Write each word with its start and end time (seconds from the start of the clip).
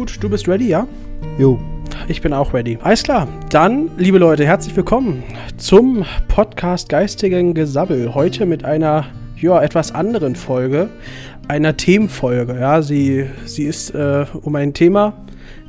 Gut, 0.00 0.16
du 0.22 0.30
bist 0.30 0.48
ready, 0.48 0.68
ja? 0.68 0.88
Jo. 1.38 1.58
Ich 2.08 2.22
bin 2.22 2.32
auch 2.32 2.54
ready. 2.54 2.78
Alles 2.80 3.02
klar. 3.02 3.28
Dann, 3.50 3.90
liebe 3.98 4.16
Leute, 4.16 4.46
herzlich 4.46 4.74
willkommen 4.74 5.22
zum 5.58 6.06
Podcast 6.26 6.88
Geistigen 6.88 7.52
Gesabbel. 7.52 8.14
Heute 8.14 8.46
mit 8.46 8.64
einer, 8.64 9.04
ja, 9.36 9.62
etwas 9.62 9.94
anderen 9.94 10.36
Folge. 10.36 10.88
Einer 11.48 11.76
Themenfolge. 11.76 12.58
Ja, 12.58 12.80
sie, 12.80 13.26
sie 13.44 13.64
ist 13.64 13.90
äh, 13.90 14.24
um 14.40 14.56
ein 14.56 14.72
Thema 14.72 15.12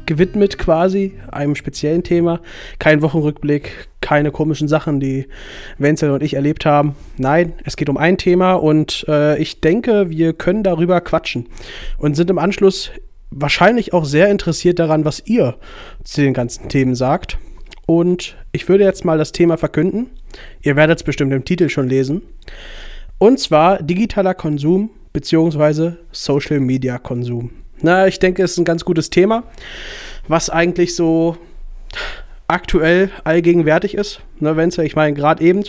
gewidmet 0.06 0.58
quasi, 0.58 1.14
einem 1.30 1.56
speziellen 1.56 2.04
Thema. 2.04 2.40
Kein 2.80 3.02
Wochenrückblick, 3.02 3.90
keine 4.00 4.32
komischen 4.32 4.70
Sachen, 4.70 5.02
die 5.02 5.28
Wenzel 5.78 6.10
und 6.10 6.24
ich 6.24 6.36
erlebt 6.36 6.66
haben. 6.66 6.96
Nein, 7.18 7.52
es 7.66 7.76
geht 7.76 7.90
um 7.90 7.98
ein 7.98 8.18
Thema 8.18 8.54
und 8.54 9.04
äh, 9.10 9.38
ich 9.40 9.60
denke, 9.60 10.10
wir 10.10 10.32
können 10.32 10.64
darüber 10.64 11.02
quatschen 11.02 11.48
und 11.98 12.16
sind 12.16 12.30
im 12.30 12.40
Anschluss 12.40 12.92
wahrscheinlich 13.32 13.94
auch 13.94 14.06
sehr 14.06 14.30
interessiert 14.30 14.80
daran, 14.80 15.06
was 15.06 15.24
ihr 15.26 15.56
zu 16.04 16.22
den 16.22 16.34
ganzen 16.34 16.70
Themen 16.70 16.96
sagt. 16.96 17.38
Und 17.88 18.36
ich 18.52 18.70
würde 18.70 18.84
jetzt 18.84 19.06
mal 19.06 19.18
das 19.18 19.32
Thema 19.32 19.58
verkünden. 19.58 20.12
Ihr 20.62 20.76
werdet 20.76 21.00
es 21.00 21.04
bestimmt 21.04 21.34
im 21.34 21.44
Titel 21.44 21.70
schon 21.70 21.90
lesen. 21.90 22.22
Und 23.18 23.40
zwar 23.40 23.82
digitaler 23.82 24.34
Konsum 24.34 24.92
bzw. 25.14 25.94
Social 26.12 26.60
Media 26.60 26.98
Konsum. 26.98 27.52
Na, 27.82 28.08
ich 28.08 28.20
denke, 28.20 28.44
es 28.44 28.52
ist 28.52 28.58
ein 28.60 28.66
ganz 28.66 28.86
gutes 28.86 29.10
Thema, 29.10 29.44
was 30.28 30.50
eigentlich 30.50 30.96
so 30.96 31.38
aktuell 32.48 33.10
allgegenwärtig 33.24 33.96
ist. 33.96 34.22
Ne, 34.40 34.56
Wenzel, 34.58 34.86
ich 34.86 34.96
meine, 34.96 35.16
gerade 35.16 35.44
eben, 35.44 35.64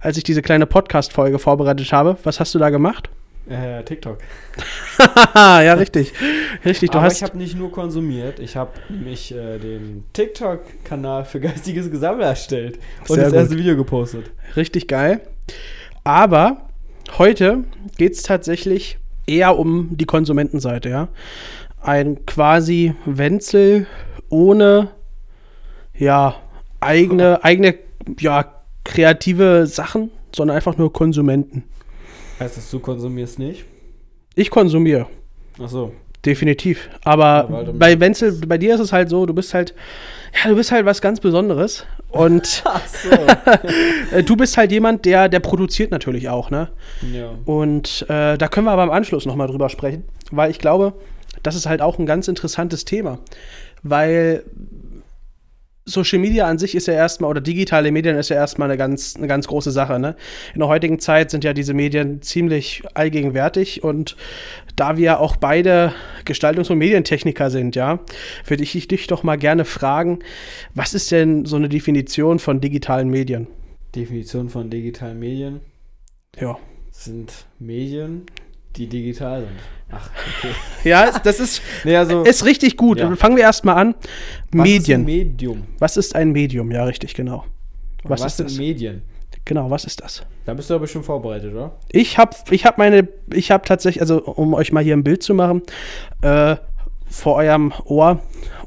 als 0.00 0.16
ich 0.16 0.24
diese 0.24 0.42
kleine 0.42 0.66
Podcast-Folge 0.66 1.38
vorbereitet 1.38 1.92
habe, 1.92 2.16
was 2.24 2.40
hast 2.40 2.54
du 2.54 2.58
da 2.58 2.70
gemacht? 2.70 3.10
Äh, 3.52 3.84
TikTok. 3.84 4.18
ja, 5.34 5.74
richtig. 5.74 6.12
Richtig, 6.64 6.90
du 6.90 6.98
Aber 6.98 7.06
hast. 7.06 7.16
Ich 7.18 7.22
habe 7.22 7.36
nicht 7.36 7.56
nur 7.56 7.70
konsumiert, 7.70 8.38
ich 8.38 8.56
habe 8.56 8.70
nämlich 8.88 9.34
äh, 9.34 9.58
den 9.58 10.04
TikTok-Kanal 10.14 11.26
für 11.26 11.38
geistiges 11.40 11.90
Gesammel 11.90 12.22
erstellt 12.22 12.78
und 13.00 13.16
Sehr 13.16 13.24
das 13.24 13.32
gut. 13.32 13.40
erste 13.40 13.58
Video 13.58 13.76
gepostet. 13.76 14.30
Richtig 14.56 14.88
geil. 14.88 15.20
Aber 16.02 16.62
heute 17.18 17.64
geht 17.98 18.14
es 18.14 18.22
tatsächlich 18.22 18.98
eher 19.26 19.58
um 19.58 19.90
die 19.92 20.06
Konsumentenseite, 20.06 20.88
ja. 20.88 21.08
Ein 21.82 22.24
quasi 22.24 22.94
Wenzel 23.04 23.86
ohne 24.30 24.88
ja 25.94 26.36
eigene, 26.80 27.44
eigene 27.44 27.74
ja, 28.18 28.46
kreative 28.84 29.66
Sachen, 29.66 30.10
sondern 30.34 30.56
einfach 30.56 30.78
nur 30.78 30.92
Konsumenten. 30.92 31.64
Heißt 32.42 32.56
das, 32.56 32.70
du 32.70 32.80
konsumierst 32.80 33.38
nicht? 33.38 33.64
Ich 34.34 34.50
konsumiere. 34.50 35.06
Ach 35.62 35.68
so. 35.68 35.92
Definitiv. 36.24 36.88
Aber 37.04 37.48
ja, 37.50 37.72
bei 37.72 38.00
Wenzel, 38.00 38.32
bei 38.46 38.58
dir 38.58 38.74
ist 38.74 38.80
es 38.80 38.92
halt 38.92 39.08
so, 39.08 39.26
du 39.26 39.34
bist 39.34 39.54
halt, 39.54 39.74
ja, 40.32 40.50
du 40.50 40.56
bist 40.56 40.72
halt 40.72 40.86
was 40.86 41.00
ganz 41.00 41.20
Besonderes. 41.20 41.84
Und 42.08 42.46
so. 42.46 44.20
du 44.22 44.36
bist 44.36 44.56
halt 44.56 44.72
jemand, 44.72 45.04
der, 45.04 45.28
der 45.28 45.40
produziert 45.40 45.90
natürlich 45.90 46.28
auch, 46.28 46.50
ne? 46.50 46.68
Ja. 47.12 47.30
Und 47.44 48.06
äh, 48.08 48.36
da 48.38 48.48
können 48.48 48.66
wir 48.66 48.72
aber 48.72 48.84
im 48.84 48.90
Anschluss 48.90 49.24
nochmal 49.24 49.46
drüber 49.46 49.68
sprechen, 49.68 50.02
weil 50.30 50.50
ich 50.50 50.58
glaube, 50.58 50.94
das 51.42 51.54
ist 51.54 51.66
halt 51.66 51.80
auch 51.80 51.98
ein 51.98 52.06
ganz 52.06 52.26
interessantes 52.28 52.84
Thema. 52.84 53.18
Weil 53.84 54.44
Social 55.84 56.20
Media 56.20 56.46
an 56.46 56.58
sich 56.58 56.74
ist 56.74 56.86
ja 56.86 56.94
erstmal, 56.94 57.30
oder 57.30 57.40
digitale 57.40 57.90
Medien 57.90 58.16
ist 58.16 58.28
ja 58.28 58.36
erstmal 58.36 58.68
eine 58.68 58.78
ganz, 58.78 59.16
eine 59.16 59.26
ganz 59.26 59.48
große 59.48 59.72
Sache. 59.72 59.98
Ne? 59.98 60.14
In 60.54 60.60
der 60.60 60.68
heutigen 60.68 61.00
Zeit 61.00 61.30
sind 61.30 61.42
ja 61.42 61.52
diese 61.52 61.74
Medien 61.74 62.22
ziemlich 62.22 62.82
allgegenwärtig 62.94 63.82
und 63.82 64.16
da 64.76 64.96
wir 64.96 65.18
auch 65.18 65.36
beide 65.36 65.92
Gestaltungs- 66.24 66.70
und 66.70 66.78
Medientechniker 66.78 67.50
sind, 67.50 67.74
ja, 67.74 67.98
würde 68.46 68.62
ich 68.62 68.86
dich 68.86 69.06
doch 69.08 69.22
mal 69.24 69.36
gerne 69.36 69.64
fragen, 69.64 70.20
was 70.74 70.94
ist 70.94 71.10
denn 71.10 71.44
so 71.46 71.56
eine 71.56 71.68
Definition 71.68 72.38
von 72.38 72.60
digitalen 72.60 73.08
Medien? 73.08 73.48
Definition 73.94 74.48
von 74.48 74.70
digitalen 74.70 75.18
Medien? 75.18 75.60
Ja. 76.40 76.58
Sind 76.90 77.46
Medien, 77.58 78.26
die 78.76 78.86
digital 78.86 79.42
sind. 79.42 79.58
Ach, 79.90 80.10
okay. 80.38 80.54
ja, 80.88 81.18
das 81.18 81.40
ist, 81.40 81.62
nee, 81.84 81.96
also, 81.96 82.22
ist 82.22 82.44
richtig 82.44 82.76
gut. 82.76 82.98
Ja. 82.98 83.14
Fangen 83.16 83.36
wir 83.36 83.44
erstmal 83.44 83.76
an. 83.76 83.94
Was 84.50 84.62
Medien. 84.62 84.78
Was 84.78 84.86
ist 84.86 84.88
ein 84.90 85.04
Medium? 85.04 85.62
Was 85.78 85.96
ist 85.96 86.14
ein 86.14 86.32
Medium? 86.32 86.70
Ja, 86.70 86.84
richtig, 86.84 87.14
genau. 87.14 87.44
Was, 88.04 88.20
was 88.20 88.32
ist 88.32 88.40
das? 88.40 88.56
Medien? 88.56 89.02
Genau, 89.44 89.70
was 89.70 89.84
ist 89.84 90.00
das? 90.02 90.24
Da 90.44 90.54
bist 90.54 90.70
du 90.70 90.74
aber 90.74 90.86
schon 90.86 91.02
vorbereitet, 91.02 91.52
oder? 91.52 91.72
Ich 91.90 92.16
habe 92.16 92.34
ich 92.50 92.64
hab 92.64 92.78
meine, 92.78 93.08
ich 93.32 93.50
habe 93.50 93.64
tatsächlich, 93.64 94.00
also 94.00 94.22
um 94.22 94.54
euch 94.54 94.72
mal 94.72 94.82
hier 94.82 94.96
ein 94.96 95.04
Bild 95.04 95.22
zu 95.22 95.34
machen, 95.34 95.62
äh, 96.22 96.56
vor 97.08 97.36
eurem 97.36 97.72
Ohr 97.84 98.20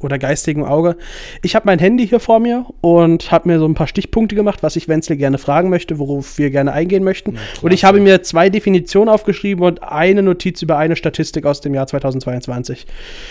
oder 0.06 0.18
geistigen 0.18 0.64
Auge. 0.64 0.96
Ich 1.42 1.54
habe 1.54 1.66
mein 1.66 1.78
Handy 1.78 2.08
hier 2.08 2.20
vor 2.20 2.40
mir 2.40 2.64
und 2.80 3.30
habe 3.30 3.48
mir 3.48 3.58
so 3.58 3.66
ein 3.66 3.74
paar 3.74 3.86
Stichpunkte 3.86 4.34
gemacht, 4.34 4.62
was 4.62 4.76
ich 4.76 4.88
Wenzel 4.88 5.16
gerne 5.16 5.36
fragen 5.36 5.68
möchte, 5.68 5.98
worauf 5.98 6.38
wir 6.38 6.50
gerne 6.50 6.72
eingehen 6.72 7.04
möchten. 7.04 7.34
Ja, 7.34 7.40
und 7.62 7.72
ich 7.72 7.84
habe 7.84 8.00
mir 8.00 8.22
zwei 8.22 8.48
Definitionen 8.48 9.08
aufgeschrieben 9.08 9.64
und 9.64 9.82
eine 9.82 10.22
Notiz 10.22 10.62
über 10.62 10.78
eine 10.78 10.96
Statistik 10.96 11.44
aus 11.44 11.60
dem 11.60 11.74
Jahr 11.74 11.86
2022. 11.86 12.86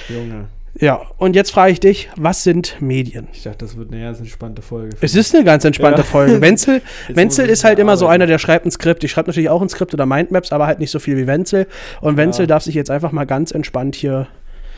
Junge. 0.10 0.48
Ja, 0.78 1.02
und 1.18 1.38
jetzt 1.38 1.52
frage 1.52 1.72
ich 1.72 1.80
dich, 1.80 2.10
was 2.18 2.44
sind 2.44 2.82
Medien? 2.82 3.30
Ich 3.32 3.44
dachte, 3.44 3.60
das 3.60 3.78
wird 3.78 3.94
eine 3.94 4.02
ganz 4.04 4.20
entspannte 4.20 4.62
Folge. 4.62 4.98
Es 5.00 5.16
ist 5.16 5.34
eine 5.34 5.46
ganz 5.46 5.64
entspannte 5.64 6.02
ja. 6.02 6.04
Folge. 6.04 6.42
Wenzel, 6.42 6.82
Wenzel 7.08 7.48
ist 7.48 7.64
halt 7.64 7.80
immer 7.80 7.94
arbeiten. 7.94 8.00
so 8.00 8.08
einer, 8.08 8.28
der 8.28 8.40
schreibt 8.40 8.66
ein 8.66 8.72
Skript. 8.72 9.02
Ich 9.06 9.12
schreibe 9.12 9.30
natürlich 9.30 9.50
auch 9.50 9.62
ein 9.62 9.70
Skript 9.70 9.94
oder 9.94 10.06
Mindmaps, 10.06 10.52
aber 10.52 10.68
halt 10.68 10.80
nicht 10.80 10.92
so 10.92 11.00
viel 11.00 11.16
wie 11.16 11.28
Wenzel. 11.28 11.68
Und 12.02 12.18
Wenzel 12.18 12.44
ja. 12.44 12.48
darf 12.48 12.64
sich 12.64 12.76
jetzt 12.76 12.92
einfach 12.92 13.14
mal 13.14 13.24
ganz 13.24 13.52
entspannt 13.52 13.96
hier 13.96 14.28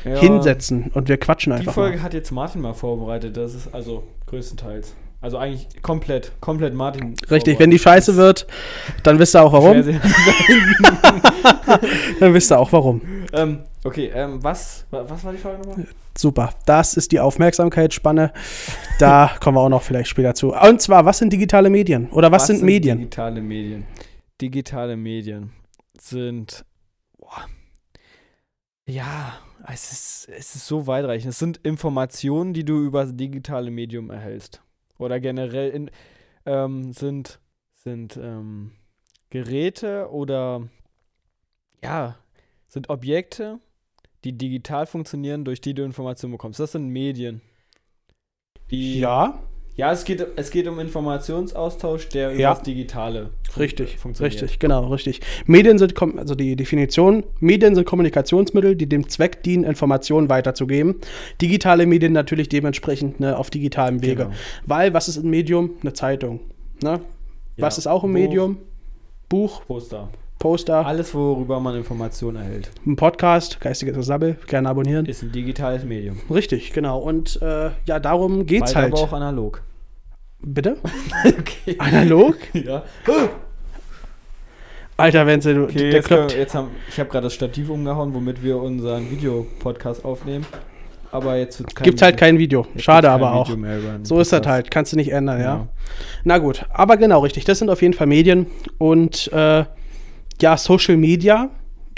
ja. 0.03 0.17
hinsetzen 0.17 0.91
und 0.93 1.09
wir 1.09 1.17
quatschen 1.17 1.53
einfach. 1.53 1.71
Die 1.71 1.75
Folge 1.75 1.97
mal. 1.97 2.03
hat 2.03 2.13
jetzt 2.13 2.31
Martin 2.31 2.61
mal 2.61 2.73
vorbereitet, 2.73 3.37
das 3.37 3.53
ist 3.53 3.73
also 3.73 4.03
größtenteils. 4.27 4.93
Also 5.19 5.37
eigentlich 5.37 5.67
komplett, 5.81 6.31
komplett 6.41 6.75
Martin. 6.75 7.15
Richtig, 7.31 7.59
wenn 7.59 7.71
die 7.71 7.79
scheiße 7.79 8.15
wird, 8.17 8.45
dann 9.01 9.17
wisst 9.17 9.35
ihr 9.35 9.41
auch 9.41 9.51
warum. 9.51 9.73
dann 12.19 12.33
wisst 12.35 12.51
ihr 12.51 12.59
auch 12.59 12.71
warum. 12.71 13.01
Ähm, 13.33 13.63
okay, 13.83 14.11
ähm, 14.13 14.43
was, 14.43 14.85
was 14.91 15.23
war 15.23 15.31
die 15.31 15.39
Frage 15.39 15.57
nochmal? 15.57 15.87
Super, 16.15 16.51
das 16.67 16.95
ist 16.95 17.11
die 17.11 17.19
Aufmerksamkeitsspanne. 17.19 18.31
Da 18.99 19.31
kommen 19.39 19.57
wir 19.57 19.61
auch 19.61 19.69
noch 19.69 19.81
vielleicht 19.81 20.09
später 20.09 20.35
zu. 20.35 20.53
Und 20.53 20.81
zwar, 20.81 21.05
was 21.05 21.17
sind 21.17 21.33
digitale 21.33 21.71
Medien? 21.71 22.09
Oder 22.11 22.31
was, 22.31 22.43
was 22.43 22.47
sind, 22.47 22.57
sind 22.57 22.65
Medien? 22.67 22.99
Digitale 22.99 23.41
Medien. 23.41 23.85
Digitale 24.39 24.97
Medien 24.97 25.51
sind. 25.99 26.63
Boah, 27.17 27.47
ja, 28.85 29.33
es 29.65 29.91
ist, 29.91 30.29
es 30.29 30.55
ist 30.55 30.67
so 30.67 30.87
weitreichend. 30.87 31.31
Es 31.31 31.39
sind 31.39 31.57
Informationen, 31.63 32.53
die 32.53 32.65
du 32.65 32.81
über 32.81 33.03
das 33.03 33.15
digitale 33.15 33.71
Medium 33.71 34.09
erhältst. 34.09 34.61
Oder 34.97 35.19
generell 35.19 35.69
in, 35.69 35.91
ähm, 36.45 36.93
sind, 36.93 37.39
sind 37.75 38.17
ähm, 38.17 38.71
Geräte 39.29 40.09
oder 40.11 40.67
ja, 41.83 42.17
sind 42.67 42.89
Objekte, 42.89 43.59
die 44.23 44.37
digital 44.37 44.85
funktionieren, 44.85 45.45
durch 45.45 45.61
die 45.61 45.73
du 45.73 45.83
Informationen 45.83 46.33
bekommst. 46.33 46.59
Das 46.59 46.71
sind 46.71 46.87
Medien. 46.87 47.41
Die, 48.71 48.99
ja. 48.99 49.39
Ja, 49.77 49.91
es 49.91 50.05
geht, 50.05 50.25
es 50.35 50.49
geht 50.49 50.67
um 50.67 50.79
Informationsaustausch, 50.79 52.09
der 52.09 52.31
ja. 52.31 52.35
über 52.35 52.43
das 52.55 52.63
Digitale 52.63 53.29
richtig, 53.57 53.99
funktioniert. 53.99 54.33
Richtig, 54.33 54.57
genau, 54.57 54.87
richtig. 54.87 55.21
Medien 55.45 55.77
sind, 55.77 55.93
also 56.17 56.33
die 56.33 56.55
Definition, 56.55 57.23
Medien 57.39 57.75
sind 57.75 57.85
Kommunikationsmittel, 57.85 58.75
die 58.75 58.89
dem 58.89 59.07
Zweck 59.07 59.43
dienen, 59.43 59.63
Informationen 59.63 60.29
weiterzugeben. 60.29 60.95
Digitale 61.39 61.85
Medien 61.85 62.11
natürlich 62.11 62.49
dementsprechend 62.49 63.19
ne, 63.19 63.37
auf 63.37 63.51
digitalem 63.51 64.01
Wege. 64.01 64.23
Genau. 64.23 64.35
Weil, 64.65 64.95
was 64.95 65.07
ist 65.07 65.17
ein 65.17 65.29
Medium? 65.29 65.69
Eine 65.81 65.93
Zeitung. 65.93 66.39
Ne? 66.81 66.99
Was 67.57 67.75
ja, 67.75 67.81
ist 67.81 67.87
auch 67.87 68.03
ein 68.03 68.11
Medium? 68.11 68.57
Buch. 69.29 69.63
Poster. 69.67 70.09
Poster. 70.39 70.85
Alles, 70.85 71.15
worüber 71.15 71.59
man 71.59 71.75
Informationen 71.75 72.37
erhält. 72.37 72.69
Ein 72.85 72.95
Podcast, 72.95 73.59
geistiges 73.59 74.05
Sabbel, 74.05 74.37
gerne 74.45 74.69
abonnieren. 74.69 75.07
Ist 75.07 75.23
ein 75.23 75.31
digitales 75.31 75.83
Medium. 75.83 76.19
Richtig, 76.29 76.73
genau. 76.73 76.99
Und 76.99 77.41
äh, 77.41 77.71
ja, 77.85 77.99
darum 77.99 78.45
geht's 78.45 78.73
Bald 78.73 78.75
halt. 78.75 78.93
aber 78.93 79.01
auch 79.01 79.13
analog. 79.13 79.63
Bitte? 80.39 80.77
okay. 81.25 81.75
Analog? 81.79 82.35
ja. 82.53 82.83
Alter, 84.95 85.25
Wenzel, 85.25 85.55
du, 85.55 85.63
okay, 85.63 85.77
der 85.77 85.91
jetzt, 85.91 86.09
wir, 86.09 86.27
jetzt 86.27 86.53
haben, 86.53 86.69
Ich 86.89 86.99
habe 86.99 87.09
gerade 87.09 87.25
das 87.25 87.33
Stativ 87.33 87.69
umgehauen, 87.69 88.13
womit 88.13 88.43
wir 88.43 88.57
unseren 88.57 89.09
Videopodcast 89.09 90.05
aufnehmen. 90.05 90.45
Aber 91.11 91.37
jetzt 91.37 91.59
wird 91.59 91.75
kein 91.75 91.85
Gibt 91.85 92.01
halt 92.01 92.17
kein 92.17 92.37
Video. 92.37 92.67
Schade 92.75 93.09
aber 93.09 93.33
auch. 93.33 93.49
So 94.03 94.19
ist 94.19 94.33
das 94.33 94.45
halt. 94.45 94.69
Kannst 94.69 94.91
du 94.91 94.97
nicht 94.97 95.11
ändern, 95.11 95.39
ja. 95.39 95.45
ja. 95.45 95.67
Na 96.23 96.37
gut. 96.37 96.65
Aber 96.69 96.97
genau, 96.97 97.21
richtig. 97.21 97.45
Das 97.45 97.59
sind 97.59 97.69
auf 97.69 97.81
jeden 97.81 97.93
Fall 97.93 98.07
Medien. 98.07 98.47
Und 98.77 99.31
äh, 99.31 99.63
ja, 100.41 100.57
Social 100.57 100.97
Media 100.97 101.49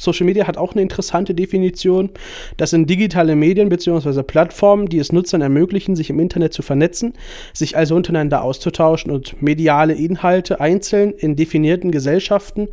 Social 0.01 0.25
Media 0.25 0.47
hat 0.47 0.57
auch 0.57 0.73
eine 0.73 0.81
interessante 0.81 1.33
Definition. 1.33 2.09
Das 2.57 2.71
sind 2.71 2.89
digitale 2.89 3.35
Medien 3.35 3.69
bzw. 3.69 4.23
Plattformen, 4.23 4.87
die 4.87 4.99
es 4.99 5.11
Nutzern 5.11 5.41
ermöglichen, 5.41 5.95
sich 5.95 6.09
im 6.09 6.19
Internet 6.19 6.53
zu 6.53 6.61
vernetzen, 6.61 7.13
sich 7.53 7.77
also 7.77 7.95
untereinander 7.95 8.43
auszutauschen 8.43 9.11
und 9.11 9.41
mediale 9.41 9.93
Inhalte 9.93 10.59
einzeln 10.59 11.11
in 11.11 11.35
definierten 11.35 11.91
Gesellschaften 11.91 12.69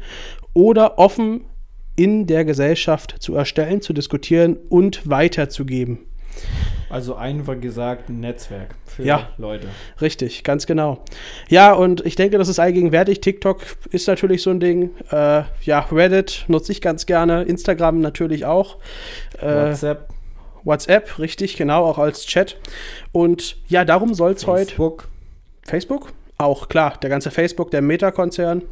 oder 0.53 0.99
offen 0.99 1.43
in 1.97 2.27
der 2.27 2.45
Gesellschaft 2.45 3.17
zu 3.21 3.35
erstellen, 3.35 3.81
zu 3.81 3.93
diskutieren 3.93 4.57
und 4.69 5.09
weiterzugeben. 5.09 5.99
Also 6.89 7.17
einfach 7.17 7.61
gesagt, 7.61 8.09
ein 8.09 8.21
Netzwerk 8.21 8.75
für 8.87 9.03
Ja. 9.03 9.29
Leute. 9.39 9.69
Richtig, 10.01 10.45
ganz 10.45 10.67
genau. 10.67 11.03
Ja, 11.49 11.73
und 11.73 12.05
ich 12.07 12.15
denke, 12.17 12.39
das 12.39 12.49
ist 12.49 12.59
allgegenwärtig. 12.59 13.21
TikTok 13.21 13.61
ist 13.91 14.07
natürlich 14.07 14.43
so 14.43 14.51
ein 14.51 14.61
Ding. 14.61 14.91
Äh, 15.11 15.43
ja, 15.63 15.81
Reddit 15.91 16.45
nutze 16.49 16.73
ich 16.73 16.81
ganz 16.81 17.07
gerne. 17.07 17.43
Instagram 17.43 18.01
natürlich 18.01 18.45
auch. 18.45 18.77
Äh, 19.41 19.47
WhatsApp, 19.47 20.09
WhatsApp, 20.65 21.19
richtig, 21.19 21.57
genau, 21.57 21.85
auch 21.85 21.99
als 21.99 22.25
Chat. 22.27 22.57
Und 23.13 23.57
ja, 23.69 23.85
darum 23.85 24.15
soll 24.15 24.33
es 24.33 24.47
heute. 24.47 24.67
Facebook, 24.67 25.09
Facebook? 25.65 26.13
Auch, 26.39 26.69
klar. 26.69 26.99
Der 27.03 27.11
ganze 27.11 27.31
Facebook, 27.31 27.71
der 27.71 27.83
Meta-Konzern. 27.83 28.63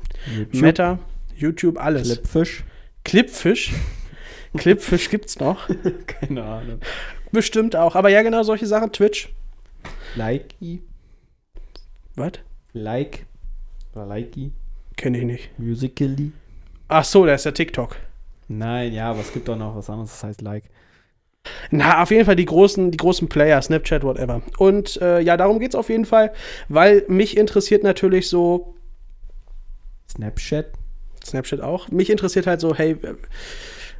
Meta, 0.52 0.98
YouTube, 1.36 1.82
alles. 1.82 2.08
Clipfish. 2.22 2.64
Clipfish. 3.04 3.72
Clipfish 4.56 5.10
gibt's 5.10 5.40
noch. 5.40 5.68
Keine 6.06 6.44
Ahnung. 6.44 6.80
Bestimmt 7.34 7.74
auch. 7.74 7.96
Aber 7.96 8.08
ja, 8.10 8.22
genau 8.22 8.44
solche 8.44 8.66
Sachen. 8.66 8.92
Twitch. 8.92 9.28
Likey. 10.14 10.82
Was? 12.14 12.34
Like. 12.72 13.26
Oder 13.92 14.06
Likey. 14.06 14.52
Kenne 14.96 15.18
ich 15.18 15.24
nicht. 15.24 15.58
Musically. 15.58 16.30
Ach 16.86 17.04
so, 17.04 17.26
da 17.26 17.34
ist 17.34 17.44
der 17.44 17.52
TikTok. 17.52 17.96
Nein, 18.46 18.92
ja, 18.92 19.10
aber 19.10 19.20
es 19.20 19.32
gibt 19.32 19.50
auch 19.50 19.56
noch 19.56 19.74
was 19.74 19.90
anderes, 19.90 20.12
das 20.12 20.22
heißt 20.22 20.42
Like. 20.42 20.64
Na, 21.72 22.02
auf 22.02 22.12
jeden 22.12 22.24
Fall 22.24 22.36
die 22.36 22.44
großen, 22.44 22.92
die 22.92 22.96
großen 22.96 23.28
Player, 23.28 23.60
Snapchat, 23.60 24.04
whatever. 24.04 24.40
Und 24.58 25.00
äh, 25.02 25.18
ja, 25.20 25.36
darum 25.36 25.58
geht's 25.58 25.74
auf 25.74 25.88
jeden 25.88 26.04
Fall, 26.04 26.32
weil 26.68 27.04
mich 27.08 27.36
interessiert 27.36 27.82
natürlich 27.82 28.28
so, 28.28 28.76
Snapchat. 30.08 30.66
Snapchat 31.24 31.60
auch, 31.60 31.88
mich 31.88 32.10
interessiert 32.10 32.46
halt 32.46 32.60
so, 32.60 32.76
hey, 32.76 32.96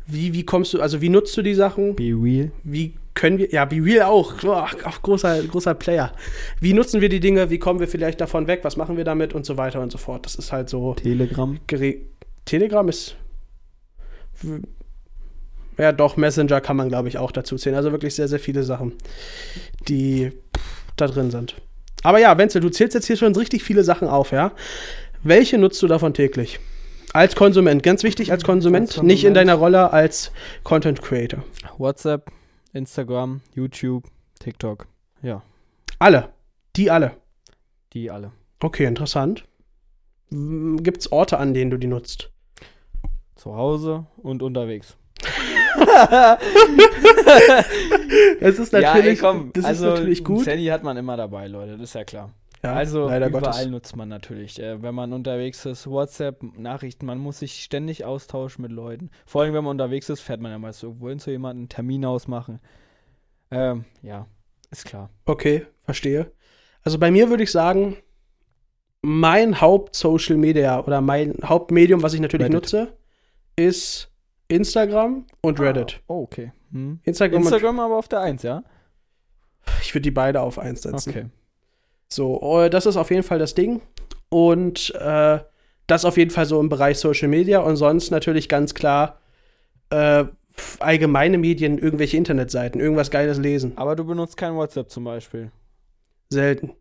wie, 0.07 0.35
wie 0.35 0.45
kommst 0.45 0.73
du, 0.73 0.81
also 0.81 1.01
wie 1.01 1.09
nutzt 1.09 1.37
du 1.37 1.43
die 1.43 1.55
Sachen? 1.55 1.97
Be 1.97 2.15
real. 2.15 2.53
Wie 2.63 2.95
können 3.15 3.39
wir, 3.39 3.51
ja, 3.51 3.65
Be 3.65 3.77
Real 3.77 4.07
auch, 4.07 4.35
oh, 4.45 4.51
auch 4.51 5.03
großer, 5.03 5.43
großer 5.45 5.75
Player. 5.75 6.13
Wie 6.61 6.73
nutzen 6.73 7.01
wir 7.01 7.09
die 7.09 7.21
Dinge? 7.21 7.51
Wie 7.51 7.59
kommen 7.59 7.81
wir 7.81 7.89
vielleicht 7.89 8.21
davon 8.21 8.47
weg? 8.47 8.61
Was 8.63 8.77
machen 8.77 8.97
wir 8.97 9.05
damit? 9.05 9.35
Und 9.35 9.47
so 9.47 9.57
weiter 9.57 9.81
und 9.81 9.93
so 9.93 9.99
fort. 9.99 10.27
Das 10.27 10.35
ist 10.35 10.53
halt 10.53 10.69
so, 10.69 10.95
Telegram. 10.95 11.59
Gere 11.67 11.97
Telegram 12.45 12.89
ist. 12.89 13.17
Ja, 15.79 15.93
doch, 15.93 16.17
Messenger 16.17 16.61
kann 16.61 16.77
man, 16.77 16.89
glaube 16.89 17.09
ich, 17.09 17.19
auch 17.19 17.33
dazu 17.33 17.57
zählen. 17.57 17.77
Also 17.77 17.93
wirklich 17.93 18.15
sehr, 18.15 18.29
sehr 18.29 18.39
viele 18.41 18.63
Sachen, 18.63 18.93
die 19.89 20.31
da 20.97 21.07
drin 21.07 21.31
sind. 21.31 21.57
Aber 22.03 22.19
ja, 22.19 22.37
Wenzel, 22.37 22.61
du 22.61 22.69
zählst 22.69 22.95
jetzt 22.95 23.07
hier 23.07 23.17
schon 23.17 23.35
richtig 23.35 23.65
viele 23.65 23.83
Sachen 23.83 24.09
auf, 24.09 24.31
ja? 24.31 24.53
Welche 25.23 25.57
nutzt 25.59 25.83
du 25.83 25.87
davon 25.87 26.15
täglich? 26.15 26.61
Als 27.13 27.35
Konsument, 27.35 27.83
ganz 27.83 28.03
wichtig, 28.03 28.31
als 28.31 28.45
Konsument, 28.45 28.89
Als 28.89 29.03
nicht 29.03 29.25
in 29.25 29.33
Konsument. 29.33 29.37
deiner 29.37 29.55
Rolle 29.55 29.93
als 29.93 30.33
Content 30.65 31.01
Creator. 31.01 31.43
WhatsApp, 31.79 32.31
Instagram, 32.75 33.41
YouTube, 33.55 34.05
TikTok. 34.41 34.89
Ja, 35.23 35.43
Alle. 36.01 36.31
Die 36.77 36.91
alle. 36.91 37.13
die 37.93 38.11
alle. 38.11 38.33
Okay, 38.61 38.85
interessant. 38.85 39.45
Gibt 40.31 40.99
es 40.99 41.13
Orte, 41.13 41.39
an 41.39 41.55
denen 41.55 41.71
du 41.71 41.79
die 41.79 41.87
nutzt? 41.87 42.31
Zu 43.37 43.55
Hause 43.55 44.07
und 44.17 44.43
unterwegs. 44.43 44.97
Es 48.41 48.59
ist 48.59 48.73
ja, 48.73 48.79
ey, 48.79 48.85
natürlich, 48.85 49.21
komm, 49.21 49.51
das 49.53 49.65
also 49.65 49.89
ist 49.89 49.95
natürlich 49.95 50.25
gut. 50.25 50.47
Handy 50.47 50.67
hat 50.67 50.83
man 50.83 50.97
immer 50.97 51.17
dabei, 51.17 51.47
Leute, 51.47 51.73
das 51.73 51.91
ist 51.91 51.95
ja 51.95 52.05
klar. 52.05 52.31
Ja, 52.65 52.73
also 52.75 53.05
überall 53.05 53.31
Gottes. 53.31 53.67
nutzt 53.67 53.97
man 53.97 54.09
natürlich. 54.09 54.59
Äh, 54.59 54.83
wenn 54.83 54.95
man 54.95 55.13
unterwegs 55.13 55.65
ist, 55.67 55.87
WhatsApp, 55.87 56.43
Nachrichten, 56.57 57.07
man 57.07 57.19
muss 57.19 57.41
sich 57.41 57.63
ständig 57.63 58.05
austauschen 58.05 58.63
mit 58.63 58.73
Leuten. 58.73 59.11
Vor 59.27 59.43
allem, 59.43 59.55
wenn 59.55 59.65
man 59.65 59.73
unterwegs 59.73 60.09
ist, 60.09 60.21
fährt 60.21 60.41
man 60.41 60.51
ja 60.51 60.59
meist 60.59 60.83
irgendwo 60.83 61.09
hin 61.09 61.19
zu 61.19 61.31
jemandem, 61.31 61.63
einen 61.63 61.69
Termin 61.69 62.05
ausmachen. 62.05 62.61
Ähm, 63.51 63.85
ja, 64.03 64.27
ist 64.71 64.85
klar. 64.85 65.11
Okay, 65.27 65.67
verstehe. 65.83 66.33
Also 66.83 66.99
bei 66.99 67.11
mir 67.11 67.29
würde 67.29 67.43
ich 67.43 67.51
sagen, 67.51 67.97
mein 69.03 69.61
Haupt-Social 69.61 70.37
Media 70.37 70.81
oder 70.83 71.01
mein 71.01 71.35
Hauptmedium, 71.45 72.03
was 72.03 72.15
ich 72.15 72.21
natürlich 72.21 72.47
Reddit. 72.47 72.55
nutze, 72.55 72.97
ist 73.57 74.11
Instagram 74.49 75.27
und 75.43 75.61
Reddit. 75.61 76.01
Oh, 76.07 76.23
okay. 76.23 76.53
Hm. 76.73 77.01
Instagram, 77.03 77.43
Instagram 77.43 77.79
aber 77.81 77.97
auf 77.97 78.09
der 78.09 78.21
1, 78.21 78.43
ja? 78.43 78.65
ich 79.83 79.95
würde 79.95 80.03
die 80.03 80.11
beide 80.11 80.41
auf 80.41 80.59
eins 80.59 80.83
setzen. 80.83 81.11
Okay. 81.11 81.27
So, 82.09 82.61
äh, 82.63 82.71
das 82.71 82.87
ist 82.87 82.97
auf 82.97 83.11
jeden 83.11 83.23
Fall 83.23 83.39
das 83.39 83.55
Ding. 83.55 83.81
Und 84.29 84.95
äh, 84.97 85.39
das 85.87 86.05
auf 86.05 86.17
jeden 86.17 86.31
Fall 86.31 86.47
so 86.47 86.61
im 86.61 86.69
Bereich 86.69 86.99
Social 86.99 87.29
Media 87.29 87.61
und 87.61 87.77
sonst 87.77 88.11
natürlich 88.11 88.49
ganz 88.49 88.75
klar 88.75 89.21
äh, 89.91 90.25
allgemeine 90.79 91.39
Medien, 91.39 91.79
irgendwelche 91.79 92.17
Internetseiten, 92.17 92.81
irgendwas 92.81 93.11
Geiles 93.11 93.39
lesen. 93.39 93.77
Aber 93.77 93.97
du 93.97 94.05
benutzt 94.05 94.37
kein 94.37 94.55
WhatsApp 94.55 94.91
zum 94.91 95.05
Beispiel. 95.05 95.51
Selten. 96.31 96.73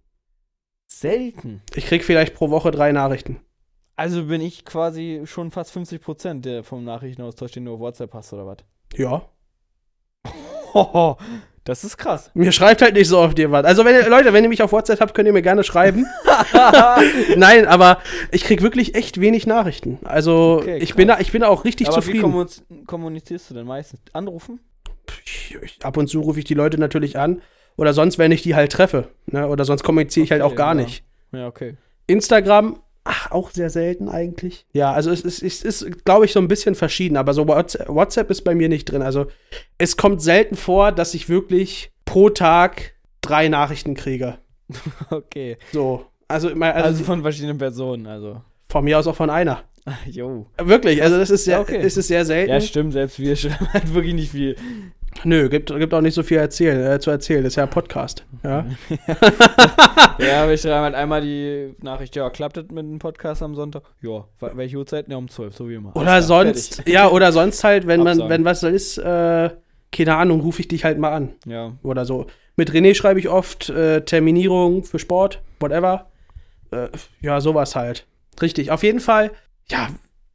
Selten. 0.87 1.61
Ich 1.75 1.85
krieg 1.85 2.03
vielleicht 2.03 2.35
pro 2.35 2.49
Woche 2.49 2.71
drei 2.71 2.91
Nachrichten. 2.91 3.39
Also 3.95 4.25
bin 4.25 4.41
ich 4.41 4.65
quasi 4.65 5.21
schon 5.25 5.51
fast 5.51 5.71
50 5.71 6.01
Prozent 6.01 6.45
der 6.45 6.63
vom 6.63 6.83
Nachrichtenaustausch, 6.83 7.51
den 7.51 7.65
du 7.65 7.75
auf 7.75 7.79
WhatsApp 7.79 8.13
hast, 8.13 8.33
oder 8.33 8.45
was? 8.45 8.57
Ja. 8.95 9.29
Das 11.65 11.85
ist 11.85 11.97
krass. 11.97 12.29
Mir 12.33 12.51
schreibt 12.51 12.81
halt 12.81 12.93
nicht 12.93 13.07
so 13.07 13.19
oft 13.19 13.39
jemand. 13.39 13.65
Also, 13.65 13.85
wenn 13.85 13.95
ihr, 13.95 14.09
Leute, 14.09 14.33
wenn 14.33 14.43
ihr 14.43 14.49
mich 14.49 14.61
auf 14.61 14.73
WhatsApp 14.73 14.99
habt, 14.99 15.13
könnt 15.13 15.27
ihr 15.27 15.33
mir 15.33 15.41
gerne 15.41 15.63
schreiben. 15.63 16.05
Nein, 17.37 17.67
aber 17.67 17.99
ich 18.31 18.43
krieg 18.43 18.61
wirklich 18.61 18.95
echt 18.95 19.21
wenig 19.21 19.47
Nachrichten. 19.47 19.99
Also, 20.03 20.59
Okay, 20.61 20.77
ich, 20.79 20.95
bin 20.95 21.07
da, 21.07 21.19
ich 21.19 21.31
bin 21.31 21.41
da 21.41 21.47
auch 21.47 21.63
richtig 21.63 21.87
Aber 21.87 21.97
wie 21.97 22.01
zufrieden. 22.01 22.21
kommuniz 22.21 22.63
kommunizierst 22.85 23.49
du 23.49 23.53
denn 23.53 23.65
meistens? 23.65 24.01
Anrufen? 24.11 24.59
Ich, 25.25 25.57
ich, 25.61 25.85
ab 25.85 25.95
und 25.95 26.07
zu 26.07 26.19
rufe 26.21 26.39
ich 26.39 26.45
die 26.45 26.53
Leute 26.53 26.77
natürlich 26.77 27.17
an. 27.17 27.41
Oder 27.77 27.93
sonst, 27.93 28.17
wenn 28.17 28.31
ich 28.31 28.41
die 28.43 28.55
halt 28.55 28.71
treffe. 28.71 29.09
Ne? 29.27 29.47
Oder 29.47 29.63
sonst 29.65 29.83
kommuniziere 29.83 30.25
ich 30.25 30.31
halt 30.31 30.41
Okay, 30.41 30.51
auch 30.51 30.55
gar 30.57 30.75
ja. 30.75 30.81
nicht. 30.83 31.03
Ja, 31.31 31.47
okay. 31.47 31.77
Instagram, 32.07 32.79
ach, 33.05 33.31
auch 33.31 33.51
sehr 33.51 33.69
selten 33.69 34.07
eigentlich. 34.09 34.65
Ja, 34.73 34.91
also 34.93 35.11
es 35.11 35.21
ist, 35.21 35.43
es 35.43 35.61
ist 35.61 36.05
glaube 36.05 36.25
ich, 36.25 36.33
so 36.33 36.39
ein 36.39 36.47
bisschen 36.47 36.75
verschieden. 36.75 37.17
Aber 37.17 37.33
so 37.33 37.47
WhatsApp, 37.47 38.29
ist 38.29 38.41
bei 38.43 38.55
mir 38.55 38.69
nicht 38.69 38.85
drin. 38.85 39.01
Also, 39.01 39.27
es 39.77 39.97
kommt 39.97 40.21
selten 40.21 40.55
vor, 40.55 40.91
dass 40.91 41.13
ich 41.13 41.29
wirklich 41.29 41.91
pro 42.05 42.29
Tag 42.29 42.93
drei 43.21 43.47
Nachrichten 43.49 43.95
kriege. 43.95 44.37
Okay. 45.09 45.57
So. 45.71 46.05
Also, 46.27 46.49
also, 46.49 46.63
Also 46.63 47.03
von 47.03 47.21
verschiedenen 47.21 47.57
Personen, 47.57 48.07
also. 48.07 48.41
von 48.69 48.83
mir 48.83 48.97
aus 48.97 49.07
auch 49.07 49.15
von 49.15 49.29
einer. 49.29 49.63
Jo. 50.09 50.47
Wirklich, 50.57 51.03
also 51.03 51.17
das 51.17 51.29
ist 51.29 51.43
sehr, 51.43 51.57
Ja, 51.57 51.61
okay. 51.61 51.77
es 51.81 51.97
ist 51.97 52.07
sehr 52.07 52.23
selten. 52.25 52.51
Ja, 52.51 52.61
stimmt, 52.61 52.93
selbst 52.93 53.19
wir 53.19 53.35
schreiben 53.37 53.67
halt 53.73 53.93
wirklich 53.93 54.13
nicht 54.13 54.31
viel. 54.31 54.55
Nö, 55.23 55.47
gibt, 55.49 55.67
gibt 55.77 55.93
auch 55.93 56.01
nicht 56.01 56.13
so 56.15 56.23
viel 56.23 56.37
erzählen, 56.37 56.91
äh, 56.93 56.99
zu 56.99 57.09
erzählen. 57.11 57.43
Das 57.43 57.53
ist 57.53 57.57
ja 57.57 57.63
ein 57.63 57.69
Podcast. 57.69 58.25
Ja. 58.43 58.65
Ja, 60.19 60.47
wir 60.47 60.57
schreiben 60.57 60.83
halt 60.83 60.95
einmal 60.95 61.21
die 61.21 61.73
Nachricht, 61.81 62.15
ja, 62.15 62.29
klappt 62.29 62.55
das 62.57 62.65
mit 62.69 62.85
dem 62.85 62.99
Podcast 62.99 63.41
am 63.41 63.55
Sonntag? 63.55 63.81
Ja. 64.01 64.25
Wel- 64.39 64.55
Welche 64.55 64.77
Uhrzeit? 64.77 65.07
Ja, 65.07 65.17
um 65.17 65.27
12, 65.27 65.55
so 65.55 65.67
wie 65.67 65.73
immer. 65.75 65.89
Oder 65.95 66.05
klar, 66.05 66.21
sonst, 66.21 66.75
fertig. 66.75 66.93
ja, 66.93 67.09
oder 67.09 67.31
sonst 67.31 67.63
halt, 67.63 67.87
wenn 67.87 67.99
man, 68.01 68.09
Absagen. 68.09 68.29
wenn 68.29 68.45
was 68.45 68.61
ist, 68.63 68.97
äh, 68.99 69.49
keine 69.91 70.15
Ahnung, 70.15 70.41
rufe 70.41 70.61
ich 70.61 70.67
dich 70.67 70.83
halt 70.83 70.99
mal 70.99 71.11
an. 71.13 71.33
Ja. 71.45 71.73
Oder 71.81 72.05
so. 72.05 72.27
Mit 72.55 72.71
René 72.71 72.93
schreibe 72.93 73.19
ich 73.19 73.27
oft 73.27 73.69
äh, 73.69 74.01
Terminierung 74.01 74.83
für 74.83 74.99
Sport, 74.99 75.41
whatever. 75.59 76.07
Äh, 76.71 76.89
ja, 77.21 77.41
sowas 77.41 77.75
halt. 77.75 78.05
Richtig. 78.41 78.69
Auf 78.69 78.83
jeden 78.83 78.99
Fall, 78.99 79.31
ja, 79.69 79.87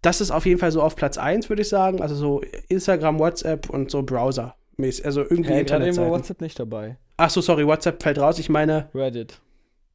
das 0.03 0.21
ist 0.21 0.33
auf 0.33 0.45
jeden 0.45 0.59
Fall 0.59 0.73
so 0.73 0.83
auf 0.83 0.97
Platz 0.97 1.19
1, 1.19 1.49
würde 1.49 1.63
ich 1.63 1.69
sagen. 1.69 2.03
Also 2.03 2.17
so 2.17 2.43
Instagram, 2.69 3.21
WhatsApp 3.21 3.71
und 3.71 3.91
so 3.93 4.03
Browser. 4.03 4.55
Also 4.81 5.23
irgendwie 5.23 5.51
war 5.51 5.59
Internetseiten. 5.59 6.11
WhatsApp 6.11 6.41
nicht 6.41 6.59
dabei. 6.59 6.97
Ach 7.17 7.31
so, 7.31 7.41
sorry, 7.41 7.67
WhatsApp 7.67 8.01
fällt 8.03 8.19
raus. 8.19 8.39
Ich 8.39 8.49
meine 8.49 8.89
Reddit. 8.95 9.41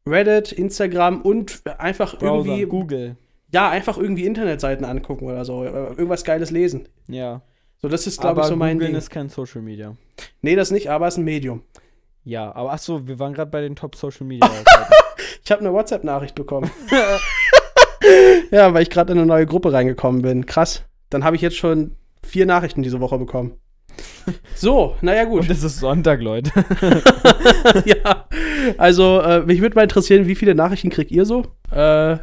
Reddit, 0.06 0.52
Instagram 0.52 1.22
und 1.22 1.62
einfach 1.80 2.18
Browser. 2.20 2.50
irgendwie, 2.50 2.66
Google. 2.66 3.16
ja, 3.54 3.70
einfach 3.70 3.98
irgendwie 3.98 4.26
Internetseiten 4.26 4.86
angucken 4.86 5.26
oder 5.26 5.46
so. 5.46 5.64
Äh, 5.64 5.70
Irgendwas 5.70 6.26
Geiles 6.26 6.52
lesen. 6.52 6.90
Ja. 7.08 7.42
So, 7.82 7.88
das 7.88 8.08
ist, 8.08 8.20
glaube 8.20 8.42
ich, 8.42 8.48
so 8.48 8.58
mein 8.58 8.78
Google 8.80 8.96
ist 8.96 9.10
kein 9.10 9.30
Social 9.30 9.62
Media. 9.62 9.96
Nee, 10.42 10.56
das 10.58 10.72
nicht, 10.72 10.90
aber 10.90 11.08
es 11.08 11.14
ist 11.14 11.20
ein 11.20 11.24
Medium. 11.24 11.64
Ja, 12.26 12.54
aber 12.54 12.74
ach 12.74 12.80
so, 12.80 13.08
wir 13.08 13.20
waren 13.20 13.34
gerade 13.34 13.52
bei 13.52 13.62
den 13.62 13.76
Top 13.78 13.96
Social 13.96 14.26
Media. 14.28 14.48
Seiten. 14.48 14.94
Ich 15.46 15.52
habe 15.52 15.60
eine 15.60 15.74
WhatsApp-Nachricht 15.74 16.36
bekommen. 16.36 16.72
ja, 18.52 18.74
weil 18.74 18.82
ich 18.84 18.90
gerade 18.90 19.12
in 19.12 19.18
eine 19.18 19.28
neue 19.28 19.46
Gruppe 19.46 19.74
reingekommen 19.74 20.22
bin. 20.22 20.46
Krass. 20.46 20.84
Dann 21.10 21.26
habe 21.26 21.36
ich 21.36 21.42
jetzt 21.42 21.58
schon 21.58 21.98
vier 22.26 22.46
Nachrichten 22.46 22.82
diese 22.82 23.02
Woche 23.02 23.18
bekommen. 23.18 23.58
So, 24.56 24.96
naja, 25.02 25.26
gut. 25.26 25.42
Und 25.42 25.50
es 25.50 25.64
ist 25.64 25.80
Sonntag, 25.80 26.22
Leute. 26.22 26.52
ja. 27.86 28.28
Also, 28.78 29.20
äh, 29.22 29.42
mich 29.42 29.62
würde 29.62 29.76
mal 29.76 29.84
interessieren, 29.84 30.28
wie 30.28 30.36
viele 30.36 30.56
Nachrichten 30.56 30.90
kriegt 30.90 31.12
ihr 31.12 31.26
so? 31.26 31.44
Äh, 31.72 32.18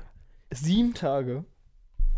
Sieben 0.52 0.94
Tage. 0.94 1.44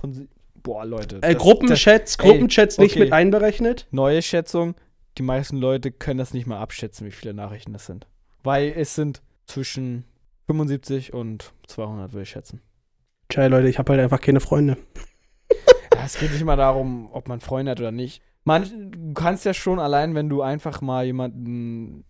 Von 0.01 0.13
sie 0.13 0.29
Boah, 0.63 0.85
Leute. 0.85 1.17
äh, 1.17 1.35
das- 1.35 1.43
Gruppenchats, 1.43 2.19
Gruppenchats 2.19 2.79
nicht 2.79 2.93
okay. 2.93 3.05
mit 3.05 3.13
einberechnet. 3.13 3.89
Neue 3.91 4.23
Schätzung, 4.23 4.75
die 5.19 5.23
meisten 5.23 5.57
Leute 5.57 5.91
können 5.91 6.19
das 6.19 6.33
nicht 6.33 6.47
mal 6.47 6.61
abschätzen, 6.61 7.07
wie 7.07 7.11
viele 7.11 7.35
Nachrichten 7.35 7.73
das 7.73 7.87
sind. 7.87 8.07
Weil 8.45 8.73
es 8.77 8.95
sind 8.95 9.23
zwischen 9.47 10.05
75 10.47 11.13
und 11.13 11.53
200, 11.67 12.13
würde 12.13 12.23
ich 12.23 12.31
schätzen. 12.31 12.61
Tja, 13.29 13.47
Leute, 13.47 13.69
ich 13.69 13.79
habe 13.79 13.93
halt 13.93 14.03
einfach 14.03 14.21
keine 14.21 14.41
Freunde. 14.41 14.77
Ja, 15.95 16.05
es 16.05 16.19
geht 16.19 16.33
nicht 16.33 16.45
mal 16.45 16.57
darum, 16.57 17.09
ob 17.13 17.29
man 17.29 17.41
Freunde 17.41 17.73
hat 17.73 17.81
oder 17.81 17.93
nicht. 17.93 18.23
Man, 18.45 18.91
du 18.91 19.13
kannst 19.15 19.45
ja 19.45 19.55
schon 19.55 19.79
allein, 19.79 20.15
wenn 20.15 20.29
du 20.29 20.43
einfach 20.43 20.81
mal 20.81 21.05
jemanden 21.05 22.05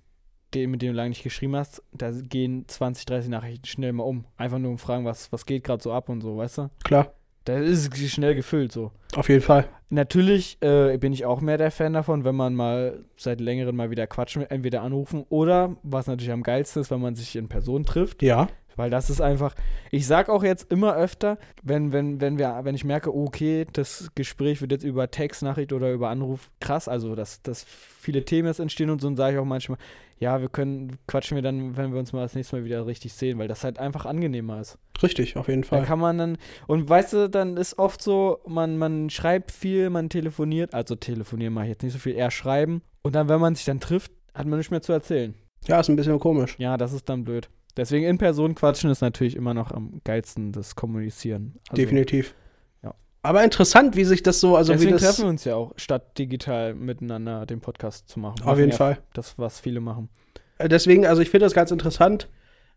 den, 0.55 0.71
mit 0.71 0.83
dem 0.83 0.93
du 0.93 0.97
lange 0.97 1.11
nicht 1.11 1.23
geschrieben 1.23 1.57
hast, 1.57 1.83
da 1.93 2.11
gehen 2.11 2.65
20, 2.69 3.07
30 3.07 3.31
Nachrichten 3.31 3.67
schnell 3.67 3.93
mal 3.93 4.05
um. 4.05 4.27
Einfach 4.37 4.59
nur 4.59 4.71
um 4.71 4.79
Fragen, 4.79 5.05
was, 5.05 5.33
was 5.33 5.47
geht 5.47 5.65
gerade 5.65 5.83
so 5.83 5.93
ab 5.93 6.09
und 6.09 6.21
so, 6.21 6.37
weißt 6.37 6.59
du? 6.59 6.71
Klar, 6.85 7.13
Da 7.45 7.59
ist 7.59 7.93
es 7.93 8.13
schnell 8.13 8.35
gefüllt 8.35 8.73
so. 8.73 8.93
auf 9.17 9.29
jeden 9.29 9.43
Fall. 9.43 9.69
Natürlich 9.91 10.59
äh, 10.63 10.97
bin 10.99 11.13
ich 11.13 11.27
auch 11.27 11.41
mehr 11.41 11.59
der 11.59 11.71
Fan 11.71 11.93
davon, 11.93 12.25
wenn 12.25 12.35
man 12.35 12.55
mal 12.55 13.05
seit 13.17 13.41
längerem 13.41 13.77
mal 13.77 13.91
wieder 13.91 14.07
quatschen, 14.07 14.43
entweder 14.43 14.83
anrufen 14.83 15.25
oder, 15.29 15.77
was 15.83 16.07
natürlich 16.07 16.33
am 16.33 16.43
geilsten 16.43 16.81
ist, 16.81 16.91
wenn 16.91 17.01
man 17.01 17.15
sich 17.15 17.37
in 17.37 17.49
Person 17.49 17.85
trifft. 17.85 18.23
Ja, 18.23 18.49
Weil 18.77 18.91
das 18.91 19.11
ist 19.11 19.21
einfach, 19.21 19.55
ich 19.91 20.07
sag 20.07 20.29
auch 20.29 20.43
jetzt 20.43 20.71
immer 20.73 20.97
öfter, 20.97 21.39
wenn, 21.63 21.93
wenn, 21.93 22.21
wenn 22.21 22.39
wir, 22.39 22.61
wenn 22.63 22.75
ich 22.75 22.85
merke, 22.85 23.15
okay, 23.15 23.67
das 23.73 24.11
Gespräch 24.15 24.61
wird 24.61 24.73
jetzt 24.73 24.85
über 24.85 25.11
Textnachricht 25.11 25.73
oder 25.73 25.93
über 25.93 26.09
Anruf 26.09 26.51
krass, 26.61 26.89
also 26.89 27.15
dass, 27.15 27.43
dass 27.43 27.65
viele 27.65 28.25
Themen 28.25 28.49
jetzt 28.49 28.61
entstehen 28.61 28.91
und 28.91 29.01
so, 29.01 29.09
dann 29.09 29.17
sage 29.17 29.35
ich 29.35 29.41
auch 29.41 29.45
manchmal, 29.45 29.79
ja, 30.19 30.41
wir 30.41 30.49
können, 30.49 30.99
quatschen 31.09 31.35
wir 31.35 31.43
dann, 31.43 31.77
wenn 31.77 31.93
wir 31.93 31.99
uns 31.99 32.13
mal 32.13 32.23
das 32.23 32.35
nächste 32.37 32.57
Mal 32.57 32.65
wieder 32.65 32.87
richtig 32.87 33.13
sehen, 33.13 33.39
weil 33.39 33.49
das 33.49 33.65
halt 33.65 33.79
einfach 33.81 34.07
angenehmer 34.07 34.61
ist. 34.61 34.79
richtig, 35.03 35.37
auf 35.37 35.49
jeden 35.49 35.63
Da 35.63 35.69
Fall. 35.69 35.83
kann 35.85 35.99
man 35.99 36.17
dann, 36.17 36.39
und 36.69 36.89
weißt 36.89 37.13
du, 37.13 37.29
dann 37.29 37.57
ist 37.57 37.79
oft 37.79 38.01
so, 38.01 38.39
man, 38.47 38.79
man 38.79 39.11
schreibt 39.11 39.51
viel, 39.51 39.91
man 39.91 40.09
telefoniert, 40.11 40.75
also 40.75 40.95
telefonieren 40.95 41.53
mache 41.53 41.65
ich 41.65 41.71
jetzt 41.71 41.83
nicht 41.83 41.93
so 41.93 41.99
viel, 41.99 42.15
eher 42.15 42.31
schreiben. 42.31 42.83
Und 43.03 43.17
dann, 43.17 43.29
wenn 43.29 43.41
man 43.41 43.57
sich 43.57 43.65
dann 43.65 43.81
trifft, 43.81 44.13
hat 44.33 44.47
man 44.47 44.59
nichts 44.59 44.71
mehr 44.71 44.81
zu 44.83 44.93
erzählen. 44.93 45.35
Ja, 45.67 45.81
ist 45.81 45.89
ein 45.89 45.97
bisschen 45.97 46.19
komisch. 46.21 46.55
Ja, 46.59 46.77
das 46.77 46.93
ist 46.93 47.09
dann 47.09 47.25
blöd. 47.25 47.49
Deswegen 47.77 48.07
in 48.07 48.19
Person 48.19 48.55
quatschen 48.55 48.91
ist 48.91 49.01
natürlich 49.01 49.35
immer 49.35 49.55
noch 49.55 49.71
am 49.71 50.01
geilsten, 50.05 50.53
das 50.53 50.75
Kommunizieren. 50.75 51.55
Also, 51.71 51.83
Definitiv. 51.83 52.35
ja. 52.83 52.95
Aber 53.23 53.43
interessant, 53.43 53.97
wie 53.97 54.05
sich 54.05 54.23
das 54.23 54.41
so, 54.41 54.57
also 54.57 54.73
Deswegen 54.73 54.91
wie 54.91 54.93
das. 54.95 55.03
treffen 55.03 55.23
wir 55.23 55.31
uns 55.31 55.45
ja 55.45 55.55
auch, 55.57 55.73
statt 55.77 56.19
digital 56.19 56.75
miteinander 56.75 57.47
den 57.47 57.61
Podcast 57.61 58.09
zu 58.09 58.21
machen. 58.21 58.43
Auf 58.45 58.59
jeden 58.59 58.73
ja 58.73 58.77
Fall. 58.77 58.99
Das, 59.15 59.39
was 59.39 59.61
viele 59.61 59.81
machen. 59.81 60.11
Äh, 60.59 60.69
Deswegen, 60.69 61.07
also 61.07 61.23
ich 61.23 61.31
finde 61.31 61.47
das 61.47 61.55
ganz 61.55 61.71
interessant. 61.71 62.29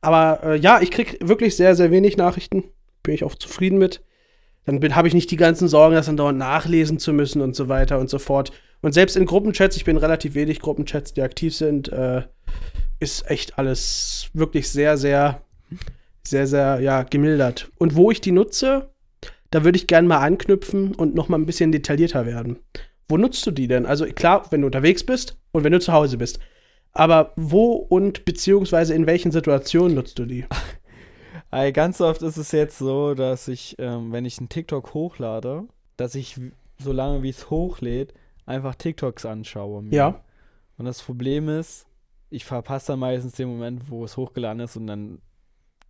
Aber 0.01 0.43
äh, 0.43 0.57
ja, 0.57 0.81
ich 0.81 0.91
kriege 0.91 1.17
wirklich 1.27 1.55
sehr, 1.55 1.75
sehr 1.75 1.91
wenig 1.91 2.15
Nachrichten. 2.15 2.63
Bin 3.03 3.13
ich 3.13 3.23
auch 3.23 3.35
zufrieden 3.35 3.77
mit. 3.77 4.01
Dann 4.65 4.95
habe 4.95 5.07
ich 5.07 5.13
nicht 5.13 5.29
die 5.29 5.35
ganzen 5.35 5.67
Sorgen, 5.67 5.95
das 5.95 6.07
dann 6.07 6.17
dauernd 6.17 6.39
nachlesen 6.39 6.99
zu 6.99 7.13
müssen 7.13 7.41
und 7.41 7.55
so 7.55 7.69
weiter 7.69 7.99
und 7.99 8.09
so 8.09 8.19
fort. 8.19 8.51
Und 8.81 8.93
selbst 8.93 9.15
in 9.15 9.25
Gruppenchats, 9.25 9.77
ich 9.77 9.85
bin 9.85 9.97
relativ 9.97 10.35
wenig 10.35 10.59
Gruppenchats, 10.59 11.13
die 11.13 11.21
aktiv 11.21 11.55
sind, 11.55 11.89
äh, 11.89 12.23
ist 12.99 13.29
echt 13.29 13.57
alles 13.57 14.29
wirklich 14.33 14.69
sehr, 14.69 14.97
sehr, 14.97 15.41
sehr, 16.23 16.47
sehr, 16.47 16.79
ja, 16.79 17.03
gemildert. 17.03 17.69
Und 17.77 17.95
wo 17.95 18.11
ich 18.11 18.21
die 18.21 18.31
nutze, 18.31 18.89
da 19.51 19.63
würde 19.63 19.77
ich 19.77 19.87
gerne 19.87 20.07
mal 20.07 20.19
anknüpfen 20.19 20.95
und 20.95 21.15
noch 21.15 21.29
mal 21.29 21.37
ein 21.37 21.45
bisschen 21.45 21.71
detaillierter 21.71 22.25
werden. 22.25 22.59
Wo 23.07 23.17
nutzt 23.17 23.45
du 23.45 23.51
die 23.51 23.67
denn? 23.67 23.85
Also 23.85 24.05
klar, 24.05 24.45
wenn 24.49 24.61
du 24.61 24.67
unterwegs 24.67 25.03
bist 25.03 25.37
und 25.51 25.63
wenn 25.63 25.71
du 25.71 25.79
zu 25.79 25.93
Hause 25.93 26.17
bist. 26.17 26.39
Aber 26.91 27.33
wo 27.35 27.73
und 27.73 28.25
beziehungsweise 28.25 28.93
in 28.93 29.05
welchen 29.05 29.31
Situationen 29.31 29.95
nutzt 29.95 30.17
du 30.17 30.25
die? 30.25 30.45
Ey, 31.51 31.71
ganz 31.71 32.01
oft 32.01 32.21
ist 32.21 32.37
es 32.37 32.51
jetzt 32.51 32.77
so, 32.77 33.13
dass 33.13 33.47
ich, 33.47 33.75
ähm, 33.79 34.11
wenn 34.11 34.25
ich 34.25 34.39
einen 34.39 34.49
TikTok 34.49 34.93
hochlade, 34.93 35.65
dass 35.97 36.15
ich, 36.15 36.39
solange 36.79 37.21
wie 37.21 37.29
es 37.29 37.49
hochlädt, 37.49 38.13
einfach 38.45 38.75
TikToks 38.75 39.25
anschaue. 39.25 39.83
mir. 39.83 39.95
Ja. 39.95 40.23
Und 40.77 40.85
das 40.85 41.01
Problem 41.01 41.47
ist, 41.47 41.85
ich 42.35 42.45
verpasse 42.45 42.87
dann 42.93 42.99
meistens 42.99 43.33
den 43.33 43.47
Moment, 43.47 43.89
wo 43.89 44.03
es 44.03 44.17
hochgeladen 44.17 44.59
ist 44.61 44.75
und 44.75 44.87
dann, 44.87 45.19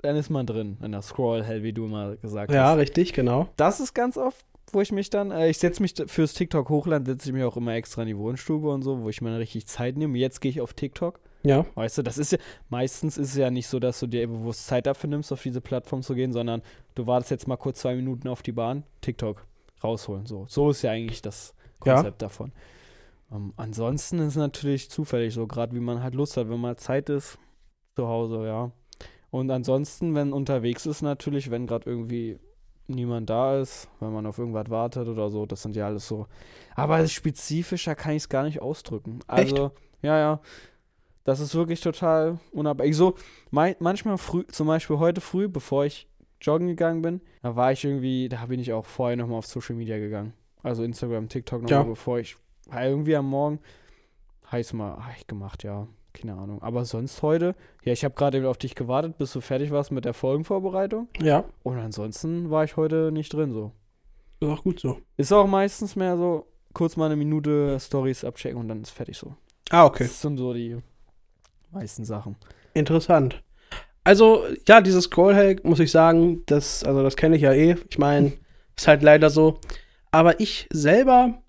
dann 0.02 0.16
ist 0.16 0.30
man 0.30 0.46
drin 0.46 0.78
in 0.84 0.92
der 0.92 1.02
Scroll-Hell, 1.02 1.64
wie 1.64 1.74
du 1.74 1.88
mal 1.88 2.18
gesagt 2.18 2.52
Ja, 2.52 2.70
hast. 2.70 2.78
richtig, 2.78 3.14
genau. 3.14 3.50
Das 3.58 3.80
ist 3.80 3.94
ganz 3.94 4.18
oft, 4.18 4.46
wo 4.72 4.82
ich 4.82 4.92
mich 4.92 5.10
dann, 5.10 5.32
äh, 5.32 5.50
ich 5.50 5.58
setze 5.58 5.82
mich 5.82 5.96
fürs 6.08 6.34
TikTok 6.34 6.70
hochladen, 6.70 7.06
setze 7.06 7.30
ich 7.30 7.34
mich 7.34 7.44
auch 7.44 7.58
immer 7.58 7.74
extra 7.74 8.02
in 8.04 8.08
die 8.08 8.18
Wohnstube 8.18 8.70
und 8.70 8.82
so, 8.84 9.02
wo 9.02 9.10
ich 9.10 9.22
mir 9.22 9.38
richtig 9.38 9.68
Zeit 9.68 9.98
nehme. 9.98 10.18
Jetzt 10.18 10.42
gehe 10.42 10.50
ich 10.52 10.62
auf 10.62 10.74
TikTok. 10.74 11.20
Ja, 11.44 11.64
Weißt 11.76 12.00
du, 12.00 12.02
das 12.02 12.18
ist 12.18 12.32
ja, 12.32 12.40
meistens 12.70 13.18
ist 13.20 13.30
es 13.30 13.36
ja 13.36 13.52
nicht 13.52 13.68
so, 13.68 13.80
dass 13.80 14.00
du 14.00 14.08
dir 14.08 14.28
bewusst 14.28 14.66
Zeit 14.66 14.88
dafür 14.88 15.12
nimmst, 15.12 15.32
auf 15.32 15.44
diese 15.44 15.62
Plattform 15.62 16.02
zu 16.02 16.16
gehen, 16.16 16.34
sondern 16.34 16.64
du 16.96 17.06
wartest 17.06 17.30
jetzt 17.30 17.48
mal 17.48 17.56
kurz 17.58 17.82
zwei 17.82 17.94
Minuten 17.96 18.28
auf 18.28 18.42
die 18.42 18.52
Bahn, 18.52 18.84
TikTok 19.02 19.46
rausholen. 19.84 20.26
So, 20.26 20.46
so 20.50 20.72
ist 20.72 20.82
ja 20.82 20.90
eigentlich 20.92 21.22
das 21.22 21.54
Ja. 21.86 21.94
Konzept 21.96 22.24
davon. 22.24 22.52
Ähm, 23.32 23.54
ansonsten 23.58 24.20
ist 24.20 24.28
es 24.30 24.36
natürlich 24.36 24.90
zufällig 24.90 25.34
so, 25.34 25.48
gerade 25.48 25.76
wie 25.76 25.80
man 25.80 26.02
halt 26.04 26.16
Lust 26.16 26.38
hat, 26.38 26.50
wenn 26.50 26.60
mal 26.60 26.78
Zeit 26.78 27.10
ist, 27.10 27.38
zu 27.96 28.08
Hause, 28.08 28.46
ja. 28.46 28.72
Und 29.32 29.52
ansonsten, 29.52 30.16
wenn 30.16 30.32
unterwegs 30.32 30.86
ist, 30.86 31.02
natürlich, 31.02 31.52
wenn 31.52 31.68
gerade 31.68 31.90
irgendwie 31.90 32.40
niemand 32.88 33.30
da 33.30 33.60
ist, 33.60 33.90
wenn 34.00 34.14
man 34.14 34.26
auf 34.26 34.38
irgendwas 34.38 34.70
wartet 34.70 35.08
oder 35.08 35.30
so, 35.30 35.46
das 35.46 35.64
sind 35.64 35.76
ja 35.76 35.88
alles 35.88 36.08
so. 36.08 36.28
Aber 36.76 37.06
spezifischer 37.08 37.96
kann 37.96 38.12
ich 38.12 38.24
es 38.24 38.30
gar 38.30 38.44
nicht 38.44 38.62
ausdrücken. 38.62 39.20
Also, 39.28 39.72
ja, 40.02 40.18
ja. 40.20 40.42
Das 41.24 41.40
ist 41.40 41.56
wirklich 41.56 41.82
total 41.82 42.40
unabhängig. 42.52 42.96
So, 42.96 43.16
mein, 43.50 43.76
manchmal 43.80 44.18
früh, 44.20 44.46
zum 44.48 44.68
Beispiel 44.68 45.00
heute 45.00 45.20
früh, 45.22 45.48
bevor 45.48 45.84
ich 45.86 46.08
joggen 46.40 46.68
gegangen 46.68 47.02
bin, 47.02 47.22
da 47.42 47.56
war 47.56 47.72
ich 47.72 47.84
irgendwie, 47.84 48.30
da 48.30 48.46
bin 48.46 48.60
ich 48.60 48.72
auch 48.72 48.86
vorher 48.86 49.18
nochmal 49.18 49.40
auf 49.40 49.48
Social 49.48 49.76
Media 49.76 49.98
gegangen. 49.98 50.34
Also 50.62 50.84
Instagram, 50.84 51.28
TikTok 51.28 51.64
nochmal, 51.64 51.80
Ja. 51.80 51.84
bevor 51.84 52.20
ich, 52.20 52.38
war 52.68 52.86
irgendwie 52.86 53.16
am 53.16 53.30
Morgen, 53.30 53.60
heiß 54.52 54.74
mal, 54.74 54.92
hab 54.98 55.18
ich 55.18 55.28
gemacht, 55.28 55.64
ja, 55.64 55.88
keine 56.14 56.34
Ahnung. 56.36 56.62
Aber 56.62 56.86
sonst 56.86 57.22
heute, 57.22 57.56
ja, 57.84 57.94
ich 57.94 58.04
habe 58.06 58.16
gerade 58.16 58.48
auf 58.50 58.58
dich 58.58 58.76
gewartet, 58.76 59.18
bis 59.18 59.34
du 59.34 59.42
fertig 59.42 59.72
warst 59.72 59.92
mit 59.92 60.06
der 60.06 60.14
Folgenvorbereitung. 60.14 61.08
ja, 61.22 61.44
Und 61.64 61.78
ansonsten 61.80 62.50
war 62.50 62.64
ich 62.64 62.78
heute 62.78 63.12
nicht 63.12 63.34
drin 63.34 63.52
so. 63.52 63.72
ist 64.40 64.50
auch 64.50 64.64
gut 64.64 64.80
so. 64.80 65.00
Ist 65.18 65.32
auch 65.34 65.48
meistens 65.48 65.96
mehr 65.96 66.18
so, 66.18 66.48
kurz 66.74 66.96
mal 66.98 67.06
eine 67.08 67.16
Minute 67.16 67.78
Stories 67.80 68.24
abchecken 68.24 68.60
und 68.60 68.68
dann 68.68 68.82
ist 68.82 68.92
fertig 68.92 69.18
so. 69.18 69.36
Ah, 69.72 69.86
okay. 69.86 70.04
Das 70.04 70.22
sind 70.22 70.38
so 70.38 70.54
die 70.54 70.78
meisten 71.72 72.06
Sachen. 72.06 72.36
Interessant. 72.74 73.42
Also, 74.04 74.44
ja, 74.68 74.82
dieses 74.82 75.06
Scrollhack, 75.06 75.66
muss 75.66 75.80
ich 75.80 75.90
sagen, 75.92 76.44
das, 76.46 76.84
also 76.84 77.02
das 77.02 77.16
kenne 77.16 77.36
ich 77.38 77.42
ja 77.42 77.54
eh. 77.54 77.76
Ich 77.90 77.98
meine, 77.98 78.34
ist 78.78 78.88
halt 78.88 79.02
leider 79.02 79.30
so. 79.32 79.60
Aber 80.12 80.40
ich 80.40 80.68
selber, 80.72 81.42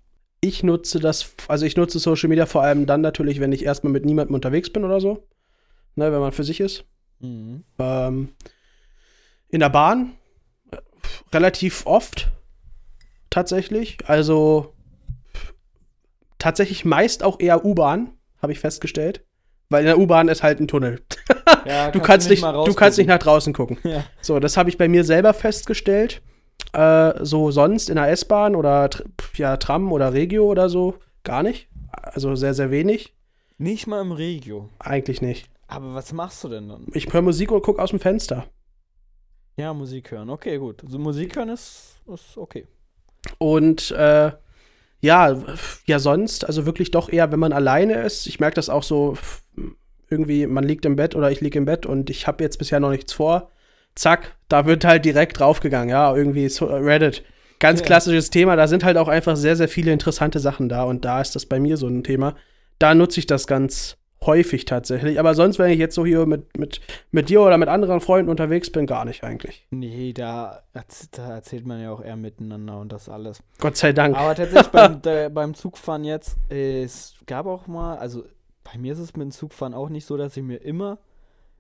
ich 0.47 0.63
nutze 0.63 1.01
das, 1.01 1.35
also 1.49 1.67
ich 1.67 1.77
nutze 1.77 1.99
Social 1.99 2.29
Media 2.29 2.47
vor 2.47 2.63
allem 2.63 2.87
dann 2.87 3.01
natürlich, 3.01 3.41
wenn 3.41 3.53
ich 3.53 3.65
erstmal 3.65 3.93
mit 3.93 4.05
niemandem 4.05 4.35
unterwegs 4.35 4.71
bin 4.71 4.85
oder 4.85 5.01
so. 5.01 5.27
Ne, 5.95 6.13
wenn 6.13 6.21
man 6.21 6.33
für 6.33 6.45
sich 6.45 6.61
ist. 6.61 6.85
Mhm. 7.21 7.65
Ähm, 7.79 8.29
in 9.49 9.61
der 9.61 9.71
Bahn 9.71 10.13
relativ 11.33 11.87
oft 11.87 12.31
tatsächlich. 13.31 13.99
Also 14.07 14.75
tatsächlich 16.39 16.85
meist 16.85 17.23
auch 17.23 17.41
eher 17.41 17.65
U-Bahn, 17.65 18.13
habe 18.43 18.53
ich 18.53 18.59
festgestellt. 18.59 19.25
Weil 19.69 19.81
in 19.81 19.87
der 19.87 19.99
U-Bahn 19.99 20.29
ist 20.29 20.43
halt 20.43 20.61
ein 20.61 20.69
Tunnel. 20.69 21.03
Ja, 21.65 21.91
Du 21.91 21.99
kannst, 22.01 22.31
nicht, 22.31 22.43
mal 22.43 22.53
du 22.53 22.75
kannst 22.75 22.97
nicht 22.97 23.09
nach 23.09 23.19
draußen 23.19 23.53
gucken. 23.53 23.79
Ja. 23.83 24.05
So, 24.21 24.39
das 24.39 24.57
habe 24.57 24.69
ich 24.69 24.79
bei 24.79 24.87
mir 24.87 25.03
selber 25.03 25.35
festgestellt. 25.35 26.23
Äh, 26.73 27.25
so 27.25 27.51
sonst 27.51 27.89
in 27.89 27.97
der 27.97 28.09
S-Bahn 28.11 28.57
oder 28.57 28.91
ja, 29.35 29.57
Tram 29.57 29.93
oder 29.93 30.13
Regio 30.13 30.45
oder 30.45 30.69
so 30.69 30.95
gar 31.25 31.43
nicht. 31.43 31.69
Also 31.93 32.35
sehr, 32.35 32.55
sehr 32.55 32.71
wenig. 32.71 33.15
Nicht 33.59 33.87
mal 33.87 34.01
im 34.01 34.13
Regio. 34.13 34.69
Eigentlich 34.79 35.21
nicht. 35.21 35.51
Aber 35.67 35.95
was 35.95 36.13
machst 36.13 36.45
du 36.45 36.49
denn 36.49 36.69
dann? 36.69 36.87
Ich 36.93 37.13
höre 37.13 37.23
Musik 37.23 37.51
und 37.51 37.63
gucke 37.63 37.83
aus 37.83 37.91
dem 37.91 37.99
Fenster. 37.99 38.47
Ja, 39.57 39.73
Musik 39.73 40.11
hören. 40.11 40.31
Okay, 40.31 40.59
gut. 40.59 40.85
Also 40.85 40.99
Musik 40.99 41.37
hören 41.37 41.49
ist, 41.49 42.01
ist 42.13 42.37
okay. 42.37 42.67
Und 43.39 43.91
äh, 43.93 44.33
ja, 45.01 45.43
ja, 45.87 45.99
sonst, 45.99 46.45
also 46.45 46.67
wirklich 46.67 46.91
doch 46.91 47.09
eher, 47.09 47.33
wenn 47.33 47.41
man 47.41 47.53
alleine 47.53 48.03
ist. 48.03 48.27
Ich 48.27 48.39
merke 48.39 48.55
das 48.55 48.69
auch 48.69 48.83
so, 48.83 49.17
irgendwie, 50.11 50.47
man 50.47 50.65
liegt 50.65 50.85
im 50.85 50.97
Bett 50.97 51.17
oder 51.17 51.31
ich 51.31 51.41
liege 51.41 51.59
im 51.59 51.65
Bett 51.65 51.87
und 51.87 52.11
ich 52.11 52.27
habe 52.27 52.45
jetzt 52.45 52.59
bisher 52.59 52.81
noch 52.81 52.91
nichts 52.91 53.13
vor. 53.13 53.51
Zack, 53.97 54.37
da 54.49 54.67
wird 54.67 54.85
halt 54.85 55.05
direkt 55.05 55.41
draufgegangen. 55.41 55.89
Ja, 55.89 56.15
irgendwie 56.15 56.45
äh, 56.45 56.65
Reddit. 56.65 57.25
Ganz 57.59 57.81
Ja. 57.81 57.87
klassisches 57.87 58.31
Thema. 58.31 58.55
Da 58.55 58.69
sind 58.69 58.85
halt 58.85 58.97
auch 58.99 59.09
einfach 59.09 59.35
sehr, 59.37 59.57
sehr 59.57 59.69
viele 59.69 59.91
interessante 59.91 60.39
Sachen 60.39 60.69
da 60.69 60.85
und 60.85 61.05
da 61.05 61.21
ist 61.21 61.35
das 61.35 61.47
bei 61.47 61.59
mir 61.59 61.77
so 61.77 61.89
ein 61.89 62.05
Thema. 62.05 62.37
Da 62.79 62.95
nutze 62.95 63.19
ich 63.19 63.27
das 63.27 63.47
ganz 63.47 63.97
häufig 64.25 64.65
tatsächlich. 64.67 65.19
Aber 65.19 65.35
sonst, 65.35 65.59
wenn 65.59 65.71
ich 65.71 65.79
jetzt 65.79 65.95
so 65.95 66.05
hier 66.05 66.27
mit, 66.27 66.59
mit, 66.59 66.81
mit 67.11 67.29
dir 67.31 67.41
oder 67.43 67.57
mit 67.59 67.69
anderen 67.69 68.01
Freunden 68.01 68.31
unterwegs 68.31 68.71
bin, 68.71 68.87
gar 68.87 69.05
nicht 69.05 69.25
eigentlich. 69.25 69.67
Nee, 69.71 70.13
da, 70.13 70.63
da 71.13 71.35
erzählt 71.35 71.67
man 71.67 71.81
ja 71.81 71.91
auch 71.93 72.03
eher 72.03 72.17
miteinander 72.17 72.79
und 72.81 72.93
das 72.93 73.09
alles. 73.09 73.43
Gott 73.59 73.77
sei 73.77 73.93
Dank. 73.93 74.17
Aber 74.17 74.35
tatsächlich 74.35 74.69
beim, 74.69 75.01
der, 75.03 75.29
beim 75.31 75.55
Zugfahren 75.55 76.05
jetzt, 76.05 76.37
äh, 76.51 76.83
es 76.83 77.15
gab 77.27 77.47
auch 77.47 77.67
mal, 77.67 77.97
also 77.99 78.25
bei 78.65 78.79
mir 78.79 78.93
ist 78.93 78.99
es 78.99 79.15
mit 79.15 79.23
dem 79.25 79.31
Zugfahren 79.31 79.75
auch 79.75 79.89
nicht 79.89 80.05
so, 80.07 80.17
dass 80.17 80.37
ich 80.37 80.43
mir 80.43 80.57
immer 80.59 80.99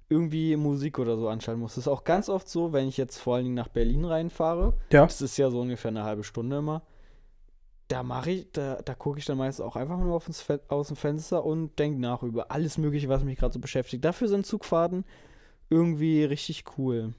irgendwie 0.08 0.56
Musik 0.56 0.98
oder 0.98 1.16
so 1.16 1.28
anschalten 1.28 1.60
muss. 1.60 1.74
Das 1.74 1.84
ist 1.84 1.88
auch 1.88 2.04
ganz 2.04 2.28
oft 2.28 2.48
so, 2.48 2.72
wenn 2.72 2.88
ich 2.88 2.96
jetzt 2.96 3.18
vor 3.18 3.36
allen 3.36 3.44
Dingen 3.44 3.56
nach 3.56 3.68
Berlin 3.68 4.04
reinfahre. 4.04 4.74
Ja. 4.92 5.04
Das 5.04 5.20
ist 5.20 5.36
ja 5.36 5.50
so 5.50 5.60
ungefähr 5.60 5.90
eine 5.90 6.04
halbe 6.04 6.22
Stunde 6.22 6.58
immer. 6.58 6.82
Da 7.88 8.02
mache 8.02 8.30
ich, 8.30 8.52
da, 8.52 8.80
da 8.84 8.94
gucke 8.94 9.18
ich 9.18 9.24
dann 9.24 9.38
meistens 9.38 9.64
auch 9.64 9.76
einfach 9.76 9.98
nur 9.98 10.20
aus 10.68 10.88
dem 10.88 10.96
Fenster 10.96 11.44
und 11.44 11.78
denke 11.78 12.00
nach 12.00 12.22
über 12.22 12.50
alles 12.50 12.78
Mögliche, 12.78 13.08
was 13.08 13.24
mich 13.24 13.38
gerade 13.38 13.54
so 13.54 13.60
beschäftigt. 13.60 14.04
Dafür 14.04 14.28
sind 14.28 14.46
Zugfahrten 14.46 15.04
irgendwie 15.70 16.24
richtig 16.24 16.64
cool. 16.78 17.14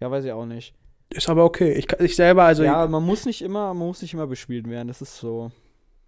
Ja, 0.00 0.10
weiß 0.10 0.24
ich 0.24 0.32
auch 0.32 0.46
nicht. 0.46 0.74
Ist 1.10 1.28
aber 1.28 1.44
okay. 1.44 1.72
Ich, 1.72 1.90
ich 2.00 2.16
selber, 2.16 2.44
also 2.44 2.64
ja, 2.64 2.86
man 2.86 3.04
muss 3.04 3.24
nicht 3.24 3.42
immer, 3.42 3.68
man 3.68 3.86
muss 3.86 4.02
nicht 4.02 4.14
immer 4.14 4.26
bespielt 4.26 4.68
werden. 4.68 4.88
Das 4.88 5.00
ist 5.00 5.18
so. 5.18 5.50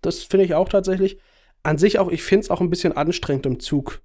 Das 0.01 0.23
finde 0.23 0.45
ich 0.45 0.55
auch 0.55 0.69
tatsächlich. 0.69 1.19
An 1.63 1.79
sich 1.79 1.99
auch, 1.99 2.11
ich 2.11 2.23
finde 2.23 2.45
es 2.45 2.51
auch 2.51 2.61
ein 2.61 2.71
bisschen 2.71 2.97
anstrengend 2.97 3.47
im 3.47 3.61
Zug. 3.61 4.01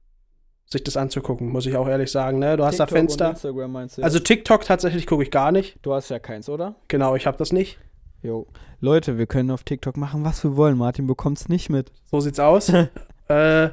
Sich 0.66 0.84
das 0.84 0.98
anzugucken, 0.98 1.50
muss 1.50 1.66
ich 1.66 1.76
auch 1.76 1.88
ehrlich 1.88 2.12
sagen. 2.12 2.40
Ne? 2.40 2.58
Du 2.58 2.66
hast 2.66 2.80
da 2.80 2.86
TikTok 2.86 3.18
Fenster. 3.38 4.04
Also 4.04 4.20
TikTok 4.20 4.64
tatsächlich 4.64 5.06
gucke 5.06 5.24
ich 5.24 5.32
gar 5.32 5.52
nicht. 5.52 5.78
du 5.82 5.94
hast 5.94 6.10
ja 6.10 6.20
keins, 6.20 6.48
oder? 6.48 6.76
Genau, 6.88 7.16
ich 7.16 7.28
habe 7.28 7.38
das 7.38 7.52
nicht. 7.52 7.78
Jo. 8.24 8.48
Leute, 8.80 9.18
wir 9.18 9.26
können 9.26 9.52
auf 9.52 9.64
TikTok 9.64 9.98
machen, 9.98 10.24
was 10.24 10.44
wir 10.44 10.56
wollen. 10.56 10.78
Martin 10.78 11.08
bekommt's 11.08 11.50
nicht 11.50 11.70
mit. 11.70 11.92
So 12.10 12.20
sieht's 12.20 12.40
aus. 12.40 12.70
äh, 13.28 13.70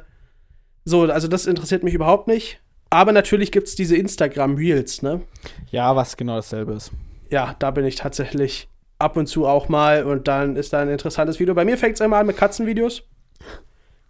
so, 0.84 1.02
also 1.02 1.28
das 1.28 1.46
interessiert 1.46 1.82
mich 1.82 1.94
überhaupt 1.94 2.28
nicht. 2.28 2.60
Aber 2.90 3.12
natürlich 3.12 3.52
gibt's 3.52 3.74
diese 3.74 3.96
Instagram 3.96 4.56
Reels, 4.56 5.02
ne? 5.02 5.20
Ja, 5.70 5.94
was 5.94 6.16
genau 6.16 6.36
dasselbe 6.36 6.72
ist. 6.72 6.90
Ja, 7.30 7.54
da 7.58 7.70
bin 7.70 7.84
ich 7.84 7.96
tatsächlich 7.96 8.68
ab 8.98 9.16
und 9.16 9.26
zu 9.26 9.46
auch 9.46 9.68
mal 9.68 10.04
und 10.04 10.26
dann 10.28 10.56
ist 10.56 10.72
da 10.72 10.80
ein 10.80 10.88
interessantes 10.88 11.38
Video. 11.38 11.54
Bei 11.54 11.64
mir 11.64 11.76
fängt's 11.76 12.00
immer 12.00 12.16
an 12.16 12.26
mit 12.26 12.36
Katzenvideos. 12.36 13.02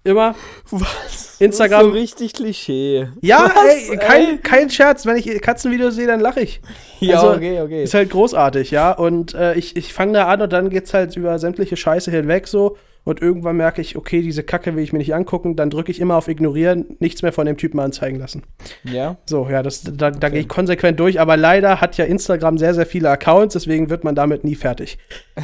Immer. 0.04 0.34
Was? 0.70 1.36
Instagram- 1.40 1.82
so 1.82 1.88
richtig 1.90 2.32
Klischee. 2.32 3.08
Ja, 3.20 3.44
Was, 3.54 3.64
ey, 3.90 3.96
kein, 3.98 4.28
ey? 4.28 4.38
kein 4.38 4.70
Scherz. 4.70 5.04
Wenn 5.06 5.16
ich 5.16 5.40
Katzenvideos 5.40 5.94
sehe, 5.96 6.06
dann 6.06 6.20
lache 6.20 6.40
ich. 6.40 6.60
Ja, 7.00 7.20
Also, 7.20 7.34
okay, 7.36 7.60
okay. 7.60 7.84
Ist 7.84 7.94
halt 7.94 8.10
großartig, 8.10 8.72
ja. 8.72 8.90
Und 8.90 9.32
äh, 9.34 9.54
ich, 9.54 9.76
ich 9.76 9.92
fange 9.92 10.14
da 10.14 10.26
an 10.26 10.42
und 10.42 10.52
dann 10.52 10.68
geht's 10.68 10.92
halt 10.92 11.14
über 11.16 11.38
sämtliche 11.38 11.76
Scheiße 11.76 12.10
hinweg 12.10 12.48
so. 12.48 12.76
Und 13.08 13.22
irgendwann 13.22 13.56
merke 13.56 13.80
ich, 13.80 13.96
okay, 13.96 14.20
diese 14.20 14.42
Kacke 14.42 14.76
will 14.76 14.82
ich 14.82 14.92
mir 14.92 14.98
nicht 14.98 15.14
angucken. 15.14 15.56
Dann 15.56 15.70
drücke 15.70 15.90
ich 15.90 15.98
immer 15.98 16.16
auf 16.16 16.28
Ignorieren, 16.28 16.98
nichts 16.98 17.22
mehr 17.22 17.32
von 17.32 17.46
dem 17.46 17.56
Typen 17.56 17.80
anzeigen 17.80 18.18
lassen. 18.18 18.42
ja. 18.84 19.16
So, 19.24 19.48
ja, 19.48 19.62
das, 19.62 19.82
da, 19.82 20.10
da 20.10 20.28
gehe 20.28 20.40
ich 20.40 20.48
konsequent 20.48 21.00
durch. 21.00 21.18
Aber 21.18 21.38
leider 21.38 21.80
hat 21.80 21.96
ja 21.96 22.04
Instagram 22.04 22.58
sehr, 22.58 22.74
sehr 22.74 22.84
viele 22.84 23.08
Accounts, 23.08 23.54
deswegen 23.54 23.88
wird 23.88 24.04
man 24.04 24.14
damit 24.14 24.44
nie 24.44 24.56
fertig. 24.56 24.98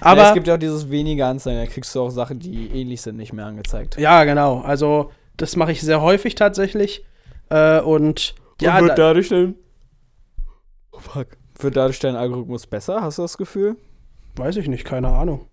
Aber 0.00 0.20
ja, 0.20 0.28
es 0.28 0.34
gibt 0.34 0.46
ja 0.46 0.54
auch 0.54 0.58
dieses 0.60 0.90
wenige 0.90 1.26
Anzeigen, 1.26 1.58
da 1.58 1.66
kriegst 1.66 1.92
du 1.92 2.02
auch 2.02 2.10
Sachen, 2.10 2.38
die 2.38 2.68
ähnlich 2.68 3.02
sind, 3.02 3.16
nicht 3.16 3.32
mehr 3.32 3.46
angezeigt. 3.46 3.98
ja, 3.98 4.22
genau. 4.22 4.60
Also, 4.60 5.10
das 5.36 5.56
mache 5.56 5.72
ich 5.72 5.80
sehr 5.80 6.02
häufig 6.02 6.36
tatsächlich. 6.36 7.04
Äh, 7.50 7.80
und 7.80 8.36
ja, 8.60 8.76
Und 8.76 8.82
wird 8.82 8.90
da, 8.90 9.08
dadurch 9.08 9.30
dann. 9.30 9.56
Oh, 10.92 11.00
fuck. 11.00 11.26
Wird 11.58 11.74
dadurch 11.74 11.98
dein 11.98 12.14
Algorithmus 12.14 12.68
besser, 12.68 13.02
hast 13.02 13.18
du 13.18 13.22
das 13.22 13.36
Gefühl? 13.36 13.74
weiß 14.36 14.56
ich 14.56 14.68
nicht, 14.68 14.84
keine 14.84 15.08
Ahnung. 15.08 15.48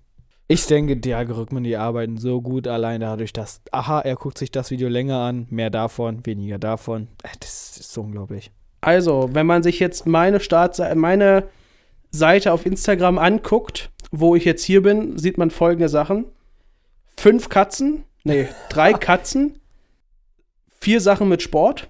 Ich 0.54 0.68
denke, 0.68 0.98
die 0.98 1.16
Algorithmen, 1.16 1.64
die 1.64 1.78
arbeiten 1.78 2.20
so 2.20 2.40
gut 2.40 2.68
allein 2.68 3.02
dadurch, 3.02 3.34
dass, 3.34 3.62
aha, 3.72 4.02
er 4.02 4.16
guckt 4.16 4.38
sich 4.38 4.52
das 4.52 4.70
Video 4.70 4.88
länger 4.88 5.18
an, 5.18 5.48
mehr 5.50 5.72
davon, 5.72 6.24
weniger 6.28 6.60
davon. 6.60 7.08
Äh, 7.24 7.30
Das 7.40 7.76
ist 7.78 7.92
so 7.92 8.02
unglaublich. 8.02 8.52
Also, 8.80 9.30
wenn 9.34 9.48
man 9.48 9.64
sich 9.64 9.80
jetzt 9.80 10.06
meine 10.06 10.40
Startseite, 10.40 10.94
meine 10.94 11.48
Seite 12.12 12.54
auf 12.54 12.68
Instagram 12.68 13.18
anguckt, 13.18 13.90
wo 14.12 14.36
ich 14.36 14.46
jetzt 14.46 14.64
hier 14.64 14.84
bin, 14.84 15.18
sieht 15.18 15.40
man 15.40 15.50
folgende 15.50 15.90
Sachen. 15.90 16.26
Fünf 17.18 17.50
Katzen, 17.50 18.04
nee, 18.24 18.48
drei 18.70 18.94
Katzen, 18.94 19.60
vier 20.80 21.02
Sachen 21.02 21.30
mit 21.30 21.42
Sport. 21.42 21.90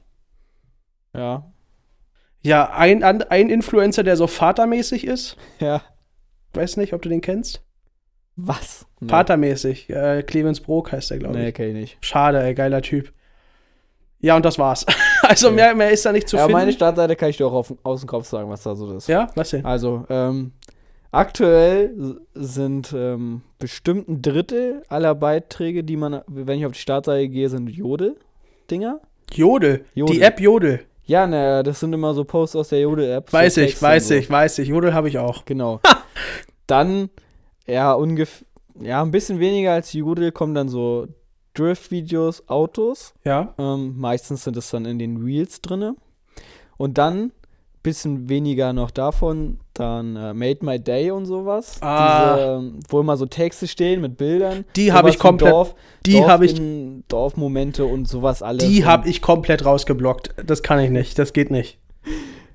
Ja. 1.14 1.52
Ja, 2.44 2.72
ein, 2.72 3.04
ein 3.04 3.50
Influencer, 3.50 4.04
der 4.04 4.16
so 4.16 4.28
vatermäßig 4.28 5.06
ist. 5.06 5.36
Ja. 5.60 5.82
Weiß 6.54 6.78
nicht, 6.78 6.94
ob 6.94 7.02
du 7.02 7.10
den 7.10 7.20
kennst. 7.20 7.62
Was? 8.36 8.86
Nee. 9.00 9.10
Vatermäßig. 9.10 9.90
Äh, 9.90 10.24
Clemens 10.24 10.60
Brock 10.60 10.92
heißt 10.92 11.12
der, 11.12 11.20
glaube 11.20 11.38
Nee, 11.38 11.50
ich. 11.50 11.54
kenn 11.54 11.68
ich 11.70 11.74
nicht. 11.76 11.98
Schade, 12.02 12.42
ey, 12.44 12.54
geiler 12.54 12.82
Typ. 12.82 13.12
Ja, 14.20 14.36
und 14.36 14.46
das 14.46 14.58
war's. 14.58 14.86
also 15.22 15.48
Okay. 15.48 15.56
mehr, 15.58 15.76
mehr 15.76 15.92
ist 15.92 16.06
da 16.06 16.12
nicht 16.12 16.28
zu 16.30 16.38
Ja, 16.38 16.44
finden. 16.44 16.58
meine 16.58 16.72
Startseite 16.72 17.16
kann 17.16 17.30
ich 17.30 17.38
dir 17.38 17.46
auch 17.48 17.54
auf, 17.54 17.74
aus 17.84 18.00
dem 18.02 18.08
Kopf 18.08 18.26
sagen, 18.28 18.50
was 18.50 18.64
da 18.64 18.74
so 18.76 18.96
ist. 18.96 19.08
ja, 19.08 19.28
was 19.36 19.50
denn? 19.52 19.66
Also, 19.66 20.06
ähm, 20.10 20.54
aktuell 21.12 22.18
sind 22.34 22.94
ähm, 22.96 23.42
bestimmt 23.60 24.08
ein 24.10 24.22
Drittel 24.22 24.84
aller 24.90 25.14
Beiträge, 25.16 25.84
die 25.84 25.98
man, 25.98 26.22
wenn 26.28 26.58
ich 26.60 26.66
auf 26.66 26.72
die 26.72 26.80
Startseite 26.80 27.28
gehe, 27.30 27.50
sind 27.50 27.68
Jodel-Dinger. 27.70 29.00
Jodel. 29.34 29.86
Jodel. 29.94 30.16
Die 30.16 30.22
App 30.22 30.40
Jodel. 30.40 30.80
Ja, 31.06 31.28
naja, 31.28 31.64
das 31.64 31.82
sind 31.82 31.92
immer 31.94 32.14
so 32.14 32.24
Posts 32.24 32.56
aus 32.56 32.70
der 32.70 32.80
Jodel-App. 32.82 33.30
so 33.30 33.38
Weiß 33.38 33.58
ich, 33.58 33.66
Texte 33.72 33.86
und 33.86 33.92
weiß 33.92 34.08
so. 34.08 34.14
ich, 34.16 34.30
weiß 34.30 34.60
ich. 34.60 34.68
Jodel 34.70 34.94
habe 34.94 35.10
ich 35.10 35.18
auch. 35.20 35.44
Genau. 35.46 35.82
dann, 36.66 37.10
ja, 37.68 37.94
ungefähr, 37.94 38.48
ja, 38.82 39.02
ein 39.02 39.12
bisschen 39.12 39.40
weniger 39.40 39.74
als 39.74 39.94
Jodel 39.94 40.32
kommen 40.32 40.56
dann 40.56 40.70
so 40.70 41.08
Drift-Videos, 41.54 42.48
Autos. 42.48 43.14
Ja. 43.24 43.54
Ähm, 43.58 43.96
meistens 43.98 44.44
sind 44.44 44.58
es 44.58 44.72
dann 44.72 44.86
in 44.86 45.00
den 45.00 45.18
Reels 45.18 45.62
drinne. 45.62 45.96
Und 46.78 46.98
dann 46.98 47.32
bisschen 47.84 48.30
weniger 48.30 48.72
noch 48.72 48.90
davon, 48.90 49.60
dann 49.74 50.16
äh, 50.16 50.34
Made 50.34 50.60
My 50.62 50.80
Day 50.80 51.12
und 51.12 51.26
sowas. 51.26 51.78
Ah. 51.82 52.36
Diese, 52.36 52.48
ähm, 52.48 52.80
wo 52.88 53.02
immer 53.02 53.18
so 53.18 53.26
Texte 53.26 53.68
stehen 53.68 54.02
mit 54.02 54.18
Bildern. 54.18 54.64
Die 54.78 54.94
habe 54.94 55.10
ich 55.10 55.20
komplett, 55.20 55.52
Dorf, 55.52 55.76
die 56.06 56.24
habe 56.24 56.46
ich, 56.46 56.60
Dorfmomente 57.10 57.86
und 57.86 58.08
sowas 58.08 58.42
alles. 58.42 58.68
die 58.68 58.86
habe 58.86 59.10
ich 59.10 59.22
komplett 59.22 59.66
rausgeblockt. 59.66 60.34
Das 60.46 60.64
kann 60.64 60.80
ich 60.80 60.90
nicht. 60.90 61.20
Das 61.20 61.34
geht 61.34 61.52
nicht. 61.52 61.78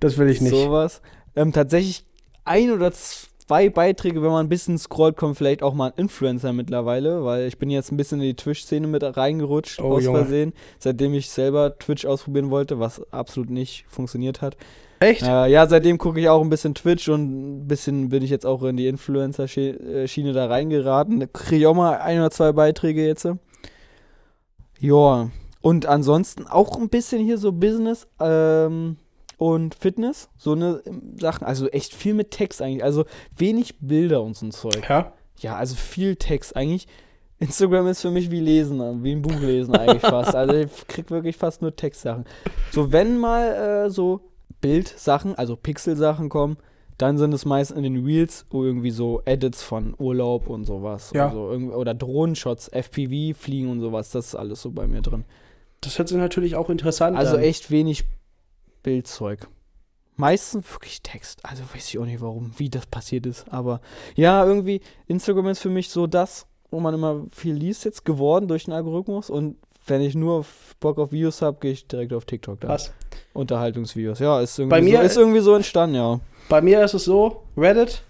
Das 0.01 0.17
will 0.17 0.31
ich 0.31 0.41
nicht. 0.41 0.55
Sowas. 0.55 1.03
Ähm, 1.37 1.53
tatsächlich 1.53 2.05
ein 2.45 2.73
oder 2.73 2.91
zwei 2.93 3.28
Beiträge, 3.49 4.23
wenn 4.23 4.31
man 4.31 4.47
ein 4.47 4.49
bisschen 4.49 4.79
scrollt, 4.79 5.17
kommt 5.17 5.37
vielleicht 5.37 5.63
auch 5.63 5.75
mal 5.75 5.87
ein 5.89 5.93
Influencer 5.97 6.53
mittlerweile, 6.53 7.25
weil 7.25 7.47
ich 7.49 7.59
bin 7.59 7.71
jetzt 7.71 7.91
ein 7.91 7.97
bisschen 7.97 8.21
in 8.21 8.27
die 8.29 8.37
Twitch-Szene 8.37 8.87
mit 8.87 9.03
reingerutscht, 9.03 9.81
Oh, 9.81 9.95
aus 9.95 10.05
Junge. 10.05 10.19
Versehen, 10.21 10.53
seitdem 10.79 11.15
ich 11.15 11.31
selber 11.31 11.79
Twitch 11.79 12.05
ausprobieren 12.07 12.51
wollte, 12.51 12.79
was 12.79 13.03
absolut 13.13 13.51
nicht 13.51 13.87
funktioniert 13.89 14.43
hat. 14.43 14.57
Echt? 15.01 15.23
Äh, 15.23 15.47
ja, 15.49 15.67
seitdem 15.67 15.97
gucke 15.97 16.21
ich 16.21 16.29
auch 16.29 16.43
ein 16.43 16.51
bisschen 16.51 16.75
Twitch 16.75 17.09
und 17.09 17.61
ein 17.63 17.69
bisschen 17.69 18.09
bin 18.09 18.23
ich 18.23 18.31
jetzt 18.31 18.45
auch 18.45 18.63
in 18.65 18.77
die 18.77 18.89
Influencer-Schiene 18.89 20.33
da 20.33 20.47
reingeraten. 20.47 21.21
Da 21.21 21.27
kriege 21.27 21.57
ich 21.61 21.67
auch 21.67 21.75
mal 21.75 21.99
ein 21.99 22.19
oder 22.19 22.31
zwei 22.31 22.53
Beiträge 22.53 23.07
jetzt. 23.07 23.27
Ja, 24.81 25.31
und 25.61 25.87
ansonsten 25.87 26.47
auch 26.47 26.77
ein 26.79 26.89
bisschen 26.89 27.25
hier 27.25 27.39
so 27.39 27.53
Business 27.53 28.07
ähm, 28.21 28.97
und 29.39 29.75
Fitness, 29.77 30.29
so 30.37 30.53
eine 30.53 30.83
ähm, 30.85 31.17
Sachen. 31.19 31.47
Also 31.47 31.69
echt 31.69 31.95
viel 31.95 32.13
mit 32.13 32.31
Text 32.33 32.61
eigentlich. 32.61 32.85
Also 32.85 33.05
wenig 33.37 33.77
Bilder 33.81 34.23
und 34.23 34.37
so 34.37 34.47
ein 34.47 34.51
Zeug. 34.53 34.87
Ja. 34.89 35.13
Ja, 35.41 35.57
also 35.57 35.75
viel 35.77 36.17
Text 36.17 36.55
eigentlich. 36.57 36.87
Instagram 37.39 37.87
ist 37.87 38.03
für 38.03 38.11
mich 38.11 38.33
wie 38.33 38.41
Lesen, 38.41 38.81
wie 39.05 39.13
ein 39.13 39.23
Buch 39.23 39.39
lesen 39.41 39.77
eigentlich 39.77 40.03
fast. 40.11 40.35
Also 40.35 40.55
ich 40.55 40.87
krieg 40.89 41.11
wirklich 41.13 41.37
fast 41.37 41.63
nur 41.63 41.75
Textsachen. 41.75 42.25
So, 42.73 42.91
wenn 42.93 43.17
mal 43.19 43.87
äh, 43.87 43.91
so 43.91 44.21
Bildsachen, 44.61 45.37
also 45.37 45.55
Pixelsachen 45.55 46.29
kommen, 46.29 46.57
dann 46.97 47.17
sind 47.17 47.33
es 47.33 47.45
meist 47.45 47.71
in 47.71 47.85
den 47.85 48.05
Reels 48.05 48.45
wo 48.51 48.65
irgendwie 48.65 48.91
so 48.91 49.23
Edits 49.25 49.63
von 49.63 49.95
Urlaub 49.99 50.49
und 50.49 50.65
sowas. 50.65 51.13
Ja. 51.15 51.29
Also 51.29 51.49
irgend- 51.53 51.73
oder 51.75 51.95
Drohnenshots, 51.95 52.67
FPV, 52.73 53.39
Fliegen 53.39 53.71
und 53.71 53.79
sowas. 53.81 54.11
Das 54.11 54.27
ist 54.27 54.35
alles 54.35 54.61
so 54.61 54.73
bei 54.73 54.89
mir 54.89 55.01
drin. 55.01 55.25
Das 55.81 55.97
hört 55.97 56.09
sich 56.09 56.19
natürlich 56.19 56.57
auch 56.57 56.71
interessant 56.71 57.17
Also 57.17 57.37
an. 57.37 57.43
echt 57.45 57.71
wenig 57.71 58.05
Bildzeug. 58.83 59.47
Meistens 60.17 60.71
wirklich 60.73 61.03
Text. 61.03 61.45
Also 61.45 61.63
weiß 61.73 61.89
ich 61.89 61.99
auch 61.99 62.05
nicht 62.05 62.21
warum, 62.21 62.53
wie 62.57 62.69
das 62.71 62.87
passiert 62.87 63.25
ist. 63.27 63.47
Aber 63.53 63.81
ja, 64.17 64.45
irgendwie, 64.45 64.81
Instagram 65.07 65.47
ist 65.49 65.61
für 65.61 65.71
mich 65.71 65.91
so 65.91 66.07
das, 66.07 66.47
wo 66.71 66.81
man 66.81 66.93
immer 66.95 67.25
viel 67.31 67.55
liest 67.55 67.85
jetzt 67.85 68.05
geworden 68.05 68.49
durch 68.49 68.65
den 68.65 68.75
Algorithmus. 68.75 69.31
Und 69.31 69.57
wenn 69.87 70.01
ich 70.03 70.15
nur 70.15 70.45
Bock 70.81 70.99
auf 70.99 71.13
Videos 71.13 71.41
habe, 71.41 71.59
gehe 71.61 71.73
ich 71.73 71.87
direkt 71.87 72.13
auf 72.13 72.25
TikTok 72.25 72.61
da. 72.61 72.69
Krass. 72.69 72.93
Unterhaltungsvideos. 73.33 74.19
Ja, 74.19 74.41
ist 74.41 74.59
irgendwie, 74.59 74.71
Bei 74.77 74.83
mir- 74.83 74.99
so, 74.99 75.05
ist 75.05 75.17
irgendwie 75.17 75.41
so 75.41 75.55
entstanden, 75.55 75.97
ja. 75.97 76.21
Bei 76.49 76.61
mir 76.61 76.83
ist 76.85 76.95
es 76.95 77.05
so, 77.05 77.45
Reddit, 77.57 78.03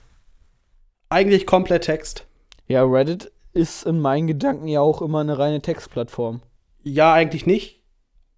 eigentlich 1.10 1.46
komplett 1.46 1.84
Text. 1.84 2.26
Ja, 2.66 2.84
Reddit 2.84 3.30
ist 3.52 3.84
in 3.84 4.00
meinen 4.00 4.26
Gedanken 4.26 4.66
ja 4.68 4.80
auch 4.80 5.02
immer 5.02 5.20
eine 5.20 5.38
reine 5.38 5.60
Textplattform. 5.60 6.40
Ja, 6.82 7.12
eigentlich 7.12 7.46
nicht. 7.46 7.77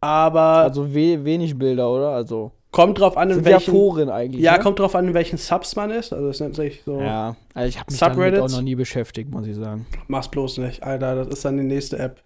Aber 0.00 0.40
Also 0.40 0.94
we 0.94 1.24
wenig 1.24 1.58
Bilder, 1.58 1.90
oder? 1.90 2.10
Also 2.10 2.52
kommt 2.70 2.98
drauf 2.98 3.16
an, 3.16 3.30
in 3.30 3.38
ja 3.38 3.44
welchen. 3.44 3.70
Foren 3.72 4.08
eigentlich. 4.08 4.42
Ja, 4.42 4.56
ne? 4.56 4.62
kommt 4.62 4.78
drauf 4.78 4.94
an, 4.94 5.08
in 5.08 5.14
welchen 5.14 5.38
Subs 5.38 5.76
man 5.76 5.90
ist. 5.90 6.12
Also 6.12 6.28
es 6.28 6.40
nennt 6.40 6.56
sich 6.56 6.82
so. 6.84 7.00
Ja, 7.00 7.36
also 7.54 7.68
ich 7.68 7.78
habe 7.78 7.90
mich 7.90 8.00
damit 8.00 8.16
auch 8.16 8.22
Subreddits? 8.22 8.52
noch 8.54 8.62
nie 8.62 8.74
beschäftigt, 8.74 9.30
muss 9.30 9.46
ich 9.46 9.56
sagen. 9.56 9.86
Mach's 10.08 10.28
bloß 10.28 10.58
nicht, 10.58 10.82
Alter. 10.82 11.16
Das 11.16 11.28
ist 11.28 11.44
dann 11.44 11.56
die 11.56 11.64
nächste 11.64 11.98
App, 11.98 12.22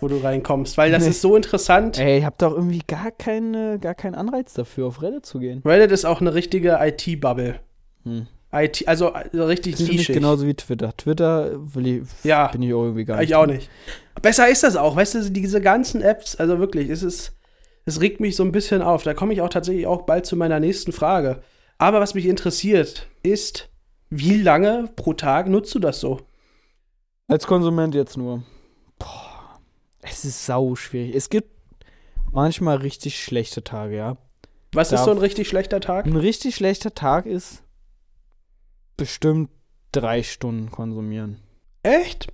wo 0.00 0.08
du 0.08 0.16
reinkommst. 0.16 0.76
Weil 0.76 0.90
das 0.90 1.06
ist 1.06 1.20
so 1.20 1.36
interessant. 1.36 1.98
Ey, 1.98 2.18
ich 2.18 2.24
hab 2.24 2.38
doch 2.38 2.52
irgendwie 2.52 2.82
gar, 2.86 3.10
keine, 3.10 3.78
gar 3.78 3.94
keinen 3.94 4.14
Anreiz 4.14 4.54
dafür, 4.54 4.86
auf 4.86 5.02
Reddit 5.02 5.26
zu 5.26 5.38
gehen. 5.38 5.62
Reddit 5.64 5.92
ist 5.92 6.04
auch 6.04 6.20
eine 6.20 6.34
richtige 6.34 6.78
IT-Bubble. 6.80 7.60
Hm. 8.04 8.26
IT, 8.54 8.86
also 8.88 9.08
äh, 9.12 9.28
richtig 9.40 9.72
Das 9.72 9.80
ist 9.82 9.90
nischig. 9.90 10.14
genauso 10.14 10.46
wie 10.46 10.54
Twitter. 10.54 10.96
Twitter 10.96 11.58
ich, 11.82 12.02
Ja. 12.22 12.48
bin 12.48 12.62
ich 12.62 12.72
auch 12.74 12.82
irgendwie 12.84 13.04
gar 13.04 13.16
nicht. 13.18 13.30
Ich 13.30 13.34
auch 13.34 13.46
nicht. 13.46 13.68
Besser 14.22 14.48
ist 14.48 14.62
das 14.62 14.76
auch, 14.76 14.96
weißt 14.96 15.14
du, 15.14 15.30
diese 15.30 15.60
ganzen 15.60 16.00
Apps, 16.02 16.36
also 16.36 16.58
wirklich, 16.58 16.88
es 16.88 17.02
ist, 17.02 17.32
es 17.84 18.00
regt 18.00 18.20
mich 18.20 18.36
so 18.36 18.44
ein 18.44 18.52
bisschen 18.52 18.80
auf. 18.82 19.02
Da 19.02 19.12
komme 19.14 19.32
ich 19.32 19.40
auch 19.40 19.48
tatsächlich 19.48 19.86
auch 19.86 20.02
bald 20.02 20.24
zu 20.26 20.36
meiner 20.36 20.60
nächsten 20.60 20.92
Frage. 20.92 21.42
Aber 21.78 22.00
was 22.00 22.14
mich 22.14 22.26
interessiert, 22.26 23.08
ist, 23.22 23.68
wie 24.08 24.40
lange 24.40 24.88
pro 24.96 25.12
Tag 25.14 25.48
nutzt 25.48 25.74
du 25.74 25.80
das 25.80 25.98
so? 26.00 26.20
Als 27.26 27.46
Konsument 27.46 27.94
jetzt 27.94 28.16
nur. 28.16 28.44
Boah, 28.98 29.58
es 30.02 30.24
ist 30.24 30.46
sau 30.46 30.76
schwierig. 30.76 31.14
Es 31.16 31.28
gibt 31.28 31.48
manchmal 32.30 32.76
richtig 32.76 33.22
schlechte 33.22 33.64
Tage, 33.64 33.96
ja. 33.96 34.16
Was 34.72 34.88
ist 34.92 34.98
Darf- 34.98 35.04
so 35.06 35.10
ein 35.10 35.18
richtig 35.18 35.48
schlechter 35.48 35.80
Tag? 35.80 36.06
Ein 36.06 36.16
richtig 36.16 36.54
schlechter 36.54 36.94
Tag 36.94 37.26
ist 37.26 37.62
bestimmt 38.96 39.50
drei 39.92 40.22
Stunden 40.22 40.70
konsumieren. 40.70 41.38
Echt? 41.82 42.28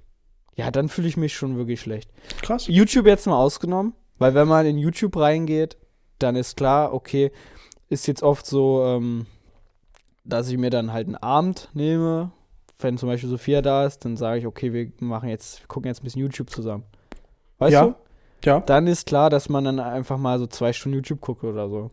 Ja, 0.55 0.70
dann 0.70 0.88
fühle 0.88 1.09
ich 1.09 1.16
mich 1.16 1.35
schon 1.35 1.57
wirklich 1.57 1.81
schlecht. 1.81 2.11
Krass. 2.42 2.66
YouTube 2.66 3.07
jetzt 3.07 3.27
mal 3.27 3.37
ausgenommen. 3.38 3.94
Weil 4.18 4.35
wenn 4.35 4.49
man 4.49 4.66
in 4.66 4.77
YouTube 4.77 5.16
reingeht, 5.16 5.79
dann 6.18 6.37
ist 6.37 6.57
klar, 6.57 6.92
okay, 6.92 7.33
ist 7.88 8.07
jetzt 8.07 8.23
oft 8.23 8.44
so, 8.44 8.85
ähm, 8.85 9.27
dass 10.25 10.49
ich 10.51 10.59
mir 10.59 10.68
dann 10.70 10.92
halt 10.92 11.07
einen 11.07 11.16
Abend 11.16 11.70
nehme. 11.73 12.31
Wenn 12.79 12.99
zum 12.99 13.09
Beispiel 13.09 13.31
Sophia 13.31 13.62
da 13.62 13.87
ist, 13.87 14.05
dann 14.05 14.16
sage 14.18 14.40
ich, 14.40 14.46
okay, 14.46 14.73
wir 14.73 14.90
machen 15.01 15.29
jetzt, 15.31 15.61
wir 15.62 15.68
gucken 15.68 15.88
jetzt 15.88 16.01
ein 16.01 16.05
bisschen 16.05 16.20
YouTube 16.20 16.51
zusammen. 16.51 16.85
Weißt 17.59 17.73
Ja. 17.73 17.87
du? 17.87 17.94
Ja. 18.44 18.61
Dann 18.61 18.87
ist 18.87 19.07
klar, 19.07 19.29
dass 19.31 19.49
man 19.49 19.64
dann 19.64 19.81
einfach 19.81 20.18
mal 20.18 20.38
so 20.38 20.46
zwei 20.46 20.73
Stunden 20.73 20.96
YouTube 20.96 21.20
guckt 21.20 21.44
oder 21.44 21.68
so. 21.68 21.90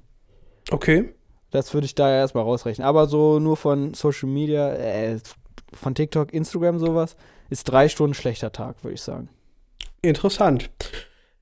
Okay. 0.70 1.14
Das 1.52 1.74
würde 1.74 1.86
ich 1.86 1.96
da 1.96 2.14
erstmal 2.14 2.44
rausrechnen. 2.44 2.86
Aber 2.86 3.08
so 3.08 3.40
nur 3.40 3.58
von 3.58 3.94
Social 3.94 4.30
Media, 4.30 4.74
äh, 4.74 5.20
von 5.74 5.96
TikTok, 5.96 6.34
Instagram, 6.34 6.80
sowas, 6.80 7.16
ist 7.50 7.66
drei 7.66 7.90
Stunden 7.90 8.14
schlechter 8.14 8.52
Tag, 8.52 8.84
würde 8.84 8.96
ich 8.96 9.02
sagen. 9.02 9.30
Interessant. 10.02 10.70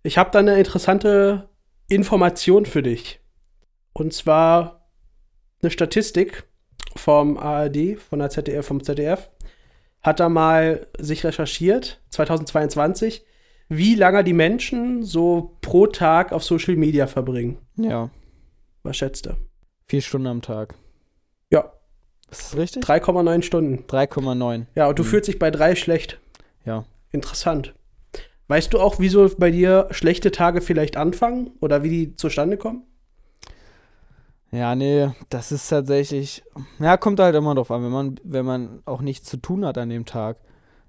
Ich 0.03 0.17
habe 0.17 0.31
da 0.31 0.39
eine 0.39 0.57
interessante 0.57 1.49
Information 1.89 2.65
für 2.65 2.83
dich. 2.83 3.19
Und 3.93 4.13
zwar 4.13 4.87
eine 5.61 5.71
Statistik 5.71 6.43
vom 6.95 7.37
ARD, 7.37 7.97
von 7.97 8.19
der 8.19 8.29
ZDF, 8.29 8.65
vom 8.65 8.83
ZDF. 8.83 9.29
Hat 10.01 10.19
da 10.19 10.29
mal 10.29 10.87
sich 10.99 11.23
recherchiert, 11.23 12.01
2022, 12.11 13.25
wie 13.69 13.95
lange 13.95 14.23
die 14.23 14.33
Menschen 14.33 15.03
so 15.03 15.57
pro 15.61 15.87
Tag 15.87 16.31
auf 16.31 16.43
Social 16.43 16.75
Media 16.75 17.07
verbringen. 17.07 17.57
Ja. 17.75 18.11
Was 18.83 18.97
schätzt 18.97 19.25
du? 19.25 19.31
Vier 19.88 20.02
Stunden 20.02 20.28
am 20.28 20.41
Tag. 20.41 20.76
Ja, 21.52 21.71
Ist 22.32 22.41
das 22.54 22.58
richtig? 22.58 22.84
3,9 22.84 23.43
Stunden. 23.43 23.84
3,9. 23.88 24.65
Ja, 24.74 24.88
und 24.88 24.98
du 24.98 25.04
Mhm. 25.04 25.08
fühlst 25.08 25.28
dich 25.28 25.38
bei 25.39 25.52
drei 25.52 25.76
schlecht. 25.76 26.19
Ja. 26.65 26.86
Interessant. 27.12 27.74
Weißt 28.48 28.74
du 28.74 28.80
auch, 28.80 29.00
wieso 29.00 29.30
bei 29.38 29.52
dir 29.52 29.88
schlechte 29.91 30.32
Tage 30.32 30.62
vielleicht 30.62 30.98
anfangen 30.98 31.52
oder 31.62 31.84
wie 31.84 31.89
die 31.89 32.15
zustande 32.15 32.58
kommen? 32.58 32.84
Ja, 34.52 34.76
nee, 34.76 35.10
das 35.30 35.52
ist 35.52 35.67
tatsächlich. 35.69 36.43
Ja, 36.80 36.98
kommt 36.98 37.19
halt 37.19 37.36
immer 37.36 37.54
drauf 37.56 37.69
an, 37.71 37.84
wenn 37.84 37.91
man, 37.91 38.19
wenn 38.24 38.45
man 38.45 38.82
auch 38.86 39.02
nichts 39.02 39.30
zu 39.30 39.38
tun 39.38 39.65
hat 39.65 39.78
an 39.78 39.89
dem 39.89 40.06
Tag. 40.06 40.38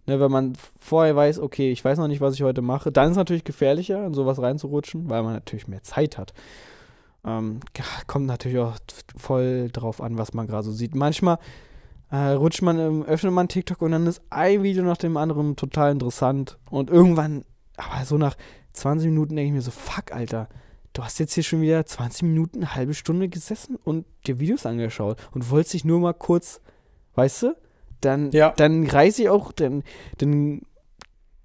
Ne, 0.06 0.20
wenn 0.20 0.30
man 0.30 0.52
vorher 0.78 1.16
weiß, 1.16 1.40
okay, 1.40 1.72
ich 1.72 1.84
weiß 1.84 1.98
noch 1.98 2.06
nicht, 2.08 2.20
was 2.20 2.34
ich 2.34 2.42
heute 2.42 2.62
mache, 2.62 2.92
dann 2.92 3.06
ist 3.06 3.12
es 3.12 3.16
natürlich 3.16 3.42
gefährlicher, 3.44 4.06
in 4.06 4.14
sowas 4.14 4.40
reinzurutschen, 4.40 5.10
weil 5.10 5.22
man 5.22 5.32
natürlich 5.32 5.66
mehr 5.68 5.82
Zeit 5.82 6.16
hat. 6.16 6.32
Ähm, 7.26 7.60
kommt 8.06 8.26
natürlich 8.26 8.58
auch 8.58 8.76
voll 9.16 9.68
drauf 9.72 10.00
an, 10.00 10.16
was 10.16 10.32
man 10.32 10.46
gerade 10.46 10.62
so 10.64 10.72
sieht. 10.72 10.94
Manchmal 10.94 11.38
äh, 12.10 12.30
rutscht 12.30 12.62
man, 12.62 13.02
öffnet 13.04 13.32
man 13.32 13.48
TikTok 13.48 13.82
und 13.82 13.90
dann 13.90 14.06
ist 14.06 14.22
ein 14.30 14.62
Video 14.62 14.84
nach 14.84 14.96
dem 14.96 15.16
anderen 15.16 15.56
total 15.56 15.90
interessant. 15.92 16.58
Und 16.70 16.88
irgendwann, 16.90 17.44
aber 17.76 18.04
so 18.04 18.16
nach 18.16 18.36
20 18.74 19.08
Minuten 19.08 19.34
denke 19.36 19.48
ich 19.48 19.54
mir 19.54 19.62
so, 19.62 19.70
fuck, 19.72 20.12
Alter, 20.12 20.48
du 20.92 21.02
hast 21.02 21.18
jetzt 21.18 21.34
hier 21.34 21.42
schon 21.42 21.62
wieder 21.62 21.84
20 21.84 22.22
Minuten, 22.22 22.58
eine 22.58 22.74
halbe 22.74 22.94
Stunde 22.94 23.28
gesessen 23.28 23.76
und 23.84 24.06
dir 24.26 24.38
Videos 24.38 24.64
angeschaut 24.66 25.18
und 25.32 25.50
wolltest 25.50 25.74
dich 25.74 25.84
nur 25.84 25.98
mal 25.98 26.14
kurz, 26.14 26.60
weißt 27.16 27.42
du, 27.42 27.56
dann, 28.02 28.30
Ja. 28.30 28.52
dann 28.56 28.86
reiße 28.86 29.22
ich 29.22 29.28
auch, 29.28 29.50
dann, 29.52 29.82
dann 30.18 30.62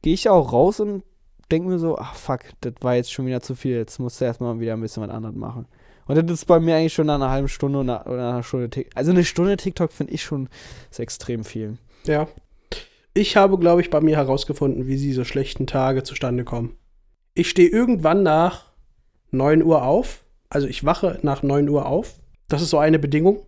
gehe 0.03 0.13
ich 0.13 0.29
auch 0.29 0.51
raus 0.53 0.79
und 0.79 1.03
denke 1.51 1.69
mir 1.69 1.79
so, 1.79 1.97
ach 1.97 2.15
fuck, 2.15 2.41
das 2.61 2.73
war 2.81 2.95
jetzt 2.95 3.11
schon 3.11 3.25
wieder 3.25 3.41
zu 3.41 3.55
viel, 3.55 3.75
jetzt 3.77 3.99
musst 3.99 4.19
du 4.21 4.25
erstmal 4.25 4.59
wieder 4.59 4.73
ein 4.73 4.81
bisschen 4.81 5.03
was 5.03 5.09
anderes 5.09 5.35
machen. 5.35 5.65
Und 6.07 6.15
das 6.17 6.31
ist 6.39 6.45
bei 6.45 6.59
mir 6.59 6.75
eigentlich 6.75 6.93
schon 6.93 7.07
nach 7.07 7.15
einer 7.15 7.29
halben 7.29 7.47
Stunde 7.47 7.79
oder 7.79 8.01
einer 8.07 8.43
Stunde 8.43 8.69
TikTok. 8.69 8.97
Also 8.97 9.11
eine 9.11 9.23
Stunde 9.23 9.55
TikTok 9.57 9.91
finde 9.91 10.13
ich 10.13 10.23
schon 10.23 10.49
extrem 10.97 11.43
viel. 11.43 11.77
Ja. 12.05 12.27
Ich 13.13 13.35
habe, 13.37 13.57
glaube 13.57 13.81
ich, 13.81 13.89
bei 13.89 14.01
mir 14.01 14.17
herausgefunden, 14.17 14.87
wie 14.87 14.97
diese 14.97 15.25
schlechten 15.25 15.67
Tage 15.67 16.03
zustande 16.03 16.43
kommen. 16.43 16.75
Ich 17.33 17.49
stehe 17.49 17.69
irgendwann 17.69 18.23
nach 18.23 18.71
9 19.31 19.63
Uhr 19.63 19.83
auf. 19.85 20.23
Also 20.49 20.67
ich 20.67 20.83
wache 20.85 21.19
nach 21.21 21.43
9 21.43 21.69
Uhr 21.69 21.85
auf. 21.85 22.15
Das 22.47 22.61
ist 22.61 22.69
so 22.71 22.77
eine 22.77 22.99
Bedingung. 22.99 23.45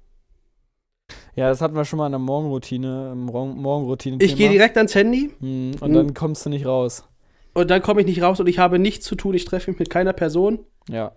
Ja, 1.36 1.50
das 1.50 1.62
hatten 1.62 1.76
wir 1.76 1.84
schon 1.86 1.98
mal 1.98 2.06
in 2.06 2.12
der 2.12 2.20
Morgenroutine, 2.20 3.10
im 3.13 3.26
Morgen- 3.26 3.56
Morgenroutine. 3.62 4.18
Ich 4.22 4.36
gehe 4.36 4.50
direkt 4.50 4.78
ans 4.78 4.94
Handy 4.96 5.32
Hm, 5.39 5.72
und 5.82 5.88
Hm. 5.89 5.94
dann 5.94 6.13
kommst 6.13 6.46
du 6.46 6.50
nicht 6.50 6.66
raus. 6.66 7.04
Und 7.54 7.70
dann 7.70 7.82
komme 7.82 8.02
ich 8.02 8.08
nicht 8.08 8.22
raus 8.22 8.39
und 8.39 8.48
ich 8.48 8.60
habe 8.60 8.80
nichts 8.80 9.06
zu 9.06 9.16
tun. 9.16 9.34
Ich 9.34 9.46
treffe 9.46 9.72
mich 9.72 9.80
mit 9.80 9.89
keiner 9.89 10.13
Person 10.13 10.60
Ja. 10.89 11.12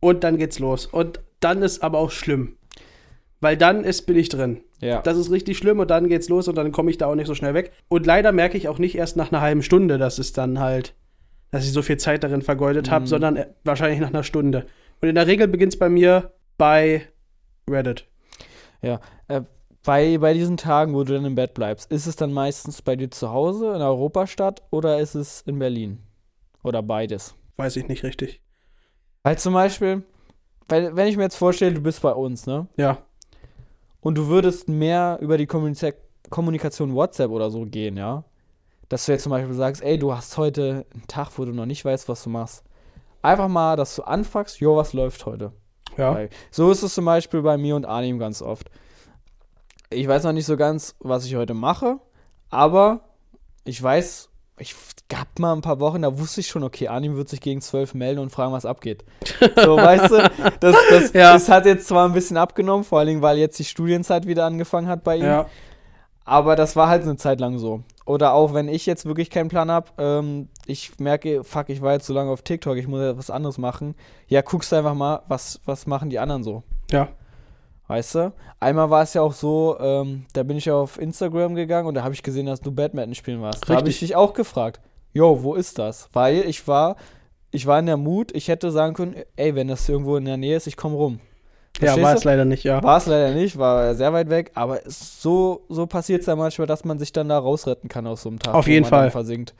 und 0.00 0.24
dann 0.24 0.36
geht's 0.38 0.58
los. 0.58 0.86
Und 0.86 1.20
dann 1.40 1.62
ist 1.62 1.82
aber 1.82 1.98
auch 1.98 2.10
schlimm. 2.10 2.56
Weil 3.40 3.56
dann 3.56 3.84
ist, 3.84 4.02
bin 4.06 4.16
ich 4.16 4.28
drin. 4.30 4.62
Ja. 4.80 5.02
Das 5.02 5.16
ist 5.18 5.30
richtig 5.30 5.58
schlimm 5.58 5.78
und 5.78 5.90
dann 5.90 6.08
geht's 6.08 6.28
los 6.28 6.48
und 6.48 6.54
dann 6.56 6.72
komme 6.72 6.90
ich 6.90 6.98
da 6.98 7.06
auch 7.06 7.14
nicht 7.14 7.26
so 7.26 7.34
schnell 7.34 7.52
weg. 7.54 7.72
Und 7.88 8.06
leider 8.06 8.32
merke 8.32 8.56
ich 8.56 8.68
auch 8.68 8.78
nicht 8.78 8.94
erst 8.96 9.16
nach 9.16 9.32
einer 9.32 9.40
halben 9.42 9.62
Stunde, 9.62 9.98
dass 9.98 10.18
es 10.18 10.32
dann 10.32 10.60
halt, 10.60 10.94
dass 11.50 11.64
ich 11.64 11.72
so 11.72 11.82
viel 11.82 11.96
Zeit 11.98 12.24
darin 12.24 12.42
vergeudet 12.42 12.90
habe, 12.90 13.02
Mhm. 13.02 13.08
sondern 13.08 13.36
äh, 13.36 13.46
wahrscheinlich 13.64 14.00
nach 14.00 14.08
einer 14.08 14.22
Stunde. 14.22 14.66
Und 15.02 15.08
in 15.08 15.14
der 15.14 15.26
Regel 15.26 15.48
beginnt 15.48 15.72
es 15.74 15.78
bei 15.78 15.88
mir 15.90 16.32
bei 16.56 17.02
Reddit. 17.68 18.06
Bei, 19.84 20.18
bei 20.18 20.32
diesen 20.32 20.56
Tagen, 20.56 20.94
wo 20.94 21.04
du 21.04 21.12
dann 21.12 21.24
im 21.24 21.34
Bett 21.34 21.54
bleibst, 21.54 21.90
ist 21.92 22.06
es 22.06 22.16
dann 22.16 22.32
meistens 22.32 22.82
bei 22.82 22.96
dir 22.96 23.10
zu 23.10 23.30
Hause 23.30 23.74
in 23.74 23.82
Europastadt 23.82 24.62
oder 24.70 24.98
ist 24.98 25.14
es 25.14 25.42
in 25.42 25.58
Berlin? 25.58 25.98
Oder 26.62 26.82
beides? 26.82 27.34
Weiß 27.56 27.76
ich 27.76 27.86
nicht 27.86 28.02
richtig. 28.02 28.40
Weil 29.22 29.38
zum 29.38 29.54
Beispiel, 29.54 30.02
weil, 30.68 30.96
wenn 30.96 31.08
ich 31.08 31.16
mir 31.16 31.24
jetzt 31.24 31.36
vorstelle, 31.36 31.74
du 31.74 31.82
bist 31.82 32.02
bei 32.02 32.12
uns, 32.12 32.46
ne? 32.46 32.66
Ja. 32.76 32.98
Und 34.00 34.16
du 34.16 34.28
würdest 34.28 34.68
mehr 34.68 35.18
über 35.20 35.38
die 35.38 35.46
Kommunika 35.46 35.92
Kommunikation 36.30 36.94
WhatsApp 36.94 37.30
oder 37.30 37.50
so 37.50 37.64
gehen, 37.66 37.98
ja? 37.98 38.24
Dass 38.88 39.04
du 39.04 39.12
jetzt 39.12 39.22
zum 39.22 39.30
Beispiel 39.30 39.54
sagst, 39.54 39.82
ey, 39.82 39.98
du 39.98 40.14
hast 40.14 40.36
heute 40.38 40.86
einen 40.94 41.06
Tag, 41.06 41.30
wo 41.36 41.44
du 41.44 41.52
noch 41.52 41.66
nicht 41.66 41.84
weißt, 41.84 42.08
was 42.08 42.24
du 42.24 42.30
machst. 42.30 42.64
Einfach 43.20 43.48
mal, 43.48 43.76
dass 43.76 43.94
du 43.96 44.02
anfängst, 44.02 44.60
jo, 44.60 44.76
was 44.76 44.94
läuft 44.94 45.26
heute? 45.26 45.52
Ja. 45.96 46.14
Weil 46.14 46.30
So 46.50 46.70
ist 46.70 46.82
es 46.82 46.94
zum 46.94 47.04
Beispiel 47.04 47.42
bei 47.42 47.56
mir 47.58 47.76
und 47.76 47.84
Arnim 47.84 48.18
ganz 48.18 48.42
oft. 48.42 48.70
Ich 49.94 50.08
weiß 50.08 50.24
noch 50.24 50.32
nicht 50.32 50.46
so 50.46 50.56
ganz, 50.56 50.94
was 51.00 51.24
ich 51.26 51.36
heute 51.36 51.54
mache, 51.54 51.98
aber 52.50 53.00
ich 53.64 53.82
weiß, 53.82 54.28
ich 54.58 54.74
gab 55.08 55.38
mal 55.38 55.52
ein 55.52 55.60
paar 55.62 55.80
Wochen, 55.80 56.02
da 56.02 56.18
wusste 56.18 56.40
ich 56.40 56.46
schon, 56.48 56.62
okay, 56.62 56.88
Arnim 56.88 57.16
wird 57.16 57.28
sich 57.28 57.40
gegen 57.40 57.60
zwölf 57.60 57.94
melden 57.94 58.20
und 58.20 58.30
fragen, 58.30 58.52
was 58.52 58.66
abgeht. 58.66 59.04
So, 59.56 59.76
weißt 59.76 60.10
du, 60.10 60.30
das, 60.60 60.76
das, 60.90 61.12
Ja. 61.12 61.32
das 61.32 61.48
hat 61.48 61.66
jetzt 61.66 61.88
zwar 61.88 62.06
ein 62.08 62.12
bisschen 62.14 62.36
abgenommen, 62.36 62.84
vor 62.84 62.98
allen 62.98 63.08
Dingen, 63.08 63.22
weil 63.22 63.38
jetzt 63.38 63.58
die 63.58 63.64
Studienzeit 63.64 64.26
wieder 64.26 64.44
angefangen 64.44 64.86
hat 64.88 65.02
bei 65.04 65.16
ihm. 65.16 65.24
Ja. 65.24 65.46
Aber 66.24 66.56
das 66.56 66.74
war 66.76 66.88
halt 66.88 67.02
eine 67.02 67.16
Zeit 67.16 67.40
lang 67.40 67.58
so. 67.58 67.82
Oder 68.06 68.32
auch 68.32 68.54
wenn 68.54 68.68
ich 68.68 68.86
jetzt 68.86 69.04
wirklich 69.06 69.28
keinen 69.28 69.48
Plan 69.48 69.70
habe, 69.70 69.88
ähm, 69.98 70.48
ich 70.66 70.98
merke, 70.98 71.44
fuck, 71.44 71.68
ich 71.68 71.82
war 71.82 71.92
jetzt 71.94 72.06
so 72.06 72.14
lange 72.14 72.30
auf 72.30 72.42
TikTok, 72.42 72.76
ich 72.76 72.86
muss 72.86 73.00
jetzt 73.00 73.18
was 73.18 73.30
anderes 73.30 73.58
machen. 73.58 73.94
Ja, 74.28 74.40
guckst 74.40 74.72
einfach 74.72 74.94
mal, 74.94 75.22
was, 75.28 75.60
was 75.64 75.86
machen 75.86 76.10
die 76.10 76.18
anderen 76.18 76.42
so. 76.42 76.62
Ja. 76.90 77.08
Weißt 77.86 78.14
du? 78.14 78.32
Einmal 78.60 78.88
war 78.88 79.02
es 79.02 79.12
ja 79.14 79.20
auch 79.20 79.34
so, 79.34 79.76
ähm, 79.78 80.24
da 80.32 80.42
bin 80.42 80.56
ich 80.56 80.64
ja 80.64 80.74
auf 80.74 80.98
Instagram 80.98 81.54
gegangen 81.54 81.86
und 81.86 81.94
da 81.94 82.02
habe 82.02 82.14
ich 82.14 82.22
gesehen, 82.22 82.46
dass 82.46 82.60
du 82.60 82.72
Badminton 82.72 83.14
spielen 83.14 83.42
warst. 83.42 83.68
Da 83.68 83.74
habe 83.74 83.88
ich 83.88 83.96
Richtig. 83.96 84.08
dich 84.08 84.16
auch 84.16 84.32
gefragt, 84.32 84.80
jo, 85.12 85.42
wo 85.42 85.54
ist 85.54 85.78
das? 85.78 86.08
Weil 86.12 86.40
ich 86.46 86.66
war, 86.66 86.96
ich 87.50 87.66
war 87.66 87.78
in 87.78 87.86
der 87.86 87.98
Mut, 87.98 88.34
ich 88.34 88.48
hätte 88.48 88.70
sagen 88.70 88.94
können, 88.94 89.16
ey, 89.36 89.54
wenn 89.54 89.68
das 89.68 89.86
irgendwo 89.88 90.16
in 90.16 90.24
der 90.24 90.38
Nähe 90.38 90.56
ist, 90.56 90.66
ich 90.66 90.76
komme 90.76 90.96
rum. 90.96 91.20
Ja, 91.80 91.88
Verstehst 91.88 92.04
war 92.04 92.12
du? 92.12 92.18
es 92.18 92.24
leider 92.24 92.44
nicht, 92.44 92.64
ja. 92.64 92.82
War 92.82 92.98
es 92.98 93.06
leider 93.06 93.34
nicht, 93.34 93.58
war 93.58 93.94
sehr 93.94 94.12
weit 94.12 94.30
weg, 94.30 94.52
aber 94.54 94.80
so, 94.86 95.62
so 95.68 95.86
passiert 95.86 96.20
es 96.20 96.26
ja 96.26 96.36
manchmal, 96.36 96.66
dass 96.66 96.84
man 96.84 96.98
sich 96.98 97.12
dann 97.12 97.28
da 97.28 97.38
rausretten 97.38 97.88
kann 97.88 98.06
aus 98.06 98.22
so 98.22 98.28
einem 98.28 98.38
Tag. 98.38 98.54
Auf 98.54 98.68
jeden 98.68 98.86
Fall. 98.86 99.10
Versinkt. 99.10 99.54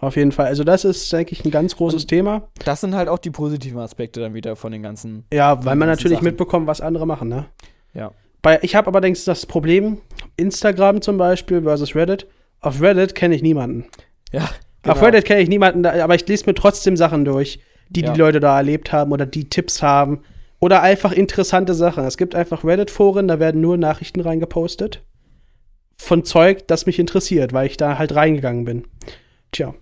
Auf 0.00 0.16
jeden 0.16 0.30
Fall. 0.32 0.46
Also 0.46 0.62
das 0.64 0.84
ist, 0.84 1.12
denke 1.12 1.32
ich, 1.32 1.44
ein 1.44 1.50
ganz 1.50 1.76
großes 1.76 2.02
Und- 2.04 2.08
Thema. 2.08 2.48
Das 2.64 2.80
sind 2.80 2.94
halt 2.94 3.08
auch 3.08 3.18
die 3.18 3.30
positiven 3.30 3.80
Aspekte 3.80 4.20
dann 4.20 4.32
wieder 4.34 4.54
von 4.56 4.70
den 4.70 4.82
ganzen. 4.82 5.24
Ja, 5.32 5.64
weil 5.64 5.74
man 5.76 5.88
natürlich 5.88 6.18
Sachen. 6.18 6.24
mitbekommt, 6.26 6.66
was 6.68 6.80
andere 6.80 7.06
machen, 7.06 7.28
ne? 7.28 7.46
Ja. 7.94 8.12
Bei, 8.40 8.60
ich 8.62 8.76
habe 8.76 8.86
aber 8.86 9.00
denkst 9.00 9.24
das 9.24 9.46
Problem, 9.46 9.98
Instagram 10.36 11.02
zum 11.02 11.18
Beispiel 11.18 11.62
versus 11.62 11.96
Reddit. 11.96 12.28
Auf 12.60 12.80
Reddit 12.80 13.14
kenne 13.16 13.34
ich 13.34 13.42
niemanden. 13.42 13.86
Ja. 14.30 14.48
Auf 14.86 15.02
Reddit 15.02 15.24
kenne 15.24 15.40
ich 15.40 15.48
niemanden, 15.48 15.84
aber 15.84 16.14
ich 16.14 16.26
lese 16.28 16.46
mir 16.46 16.54
trotzdem 16.54 16.96
Sachen 16.96 17.24
durch, 17.24 17.60
die 17.88 18.02
Ja. 18.02 18.12
die 18.12 18.18
Leute 18.20 18.38
da 18.38 18.56
erlebt 18.56 18.92
haben 18.92 19.10
oder 19.10 19.26
die 19.26 19.48
Tipps 19.50 19.82
haben. 19.82 20.20
Oder 20.60 20.82
einfach 20.82 21.12
interessante 21.12 21.74
Sachen. 21.74 22.04
Es 22.04 22.16
gibt 22.16 22.34
einfach 22.34 22.64
Reddit-Foren, 22.64 23.26
da 23.28 23.38
werden 23.40 23.60
nur 23.60 23.76
Nachrichten 23.76 24.20
reingepostet. 24.20 25.02
Von 25.96 26.24
Zeug, 26.24 26.66
das 26.68 26.86
mich 26.86 26.98
interessiert, 27.00 27.52
weil 27.52 27.66
ich 27.66 27.76
da 27.76 27.98
halt 27.98 28.14
reingegangen 28.14 28.64
bin. 28.64 28.84
Tja. 29.50 29.74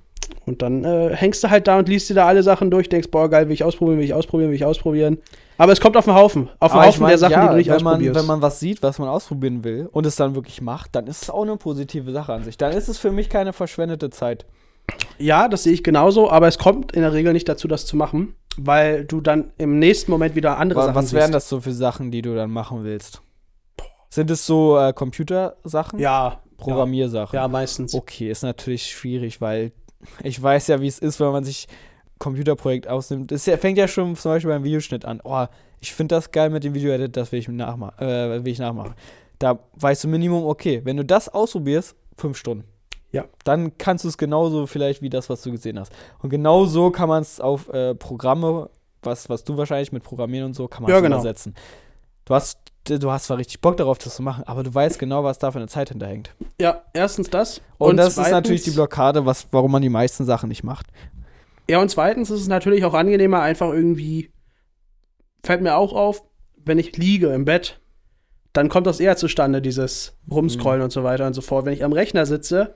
Und 0.45 0.62
dann 0.62 0.85
äh, 0.85 1.15
hängst 1.15 1.43
du 1.45 1.51
halt 1.51 1.67
da 1.67 1.79
und 1.79 1.89
liest 1.89 2.09
dir 2.11 2.15
da 2.15 2.27
alle 2.27 2.43
Sachen 2.43 2.71
durch, 2.71 2.89
denkst, 2.89 3.09
boah, 3.11 3.29
geil, 3.29 3.47
will 3.49 3.55
ich 3.55 3.65
ausprobieren, 3.65 3.99
will 3.99 4.05
ich 4.05 4.15
ausprobieren, 4.15 4.51
will 4.51 4.57
ich 4.57 4.65
ausprobieren. 4.65 5.19
Aber 5.59 5.73
es 5.73 5.81
kommt 5.81 5.97
auf 5.97 6.05
den 6.05 6.15
Haufen. 6.15 6.49
Auf 6.61 6.71
den 6.73 6.79
Aber 6.79 6.83
ich 6.83 6.89
Haufen 6.89 7.03
mein, 7.03 7.09
der 7.11 7.19
Sachen, 7.19 7.33
ja, 7.33 7.43
die 7.43 7.49
du 7.49 7.57
nicht 7.57 7.69
wenn 7.71 7.83
man, 7.83 7.95
ausprobierst. 7.95 8.21
wenn 8.21 8.27
man 8.27 8.43
was 8.43 8.61
sieht, 8.61 8.83
was 8.83 8.99
man 8.99 9.09
ausprobieren 9.09 9.65
will 9.65 9.89
und 9.91 10.07
es 10.07 10.17
dann 10.17 10.35
wirklich 10.35 10.61
macht, 10.61 10.95
dann 10.95 11.07
ist 11.07 11.23
es 11.23 11.31
auch 11.31 11.43
eine 11.43 11.57
positive 11.57 12.12
Sache 12.12 12.33
an 12.33 12.45
sich. 12.45 12.57
Dann 12.59 12.73
ist 12.73 12.89
es 12.89 12.99
für 12.99 13.11
mich 13.11 13.29
keine 13.29 13.53
verschwendete 13.53 14.11
Zeit. 14.11 14.47
Ja, 15.19 15.49
das 15.49 15.65
sehe 15.65 15.73
ich 15.73 15.83
genauso, 15.83 16.31
aber 16.31 16.47
es 16.47 16.59
kommt 16.59 16.93
in 16.93 17.03
der 17.03 17.12
Regel 17.12 17.33
nicht 17.33 17.49
dazu, 17.49 17.67
das 17.69 17.87
zu 17.87 17.97
machen, 17.97 18.35
weil 18.57 19.05
du 19.05 19.21
dann 19.21 19.51
im 19.59 19.79
nächsten 19.79 20.11
Moment 20.11 20.35
wieder 20.37 20.59
andere 20.59 20.79
Wa- 20.81 20.85
Sachen 20.87 20.95
was 20.97 21.12
wären 21.12 21.25
siehst. 21.27 21.35
das 21.35 21.49
so 21.49 21.61
für 21.61 21.73
Sachen, 21.73 22.11
die 22.11 22.23
du 22.23 22.35
dann 22.35 22.51
machen 22.51 22.85
willst? 22.85 23.21
Sind 24.11 24.31
es 24.31 24.47
so 24.47 24.79
äh, 24.79 24.93
Computersachen? 24.93 25.99
Ja, 25.99 26.41
Programmiersachen? 26.59 27.35
ja, 27.37 27.49
meistens. 27.49 27.95
Okay, 27.95 28.31
ist 28.31 28.43
natürlich 28.43 28.87
schwierig, 28.87 29.41
weil 29.41 29.73
ich 30.23 30.41
weiß 30.43 30.69
ja, 30.69 30.81
wie 30.81 30.87
es 30.87 30.99
ist, 30.99 31.21
wenn 31.21 31.33
man 31.33 31.45
sich 31.45 31.67
Computerprojekt 32.19 32.89
ausnimmt, 32.89 33.31
das 33.31 33.47
ja, 33.47 33.57
fängt 33.57 33.79
ja 33.79 33.89
schon 33.89 34.17
zum 34.17 34.33
Beispiel 34.33 34.51
beim 34.51 34.65
Videoschnitt 34.65 35.05
an. 35.05 35.21
Oh, 35.25 35.47
ich 35.81 35.93
finde 35.93 36.15
das 36.15 36.31
geil 36.31 36.51
mit 36.51 36.65
dem 36.65 36.75
Video-Edit, 36.75 37.17
das 37.17 37.33
will 37.33 37.39
ich, 37.39 37.49
nachma 37.49 37.93
äh, 37.99 38.43
will 38.45 38.53
ich 38.53 38.59
nachmachen. 38.59 38.95
Da 39.39 39.59
weißt 39.75 40.05
du 40.05 40.09
Minimum, 40.09 40.45
okay, 40.45 40.81
wenn 40.85 40.97
du 40.97 41.05
das 41.05 41.29
ausprobierst, 41.29 41.95
fünf 42.17 42.39
Stunden. 42.39 42.65
Ja. 43.13 43.25
Dann 43.45 43.77
kannst 43.79 44.05
du 44.05 44.09
es 44.09 44.19
genauso 44.19 44.67
vielleicht 44.67 45.03
wie 45.03 45.11
das, 45.11 45.29
was 45.31 45.43
du 45.43 45.51
gesehen 45.51 45.79
hast. 45.79 45.93
Und 46.21 46.31
genau 46.31 46.65
so 46.65 46.91
kann 46.91 47.09
man 47.09 47.23
es 47.23 47.41
auf 47.41 47.69
äh, 47.69 47.95
Programme, 47.95 48.71
was, 49.03 49.29
was 49.29 49.45
du 49.45 49.57
wahrscheinlich 49.57 49.93
mit 49.93 50.03
Programmieren 50.03 50.47
und 50.47 50.55
so, 50.55 50.69
kann 50.69 50.83
man 50.83 50.91
es 50.91 50.97
Ja, 50.97 51.01
genau. 51.01 51.17
übersetzen. 51.17 51.55
Du 52.27 52.35
hast, 52.35 52.59
du 52.85 53.11
hast 53.11 53.25
zwar 53.27 53.39
richtig 53.39 53.61
Bock 53.61 53.77
darauf, 53.77 53.99
das 53.99 54.17
zu 54.17 54.23
machen, 54.23 54.45
aber 54.47 54.62
du 54.62 54.75
weißt 54.75 54.99
genau, 54.99 55.25
was 55.25 55.39
da 55.39 55.51
für 55.53 55.59
eine 55.59 55.69
Zeit 55.69 55.89
hinterhängt. 55.89 56.35
Ja, 56.61 56.83
erstens 56.93 57.31
das. 57.31 57.61
Und, 57.79 57.97
das 57.97 58.09
ist 58.09 58.15
zweitens- 58.17 58.33
natürlich 58.33 58.62
die 58.65 58.71
Blockade, 58.73 59.25
was, 59.25 59.47
warum 59.53 59.73
man 59.73 59.81
die 59.83 59.89
meisten 59.89 60.25
Sachen 60.25 60.49
nicht 60.49 60.65
macht. 60.65 60.87
Ja, 61.71 61.81
und 61.81 61.89
zweitens 61.89 62.31
ist 62.31 62.41
es 62.43 62.49
natürlich 62.49 62.85
auch 62.85 62.95
angenehmer, 62.95 63.41
einfach 63.43 63.73
irgendwie, 63.73 64.31
fällt 65.45 65.62
mir 65.62 65.77
auch 65.77 65.93
auf, 65.93 66.23
wenn 66.65 66.79
ich 66.79 66.97
liege 66.97 67.29
im 67.29 67.45
Bett, 67.45 67.81
dann 68.53 68.69
kommt 68.69 68.87
das 68.87 69.01
eher 69.01 69.17
zustande, 69.17 69.62
dieses 69.62 70.17
Rumscrollen 70.31 70.83
und 70.83 70.91
so 70.91 71.05
weiter 71.05 71.27
und 71.27 71.35
so 71.35 71.43
fort. 71.43 71.65
Wenn 71.65 71.73
ich 71.75 71.85
am 71.85 71.93
Rechner 71.93 72.27
sitze, 72.27 72.75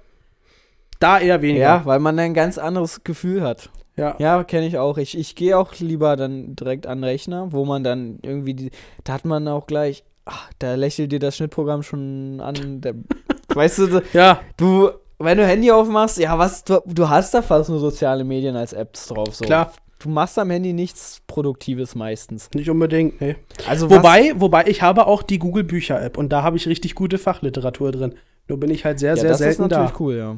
da 1.00 1.18
eher 1.18 1.42
weniger. 1.42 1.64
Ja, 1.64 1.86
weil 1.86 1.98
man 1.98 2.18
ein 2.18 2.34
ganz 2.34 2.58
anderes 2.58 3.02
Gefühl 3.02 3.42
hat. 3.42 3.70
Ja. 4.00 4.16
Ja, 4.18 4.44
kenne 4.44 4.66
ich 4.66 4.78
auch. 4.78 4.98
Ich, 4.98 5.16
ich 5.16 5.34
gehe 5.34 5.56
auch 5.56 5.74
lieber 5.78 6.16
dann 6.16 6.56
direkt 6.56 6.86
an 6.86 6.98
den 6.98 7.04
Rechner, 7.04 7.52
wo 7.52 7.64
man 7.64 7.84
dann 7.84 8.18
irgendwie, 8.22 8.54
die, 8.54 8.70
da 9.04 9.12
hat 9.12 9.24
man 9.24 9.46
auch 9.46 9.66
gleich, 9.66 10.04
ach, 10.24 10.50
da 10.58 10.74
lächelt 10.74 11.12
dir 11.12 11.18
das 11.18 11.36
Schnittprogramm 11.36 11.82
schon 11.82 12.40
an. 12.40 12.80
Der, 12.80 12.94
weißt 13.54 13.78
du, 13.78 14.02
Ja, 14.12 14.40
du, 14.56 14.90
wenn 15.18 15.38
du 15.38 15.46
Handy 15.46 15.70
aufmachst, 15.70 16.18
ja, 16.18 16.38
was, 16.38 16.64
du, 16.64 16.80
du 16.86 17.08
hast 17.08 17.34
da 17.34 17.42
fast 17.42 17.68
nur 17.68 17.78
soziale 17.78 18.24
Medien 18.24 18.56
als 18.56 18.72
Apps 18.72 19.08
drauf. 19.08 19.34
So. 19.34 19.44
klar, 19.44 19.72
Du 20.00 20.08
machst 20.08 20.38
am 20.38 20.48
Handy 20.48 20.72
nichts 20.72 21.20
Produktives 21.26 21.94
meistens. 21.94 22.48
nicht 22.54 22.70
unbedingt, 22.70 23.20
nee. 23.20 23.36
Also 23.68 23.90
Wobei, 23.90 24.32
wobei, 24.34 24.64
ich 24.66 24.80
habe 24.80 25.06
auch 25.06 25.22
die 25.22 25.38
Google 25.38 25.62
Bücher 25.62 26.00
App 26.02 26.16
und 26.16 26.30
da 26.30 26.42
habe 26.42 26.56
ich 26.56 26.66
richtig 26.66 26.94
gute 26.94 27.18
Fachliteratur 27.18 27.92
drin. 27.92 28.14
Nur 28.48 28.58
bin 28.58 28.70
ich 28.70 28.86
halt 28.86 28.98
sehr, 28.98 29.10
ja, 29.10 29.16
sehr 29.16 29.28
das 29.28 29.40
ist 29.40 29.44
selten 29.44 29.62
natürlich 29.62 29.90
da. 29.90 29.96
cool, 30.00 30.16
ja. 30.16 30.36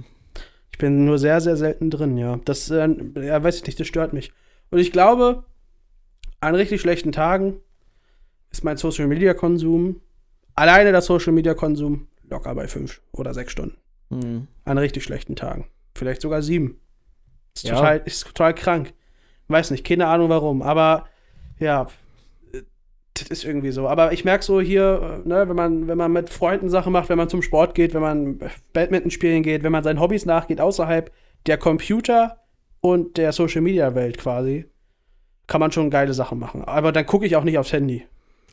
Ich 0.73 0.79
bin 0.79 1.05
nur 1.05 1.19
sehr, 1.19 1.41
sehr 1.41 1.57
selten 1.57 1.91
drin, 1.91 2.17
ja. 2.17 2.41
Das, 2.45 2.71
äh, 2.71 2.89
ja, 3.17 3.43
weiß 3.43 3.57
ich 3.59 3.67
nicht, 3.67 3.79
das 3.79 3.87
stört 3.87 4.13
mich. 4.13 4.33
Und 4.71 4.79
ich 4.79 4.91
glaube, 4.91 5.45
an 6.41 6.55
richtig 6.55 6.81
schlechten 6.81 7.13
Tagen 7.13 7.57
ist 8.51 8.65
mein 8.65 8.77
Social 8.77 9.07
Media 9.07 9.35
Konsum, 9.35 10.01
alleine 10.55 10.91
der 10.93 11.03
Social 11.03 11.33
Media 11.33 11.55
Konsum, 11.55 12.09
locker 12.29 12.55
bei 12.55 12.69
fünf 12.69 13.01
oder 13.13 13.35
sechs 13.35 13.53
Stunden. 13.53 13.77
Hm. 14.11 14.47
An 14.65 14.79
richtig 14.79 15.05
schlechten 15.05 15.37
Tagen. 15.37 15.67
Vielleicht 15.95 16.23
sogar 16.23 16.43
sieben. 16.43 16.81
Ist, 17.55 17.65
Ja. 17.65 17.77
total, 17.77 18.03
ist 18.05 18.27
total 18.27 18.55
krank. 18.55 18.93
Weiß 19.49 19.71
nicht, 19.71 19.85
keine 19.87 20.07
Ahnung 20.07 20.31
warum, 20.31 20.63
aber 20.63 21.07
ja, 21.59 21.87
das 23.15 23.29
ist 23.29 23.45
irgendwie 23.45 23.71
so. 23.71 23.89
Aber 23.89 24.13
ich 24.13 24.25
merke 24.25 24.45
so 24.45 24.61
hier, 24.61 25.23
äh, 25.25 25.29
ne, 25.29 25.49
wenn 25.49 25.57
man, 25.57 25.89
wenn 25.89 25.99
man 25.99 26.13
mit 26.13 26.31
Freunden 26.31 26.69
Sachen 26.69 26.93
macht, 26.93 27.09
wenn 27.09 27.19
man 27.19 27.29
zum 27.29 27.43
Sport 27.43 27.75
geht, 27.75 27.95
wenn 27.95 28.01
man 28.01 28.39
Badminton 28.73 29.11
spielen 29.11 29.43
geht, 29.43 29.63
wenn 29.63 29.73
man 29.73 29.85
seinen 29.85 30.01
Hobbys 30.01 30.25
nachgeht, 30.25 30.61
außerhalb 30.61 31.13
der 31.47 31.59
Computer 31.59 32.39
und 32.81 33.17
der 33.17 33.33
Social 33.33 33.61
Media 33.61 33.95
Welt 33.95 34.19
quasi, 34.19 34.67
kann 35.47 35.61
man 35.61 35.73
schon 35.73 35.91
geile 35.91 36.15
Sachen 36.15 36.39
machen. 36.39 36.65
Aber 36.65 36.93
dann 36.93 37.07
gucke 37.07 37.27
ich 37.27 37.37
auch 37.37 37.45
nicht 37.45 37.59
aufs 37.59 37.73
Handy. 37.73 38.07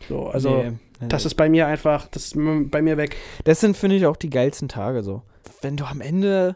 So, 0.08 0.28
also 0.28 0.63
Nee, 0.63 0.72
nee, 1.02 1.08
das 1.08 1.26
ist 1.26 1.36
bei 1.36 1.50
mir 1.50 1.67
einfach, 1.67 2.08
das 2.08 2.26
ist 2.26 2.36
bei 2.36 2.82
mir 2.82 2.98
weg. 2.98 3.15
Das 3.43 3.60
sind, 3.60 3.78
finde 3.78 3.95
ich, 3.95 4.06
auch 4.06 4.17
die 4.17 4.30
geilsten 4.30 4.67
Tage 4.67 5.04
so. 5.04 5.24
Wenn 5.62 5.78
du 5.78 5.86
am 5.86 6.02
Ende 6.02 6.56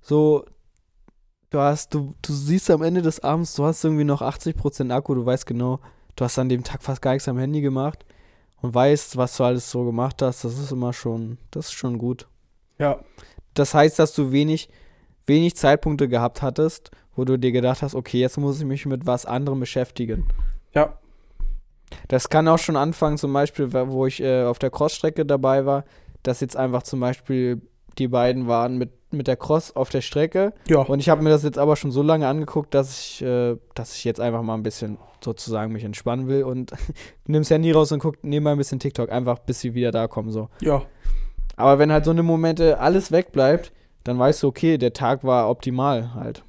so, 0.00 0.44
du 1.50 1.58
hast, 1.58 1.94
du, 1.94 2.14
du 2.22 2.32
siehst 2.32 2.70
am 2.70 2.82
Ende 2.82 3.02
des 3.02 3.20
Abends, 3.20 3.54
du 3.54 3.64
hast 3.64 3.84
irgendwie 3.84 4.04
noch 4.04 4.22
80% 4.22 4.92
Akku, 4.92 5.14
du 5.14 5.24
weißt 5.24 5.46
genau, 5.46 5.80
du 6.16 6.24
hast 6.24 6.38
an 6.38 6.48
dem 6.48 6.64
Tag 6.64 6.82
fast 6.82 7.02
gar 7.02 7.12
nichts 7.12 7.28
am 7.28 7.38
Handy 7.38 7.60
gemacht 7.60 8.04
und 8.62 8.74
weißt, 8.74 9.16
was 9.16 9.36
du 9.36 9.44
alles 9.44 9.70
so 9.70 9.84
gemacht 9.84 10.22
hast, 10.22 10.44
das 10.44 10.58
ist 10.58 10.72
immer 10.72 10.92
schon, 10.92 11.38
das 11.50 11.66
ist 11.66 11.72
schon 11.72 11.98
gut. 11.98 12.26
Ja, 12.78 13.00
Das 13.54 13.72
heißt, 13.74 13.98
dass 13.98 14.14
du 14.14 14.32
wenig, 14.32 14.68
wenig 15.26 15.56
Zeitpunkte 15.56 16.08
gehabt 16.08 16.42
hattest, 16.42 16.90
wo 17.14 17.24
du 17.24 17.38
dir 17.38 17.52
gedacht 17.52 17.82
hast, 17.82 17.94
okay, 17.94 18.18
jetzt 18.20 18.36
muss 18.38 18.58
ich 18.58 18.66
mich 18.66 18.84
mit 18.86 19.06
was 19.06 19.24
anderem 19.24 19.60
beschäftigen. 19.60 20.26
ja, 20.74 20.98
Das 22.08 22.28
kann 22.28 22.48
auch 22.48 22.58
schon 22.58 22.76
anfangen, 22.76 23.16
zum 23.16 23.32
Beispiel, 23.32 23.72
wo 23.72 24.06
ich 24.06 24.20
äh, 24.22 24.44
auf 24.44 24.58
der 24.58 24.70
Crossstrecke 24.70 25.24
dabei 25.24 25.64
war, 25.64 25.84
dass 26.22 26.40
jetzt 26.40 26.56
einfach 26.56 26.82
zum 26.82 27.00
Beispiel 27.00 27.62
die 27.98 28.08
beiden 28.08 28.46
waren 28.46 28.76
mit, 28.76 28.90
mit 29.10 29.28
der 29.28 29.36
Cross 29.36 29.74
auf 29.74 29.88
der 29.88 30.00
Strecke. 30.00 30.52
ja. 30.68 30.78
Und 30.78 31.00
ich 31.00 31.08
habe 31.08 31.22
mir 31.22 31.30
das 31.30 31.42
jetzt 31.42 31.58
aber 31.58 31.76
schon 31.76 31.90
so 31.90 32.02
lange 32.02 32.26
angeguckt, 32.26 32.74
dass 32.74 32.98
ich, 32.98 33.22
äh, 33.22 33.56
dass 33.74 33.96
ich 33.96 34.04
jetzt 34.04 34.20
einfach 34.20 34.42
mal 34.42 34.54
ein 34.54 34.62
bisschen 34.62 34.98
sozusagen 35.24 35.72
mich 35.72 35.84
entspannen 35.84 36.28
will 36.28 36.42
und 36.44 36.72
nimm 37.26 37.42
das 37.42 37.50
Handy 37.50 37.72
raus 37.72 37.92
und 37.92 38.00
guck 38.00 38.22
nebenbei 38.22 38.52
ein 38.52 38.58
bisschen 38.58 38.78
TikTok, 38.78 39.10
einfach 39.10 39.38
bis 39.38 39.60
sie 39.60 39.74
wieder 39.74 39.92
da 39.92 40.08
kommen. 40.08 40.30
So. 40.30 40.48
ja. 40.60 40.82
Aber 41.56 41.78
wenn 41.78 41.90
halt 41.90 42.04
so 42.04 42.10
eine 42.10 42.22
Momente 42.22 42.78
alles 42.78 43.10
wegbleibt, 43.10 43.72
dann 44.04 44.18
weißt 44.18 44.42
du, 44.42 44.48
okay, 44.48 44.78
der 44.78 44.92
Tag 44.92 45.24
war 45.24 45.48
optimal 45.48 46.14
halt. 46.14 46.44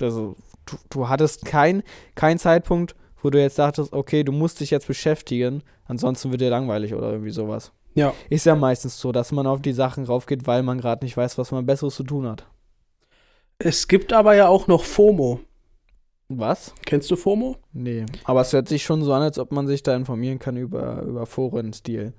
Also, 0.00 0.34
du, 0.64 0.76
du 0.90 1.08
hattest 1.08 1.44
keinen 1.44 1.82
kein 2.14 2.38
Zeitpunkt, 2.38 2.96
wo 3.22 3.30
du 3.30 3.40
jetzt 3.40 3.58
dachtest, 3.58 3.92
okay, 3.92 4.24
du 4.24 4.32
musst 4.32 4.60
dich 4.60 4.70
jetzt 4.70 4.86
beschäftigen, 4.86 5.62
ansonsten 5.84 6.30
wird 6.30 6.40
dir 6.40 6.50
langweilig 6.50 6.94
oder 6.94 7.10
irgendwie 7.10 7.30
sowas. 7.30 7.72
Ja. 7.96 8.14
Ist 8.28 8.46
ja 8.46 8.54
meistens 8.54 9.00
so, 9.00 9.10
dass 9.10 9.32
man 9.32 9.46
auf 9.46 9.62
die 9.62 9.72
Sachen 9.72 10.04
raufgeht, 10.04 10.46
weil 10.46 10.62
man 10.62 10.78
gerade 10.78 11.04
nicht 11.04 11.16
weiß, 11.16 11.38
was 11.38 11.50
man 11.50 11.66
Besseres 11.66 11.96
zu 11.96 12.04
tun 12.04 12.28
hat. 12.28 12.46
Es 13.58 13.88
gibt 13.88 14.12
aber 14.12 14.34
ja 14.34 14.48
auch 14.48 14.66
noch 14.66 14.84
FOMO. 14.84 15.40
Was? 16.28 16.74
Kennst 16.84 17.10
du 17.10 17.16
FOMO? 17.16 17.56
Nee. 17.72 18.04
Aber 18.24 18.42
es 18.42 18.52
hört 18.52 18.68
sich 18.68 18.84
schon 18.84 19.02
so 19.02 19.14
an, 19.14 19.22
als 19.22 19.38
ob 19.38 19.50
man 19.50 19.66
sich 19.66 19.82
da 19.82 19.96
informieren 19.96 20.38
kann 20.38 20.58
über, 20.58 21.02
über 21.02 21.24
Foren-Stil. 21.24 22.12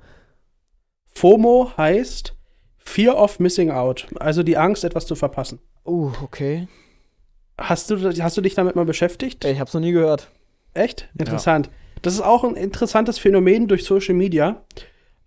FOMO 1.14 1.72
heißt 1.78 2.36
Fear 2.78 3.16
of 3.16 3.40
Missing 3.40 3.70
Out, 3.70 4.08
also 4.16 4.42
die 4.42 4.58
Angst, 4.58 4.84
etwas 4.84 5.06
zu 5.06 5.16
verpassen. 5.16 5.60
Uh, 5.86 6.12
okay. 6.24 6.68
Hast 7.60 7.92
du, 7.92 7.98
hast 8.22 8.38
du 8.38 8.42
dich 8.42 8.56
damit 8.56 8.76
mal 8.76 8.86
beschäftigt? 8.86 9.46
Ich 9.46 9.60
hab's 9.60 9.74
noch 9.74 9.82
nie 9.82 9.92
gehört. 9.92 10.32
Echt? 10.74 11.10
Interessant. 11.18 11.70
Das 12.02 12.14
ist 12.14 12.22
auch 12.22 12.44
ein 12.44 12.56
interessantes 12.56 13.20
Phänomen 13.20 13.68
durch 13.68 13.84
Social 13.84 14.16
Media. 14.16 14.64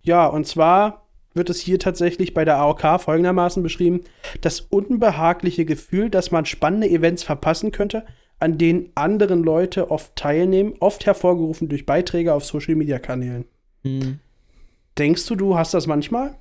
Ja, 0.03 0.27
und 0.27 0.47
zwar 0.47 1.07
wird 1.35 1.51
es 1.51 1.61
hier 1.61 1.79
tatsächlich 1.79 2.35
bei 2.35 2.45
der 2.45 2.59
AOK 2.59 3.01
folgendermaßen 3.01 3.63
beschrieben: 3.63 4.01
Das 4.41 4.61
unbehagliche 4.61 5.65
Gefühl, 5.65 6.11
dass 6.11 6.31
man 6.31 6.47
spannende 6.47 6.89
Events 6.89 7.23
verpassen 7.23 7.73
könnte, 7.73 8.05
an 8.39 8.59
denen 8.59 8.91
anderen 8.95 9.43
Leute 9.43 9.91
oft 9.91 10.17
teilnehmen, 10.17 10.75
oft 10.81 11.07
hervorgerufen 11.07 11.69
durch 11.69 11.87
Beiträge 11.87 12.35
auf 12.35 12.45
Social 12.45 12.75
Media 12.75 12.99
Kanälen. 12.99 13.45
Hm. 13.85 14.19
Denkst 14.99 15.27
du, 15.27 15.37
du 15.37 15.57
hast 15.57 15.75
das 15.75 15.87
manchmal? 15.87 16.35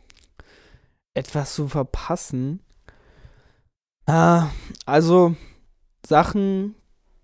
etwas 1.19 1.53
zu 1.53 1.67
verpassen. 1.67 2.61
Ah, 4.05 4.49
also 4.85 5.35
Sachen, 6.05 6.75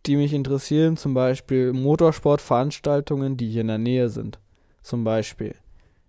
die 0.05 0.17
mich 0.17 0.33
interessieren, 0.33 0.97
zum 0.97 1.13
Beispiel 1.13 1.73
Motorsportveranstaltungen, 1.73 3.37
die 3.37 3.49
hier 3.49 3.61
in 3.61 3.67
der 3.67 3.77
Nähe 3.77 4.09
sind. 4.09 4.39
Zum 4.83 5.03
Beispiel. 5.03 5.55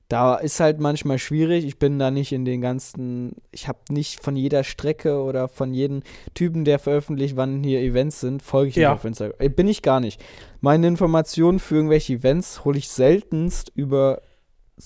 Da 0.08 0.36
ist 0.36 0.60
halt 0.60 0.78
manchmal 0.78 1.18
schwierig. 1.18 1.64
Ich 1.64 1.78
bin 1.80 1.98
da 1.98 2.12
nicht 2.12 2.30
in 2.30 2.44
den 2.44 2.60
ganzen. 2.60 3.32
Ich 3.50 3.66
habe 3.66 3.80
nicht 3.90 4.22
von 4.22 4.36
jeder 4.36 4.62
Strecke 4.62 5.20
oder 5.20 5.48
von 5.48 5.74
jedem 5.74 6.02
Typen, 6.32 6.64
der 6.64 6.78
veröffentlicht, 6.78 7.34
wann 7.36 7.64
hier 7.64 7.80
Events 7.80 8.20
sind, 8.20 8.40
folge 8.42 8.68
ich 8.70 8.76
Ja. 8.76 8.90
nicht 8.90 9.00
auf 9.00 9.04
Instagram. 9.04 9.36
Äh, 9.40 9.48
Bin 9.48 9.66
ich 9.66 9.82
gar 9.82 9.98
nicht. 9.98 10.22
Meine 10.60 10.86
Informationen 10.86 11.58
für 11.58 11.74
irgendwelche 11.74 12.12
Events 12.14 12.64
hole 12.64 12.78
ich 12.78 12.88
seltenst 12.88 13.72
über 13.74 14.22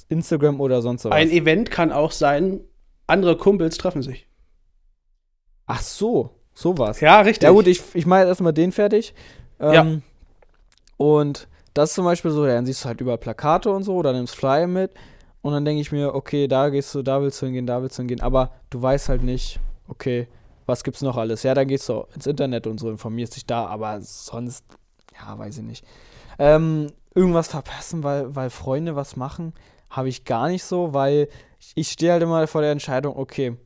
Instagram 0.08 0.58
oder 0.60 0.80
sonst 0.80 1.04
was. 1.04 1.12
Ein 1.12 1.30
Event 1.30 1.70
kann 1.70 1.92
auch 1.92 2.12
sein, 2.12 2.60
andere 3.06 3.36
Kumpels 3.36 3.76
treffen 3.76 4.02
sich. 4.02 4.26
Ach 5.66 5.82
so, 5.82 6.30
sowas. 6.54 7.00
Ja, 7.00 7.20
richtig. 7.20 7.42
Ja 7.44 7.50
gut, 7.50 7.66
ich, 7.66 7.82
ich 7.94 8.06
mache 8.06 8.24
erstmal 8.24 8.52
den 8.54 8.72
fertig. 8.72 9.14
Ähm, 9.60 9.72
Ja. 9.72 9.86
Und 10.96 11.48
das 11.80 11.90
ist 11.90 11.94
zum 11.94 12.04
Beispiel 12.04 12.30
so, 12.30 12.46
ja, 12.46 12.54
dann 12.54 12.66
siehst 12.66 12.84
du 12.84 12.88
halt 12.88 13.00
über 13.00 13.16
Plakate 13.16 13.70
und 13.70 13.82
so, 13.82 13.94
oder 13.94 14.12
nimmst 14.12 14.36
Flyer 14.36 14.66
mit 14.66 14.92
und 15.42 15.52
dann 15.52 15.64
denke 15.64 15.80
ich 15.80 15.92
mir, 15.92 16.14
okay, 16.14 16.46
da 16.46 16.68
gehst 16.68 16.94
du, 16.94 17.02
da 17.02 17.22
willst 17.22 17.40
du 17.40 17.46
hingehen, 17.46 17.66
da 17.66 17.80
willst 17.82 17.98
du 17.98 18.02
hingehen, 18.02 18.20
aber 18.20 18.50
du 18.68 18.82
weißt 18.82 19.08
halt 19.08 19.22
nicht, 19.22 19.60
okay, 19.88 20.28
was 20.66 20.84
gibt's 20.84 21.00
noch 21.00 21.16
alles? 21.16 21.42
Ja, 21.42 21.54
dann 21.54 21.68
gehst 21.68 21.88
du 21.88 22.04
ins 22.14 22.26
Internet 22.26 22.66
und 22.66 22.78
so, 22.78 22.90
informierst 22.90 23.36
dich 23.36 23.46
da, 23.46 23.66
aber 23.66 24.00
sonst, 24.02 24.64
ja, 25.18 25.38
weiß 25.38 25.58
ich 25.58 25.64
nicht. 25.64 25.84
Ähm, 26.38 26.88
irgendwas 27.14 27.48
verpassen, 27.48 28.04
weil, 28.04 28.34
weil 28.36 28.50
Freunde 28.50 28.94
was 28.94 29.16
machen, 29.16 29.54
habe 29.88 30.08
ich 30.08 30.24
gar 30.24 30.48
nicht 30.48 30.64
so, 30.64 30.92
weil 30.92 31.28
ich, 31.58 31.72
ich 31.74 31.90
stehe 31.90 32.12
halt 32.12 32.22
immer 32.22 32.46
vor 32.46 32.60
der 32.60 32.72
Entscheidung, 32.72 33.16
okay, 33.16 33.56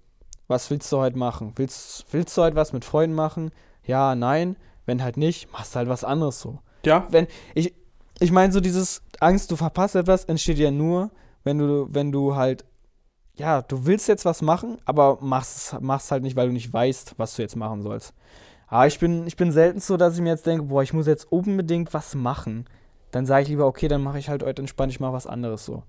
was 0.47 0.71
willst 0.71 0.91
du 0.93 0.99
heute 0.99 1.19
machen? 1.19 1.53
Willst, 1.57 2.07
willst 2.13 2.37
du 2.37 2.43
heute 2.43 2.57
was 2.57 2.73
mit 2.73 2.85
Freunden 2.85 3.17
machen? 3.17 3.51
Ja, 3.85 4.15
nein. 4.15 4.57
Wenn 4.87 5.03
halt 5.03 5.17
nicht, 5.17 5.51
machst 5.53 5.75
du 5.75 5.79
halt 5.79 5.89
was 5.89 6.05
anderes 6.05 6.41
so. 6.41 6.59
ja, 6.85 7.07
Wenn, 7.11 7.27
ich, 7.55 7.75
ich 8.21 8.31
meine, 8.33 8.53
so 8.53 8.61
dieses 8.61 9.03
Angst, 9.21 9.51
du 9.51 9.57
verpasst 9.57 9.97
etwas, 9.97 10.25
entsteht 10.25 10.59
ja 10.59 10.71
nur, 10.71 11.11
wenn 11.43 11.59
du, 11.59 11.89
wenn 11.91 12.13
du 12.13 12.37
halt, 12.37 12.65
ja, 13.37 13.63
du 13.63 13.87
willst 13.87 14.09
jetzt 14.09 14.25
was 14.25 14.43
machen, 14.43 14.79
aber 14.85 15.19
machst 15.21 15.57
es 15.75 15.81
machst 15.81 16.11
halt 16.13 16.23
nicht, 16.23 16.37
weil 16.37 16.47
du 16.49 16.53
nicht 16.53 16.73
weißt, 16.73 17.15
was 17.17 17.35
du 17.37 17.43
jetzt 17.43 17.57
machen 17.57 17.83
sollst. 17.83 18.15
Aber 18.69 18.87
ich 18.87 18.99
bin, 18.99 19.27
ich 19.27 19.37
bin 19.37 19.53
selten 19.53 19.81
so, 19.81 19.97
dass 19.97 20.15
ich 20.15 20.21
mir 20.21 20.31
jetzt 20.31 20.47
denke, 20.47 20.65
boah, 20.67 20.83
ich 20.83 20.93
muss 20.93 21.07
jetzt 21.07 21.31
unbedingt 21.31 21.93
was 21.93 22.15
machen. 22.15 22.67
Dann 23.11 23.27
sage 23.27 23.43
ich 23.43 23.49
lieber, 23.49 23.67
okay, 23.67 23.89
dann 23.89 24.03
mache 24.03 24.19
ich 24.19 24.29
halt 24.29 24.43
heute 24.43 24.63
entspannt, 24.63 24.93
ich 24.93 25.01
mache 25.01 25.13
was 25.13 25.27
anderes 25.27 25.65
so. 25.65 25.83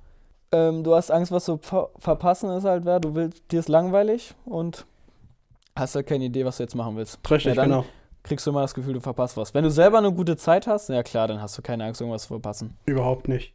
Ähm, 0.52 0.84
du 0.84 0.94
hast 0.96 1.10
Angst, 1.12 1.32
was 1.32 1.46
zu 1.46 1.58
ver 1.58 1.90
verpassen 1.98 2.50
ist 2.52 2.66
halt, 2.66 2.86
wer 2.86 3.00
du 3.00 3.16
willst, 3.16 3.44
dir 3.52 3.60
ist 3.60 3.70
langweilig 3.70 4.36
und 4.46 4.86
hast 5.76 5.96
halt 5.96 6.08
keine 6.08 6.26
Idee, 6.26 6.46
was 6.46 6.58
du 6.58 6.64
jetzt 6.64 6.76
machen 6.76 6.96
willst. 6.98 7.20
Richtig, 7.30 7.56
Ja, 7.56 7.62
dann- 7.62 7.70
genau. 7.72 7.86
Kriegst 8.26 8.48
du 8.48 8.50
immer 8.50 8.62
das 8.62 8.74
Gefühl, 8.74 8.94
du 8.94 9.02
verpasst 9.02 9.38
was. 9.38 9.54
Wenn 9.54 9.64
du 9.64 9.70
selber 9.70 10.00
eine 10.00 10.12
gute 10.12 10.36
Zeit 10.36 10.66
hast, 10.66 10.90
ja 10.90 11.04
klar, 11.04 11.28
dann 11.28 11.42
hast 11.44 11.56
du 11.60 11.62
keine 11.62 11.84
Angst, 11.86 12.02
irgendwas 12.02 12.24
zu 12.24 12.30
verpassen. 12.30 12.76
Überhaupt 12.88 13.28
nicht. 13.28 13.54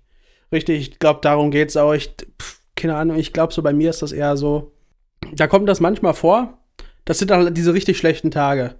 Richtig, 0.52 0.80
ich 0.80 0.98
glaube, 1.00 1.18
darum 1.22 1.50
geht's 1.50 1.76
auch. 1.76 1.92
Ich, 1.92 2.14
pf, 2.40 2.60
keine 2.76 2.94
Ahnung, 2.94 3.18
ich 3.18 3.32
glaube, 3.32 3.52
so 3.52 3.62
bei 3.62 3.72
mir 3.72 3.90
ist 3.90 4.00
das 4.02 4.12
eher 4.12 4.36
so. 4.36 4.70
Da 5.32 5.48
kommt 5.48 5.68
das 5.68 5.80
manchmal 5.80 6.14
vor. 6.14 6.58
Das 7.04 7.18
sind 7.18 7.32
dann 7.32 7.52
diese 7.52 7.74
richtig 7.74 7.98
schlechten 7.98 8.30
Tage. 8.30 8.76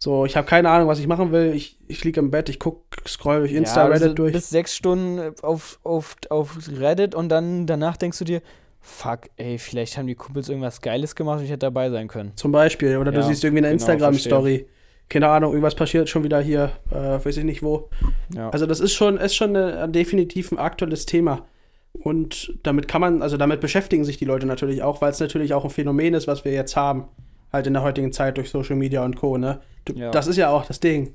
So, 0.00 0.24
ich 0.24 0.36
habe 0.36 0.46
keine 0.46 0.70
Ahnung, 0.70 0.88
was 0.88 0.98
ich 0.98 1.06
machen 1.06 1.30
will. 1.30 1.52
Ich, 1.54 1.78
ich 1.86 2.02
liege 2.02 2.18
im 2.18 2.32
Bett, 2.32 2.48
ich 2.48 2.58
guck, 2.58 2.84
scroll 3.06 3.40
durch 3.40 3.52
Insta, 3.52 3.82
ja, 3.82 3.86
Reddit 3.86 4.02
also 4.02 4.14
durch. 4.14 4.32
Bis 4.32 4.50
sechs 4.50 4.74
Stunden 4.74 5.34
auf, 5.42 5.78
auf, 5.84 6.16
auf 6.30 6.58
Reddit 6.68 7.14
und 7.14 7.28
dann 7.28 7.66
danach 7.66 7.96
denkst 7.96 8.18
du 8.18 8.24
dir, 8.24 8.42
fuck, 8.80 9.22
ey, 9.36 9.58
vielleicht 9.58 9.98
haben 9.98 10.06
die 10.08 10.14
Kumpels 10.14 10.48
irgendwas 10.48 10.80
Geiles 10.80 11.14
gemacht 11.14 11.38
und 11.38 11.44
ich 11.44 11.50
hätte 11.50 11.66
dabei 11.66 11.90
sein 11.90 12.08
können. 12.08 12.32
Zum 12.36 12.50
Beispiel. 12.52 12.96
Oder 12.96 13.12
du 13.12 13.18
Ja, 13.20 13.26
siehst 13.26 13.44
irgendwie 13.44 13.64
eine 13.64 13.68
genau, 13.68 13.74
Instagram-Story. 13.74 14.66
Keine 15.08 15.28
Ahnung, 15.28 15.52
irgendwas 15.52 15.74
passiert 15.74 16.08
schon 16.08 16.24
wieder 16.24 16.40
hier, 16.40 16.72
äh, 16.90 17.24
weiß 17.24 17.36
ich 17.38 17.44
nicht 17.44 17.62
wo. 17.62 17.88
Ja. 18.34 18.50
Also 18.50 18.66
das 18.66 18.80
ist 18.80 18.92
schon, 18.92 19.16
ist 19.16 19.34
schon 19.34 19.56
eine, 19.56 19.88
definitiv 19.88 20.52
ein 20.52 20.58
aktuelles 20.58 21.06
Thema. 21.06 21.46
Und 21.94 22.52
damit 22.62 22.86
kann 22.88 23.00
man, 23.00 23.22
also 23.22 23.36
damit 23.36 23.60
beschäftigen 23.60 24.04
sich 24.04 24.18
die 24.18 24.26
Leute 24.26 24.46
natürlich 24.46 24.82
auch, 24.82 25.00
weil 25.00 25.10
es 25.10 25.20
natürlich 25.20 25.54
auch 25.54 25.64
ein 25.64 25.70
Phänomen 25.70 26.14
ist, 26.14 26.26
was 26.26 26.44
wir 26.44 26.52
jetzt 26.52 26.76
haben. 26.76 27.04
Halt 27.52 27.66
in 27.66 27.72
der 27.72 27.82
heutigen 27.82 28.12
Zeit 28.12 28.36
durch 28.36 28.50
Social 28.50 28.76
Media 28.76 29.02
und 29.04 29.16
Co. 29.16 29.38
Ne? 29.38 29.60
Du, 29.86 29.94
Ja. 29.94 30.10
Das 30.10 30.26
ist 30.26 30.36
ja 30.36 30.50
auch 30.50 30.66
das 30.66 30.80
Ding. 30.80 31.14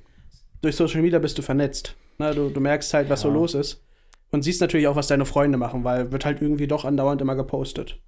Durch 0.64 0.76
Social 0.76 1.02
Media 1.02 1.20
bist 1.20 1.38
du 1.38 1.44
vernetzt. 1.44 1.96
Ne? 2.18 2.34
Du, 2.34 2.50
du 2.50 2.60
merkst 2.60 2.92
halt, 2.96 3.10
was 3.10 3.22
so 3.22 3.28
Ja. 3.28 3.36
los 3.36 3.54
ist. 3.54 3.84
Und 4.32 4.42
siehst 4.42 4.60
natürlich 4.62 4.88
auch, 4.88 4.96
was 4.96 5.08
deine 5.08 5.26
Freunde 5.26 5.60
machen, 5.60 5.84
weil 5.84 6.12
wird 6.12 6.26
halt 6.26 6.42
irgendwie 6.42 6.66
doch 6.66 6.86
andauernd 6.86 7.22
immer 7.22 7.36
gepostet. 7.36 8.00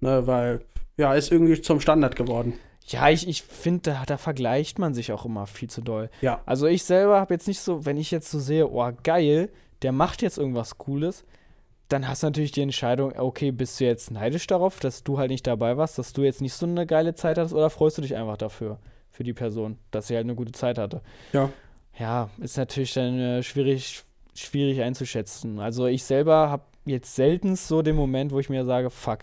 Ne? 0.00 0.26
Weil, 0.26 0.60
ja, 0.98 1.14
ist 1.14 1.32
irgendwie 1.32 1.58
zum 1.62 1.80
Standard 1.80 2.14
geworden. 2.14 2.52
Ja, 2.86 3.08
ich, 3.10 3.28
ich 3.28 3.42
finde, 3.42 3.92
da, 3.92 4.04
da 4.06 4.16
vergleicht 4.16 4.78
man 4.78 4.94
sich 4.94 5.12
auch 5.12 5.24
immer 5.24 5.46
viel 5.46 5.70
zu 5.70 5.80
doll. 5.80 6.10
Ja. 6.20 6.42
Also 6.46 6.66
ich 6.66 6.84
selber 6.84 7.20
habe 7.20 7.34
jetzt 7.34 7.48
nicht 7.48 7.60
so, 7.60 7.84
wenn 7.86 7.96
ich 7.96 8.10
jetzt 8.10 8.30
so 8.30 8.38
sehe, 8.38 8.68
oh 8.68 8.92
geil, 9.02 9.50
der 9.82 9.92
macht 9.92 10.22
jetzt 10.22 10.38
irgendwas 10.38 10.78
Cooles, 10.78 11.24
dann 11.88 12.08
hast 12.08 12.22
du 12.22 12.26
natürlich 12.26 12.52
die 12.52 12.62
Entscheidung, 12.62 13.12
okay, 13.18 13.50
bist 13.50 13.78
du 13.78 13.84
jetzt 13.84 14.10
neidisch 14.10 14.46
darauf, 14.46 14.80
dass 14.80 15.04
du 15.04 15.18
halt 15.18 15.30
nicht 15.30 15.46
dabei 15.46 15.76
warst, 15.76 15.98
dass 15.98 16.12
du 16.12 16.22
jetzt 16.22 16.40
nicht 16.40 16.54
so 16.54 16.66
eine 16.66 16.86
geile 16.86 17.14
Zeit 17.14 17.38
hattest 17.38 17.54
oder 17.54 17.70
freust 17.70 17.98
du 17.98 18.02
dich 18.02 18.16
einfach 18.16 18.36
dafür, 18.36 18.78
für 19.10 19.24
die 19.24 19.34
Person, 19.34 19.78
dass 19.90 20.08
sie 20.08 20.16
halt 20.16 20.24
eine 20.24 20.34
gute 20.34 20.52
Zeit 20.52 20.78
hatte? 20.78 21.02
Ja. 21.32 21.50
Ja, 21.98 22.30
ist 22.40 22.56
natürlich 22.56 22.94
dann 22.94 23.18
äh, 23.18 23.42
schwierig, 23.42 24.04
schwierig 24.34 24.80
einzuschätzen. 24.80 25.60
Also 25.60 25.86
ich 25.86 26.04
selber 26.04 26.48
habe 26.48 26.62
jetzt 26.86 27.14
selten 27.14 27.54
so 27.54 27.82
den 27.82 27.96
Moment, 27.96 28.32
wo 28.32 28.38
ich 28.38 28.48
mir 28.48 28.64
sage, 28.64 28.88
fuck, 28.88 29.20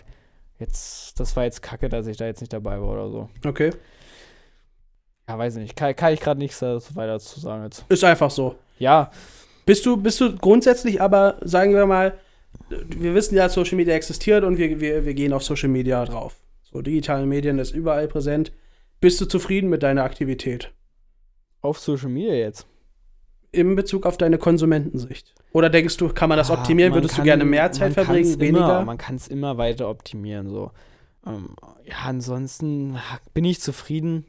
jetzt, 0.60 1.20
das 1.20 1.36
war 1.36 1.44
jetzt 1.46 1.62
kacke, 1.62 1.90
dass 1.90 2.08
ich 2.08 2.18
da 2.18 2.26
jetzt 2.26 2.42
nicht 2.42 2.54
dabei 2.54 2.80
war 2.80 2.90
oder 2.90 3.10
so. 3.10 3.30
Okay. 3.46 3.72
Ja, 5.28 5.38
weiß 5.38 5.56
ich 5.56 5.62
nicht. 5.62 5.76
Kann, 5.76 5.96
kann 5.96 6.14
ich 6.14 6.20
gerade 6.20 6.40
nichts 6.40 6.62
weiter 6.62 7.20
zu 7.20 7.40
sagen 7.40 7.64
jetzt. 7.64 7.86
Ist 7.90 8.04
einfach 8.04 8.32
so. 8.32 8.56
Ja, 8.78 9.12
Bist 9.66 9.86
du, 9.86 9.98
bist 9.98 10.20
du 10.22 10.36
grundsätzlich 10.36 11.02
aber, 11.02 11.38
sagen 11.42 11.74
wir 11.74 11.86
mal, 11.86 12.18
wir 12.70 13.14
wissen 13.14 13.36
ja, 13.36 13.48
Social 13.50 13.76
Media 13.76 13.94
existiert 13.94 14.44
und 14.44 14.58
wir, 14.58 14.80
wir, 14.80 15.06
wir 15.06 15.14
gehen 15.14 15.34
auf 15.34 15.44
Social 15.44 15.70
Media 15.70 16.04
drauf. 16.06 16.36
So, 16.64 16.82
digitale 16.82 17.26
Medien 17.26 17.60
ist 17.60 17.72
überall 17.72 18.08
präsent. 18.08 18.52
Bist 19.02 19.22
du 19.22 19.26
zufrieden 19.26 19.70
mit 19.70 19.84
deiner 19.84 20.04
Aktivität? 20.04 20.72
auf 21.62 21.80
Social 21.80 22.10
Media 22.10 22.34
jetzt. 22.34 22.66
In 23.52 23.76
Bezug 23.76 24.06
auf 24.06 24.18
deine 24.18 24.38
Konsumentensicht? 24.38 25.34
Oder 25.54 25.70
denkst 25.70 25.98
du, 25.98 26.10
kann 26.10 26.30
man 26.30 26.38
das 26.38 26.52
Ah, 26.52 26.56
optimieren? 26.56 26.92
man 26.92 26.98
Würdest 27.00 27.16
kann- 27.16 27.24
du 27.24 27.30
gerne 27.30 27.46
mehr 27.46 27.72
Zeit 27.72 27.94
verbringen, 27.94 28.40
weniger? 28.40 28.66
Immer, 28.66 28.86
man 28.86 28.98
kann 28.98 29.16
es 29.16 29.28
immer 29.28 29.58
weiter 29.58 29.90
optimieren. 29.90 30.50
So. 30.50 30.72
Ähm, 31.26 31.56
ja, 31.84 31.96
ansonsten 32.06 32.98
ha, 32.98 33.20
bin 33.34 33.46
ich 33.46 33.60
zufrieden. 33.60 34.26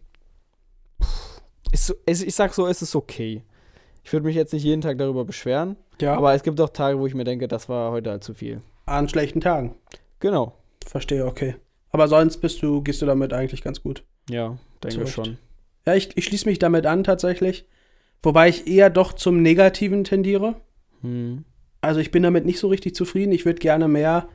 Ist 1.72 1.86
so, 1.86 1.94
es, 2.06 2.22
ich 2.22 2.34
sag 2.34 2.54
so, 2.54 2.66
es 2.66 2.82
ist 2.82 2.96
okay. 2.96 3.42
Ich 4.02 4.12
würde 4.12 4.26
mich 4.26 4.34
jetzt 4.34 4.52
nicht 4.52 4.64
jeden 4.64 4.80
Tag 4.80 4.98
darüber 4.98 5.24
beschweren, 5.24 5.76
ja, 6.00 6.14
aber 6.16 6.34
es 6.34 6.42
gibt 6.42 6.60
auch 6.60 6.70
Tage, 6.70 6.98
wo 6.98 7.06
ich 7.06 7.14
mir 7.14 7.24
denke, 7.24 7.46
das 7.46 7.68
war 7.68 7.92
heute 7.92 8.10
halt 8.10 8.24
zu 8.24 8.34
viel. 8.34 8.62
an 8.86 9.08
schlechten 9.08 9.40
Tagen. 9.40 9.76
Genau. 10.18 10.54
Verstehe, 10.86 11.26
okay. 11.26 11.54
Aber 11.92 12.08
sonst 12.08 12.38
bist 12.38 12.62
du, 12.62 12.82
gehst 12.82 13.02
du 13.02 13.06
damit 13.06 13.32
eigentlich 13.32 13.62
ganz 13.62 13.82
gut. 13.82 14.02
Ja, 14.28 14.56
denke 14.82 14.96
Zurecht. 14.96 15.12
schon. 15.14 15.38
Ja, 15.86 15.94
ich, 15.94 16.16
ich 16.16 16.24
schließe 16.24 16.48
mich 16.48 16.58
damit 16.58 16.86
an 16.86 17.04
tatsächlich. 17.04 17.66
Wobei 18.22 18.48
ich 18.48 18.66
eher 18.66 18.90
doch 18.90 19.12
zum 19.12 19.42
Negativen 19.42 20.04
tendiere. 20.04 20.60
Hm. 21.02 21.44
Also 21.80 22.00
ich 22.00 22.10
bin 22.10 22.22
damit 22.22 22.44
nicht 22.44 22.58
so 22.58 22.68
richtig 22.68 22.94
zufrieden. 22.94 23.32
Ich 23.32 23.46
würde 23.46 23.58
gerne 23.58 23.88
mehr 23.88 24.28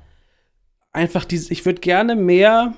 einfach 0.96 1.26
diese, 1.26 1.52
ich 1.52 1.66
würde 1.66 1.82
gerne 1.82 2.16
mehr 2.16 2.74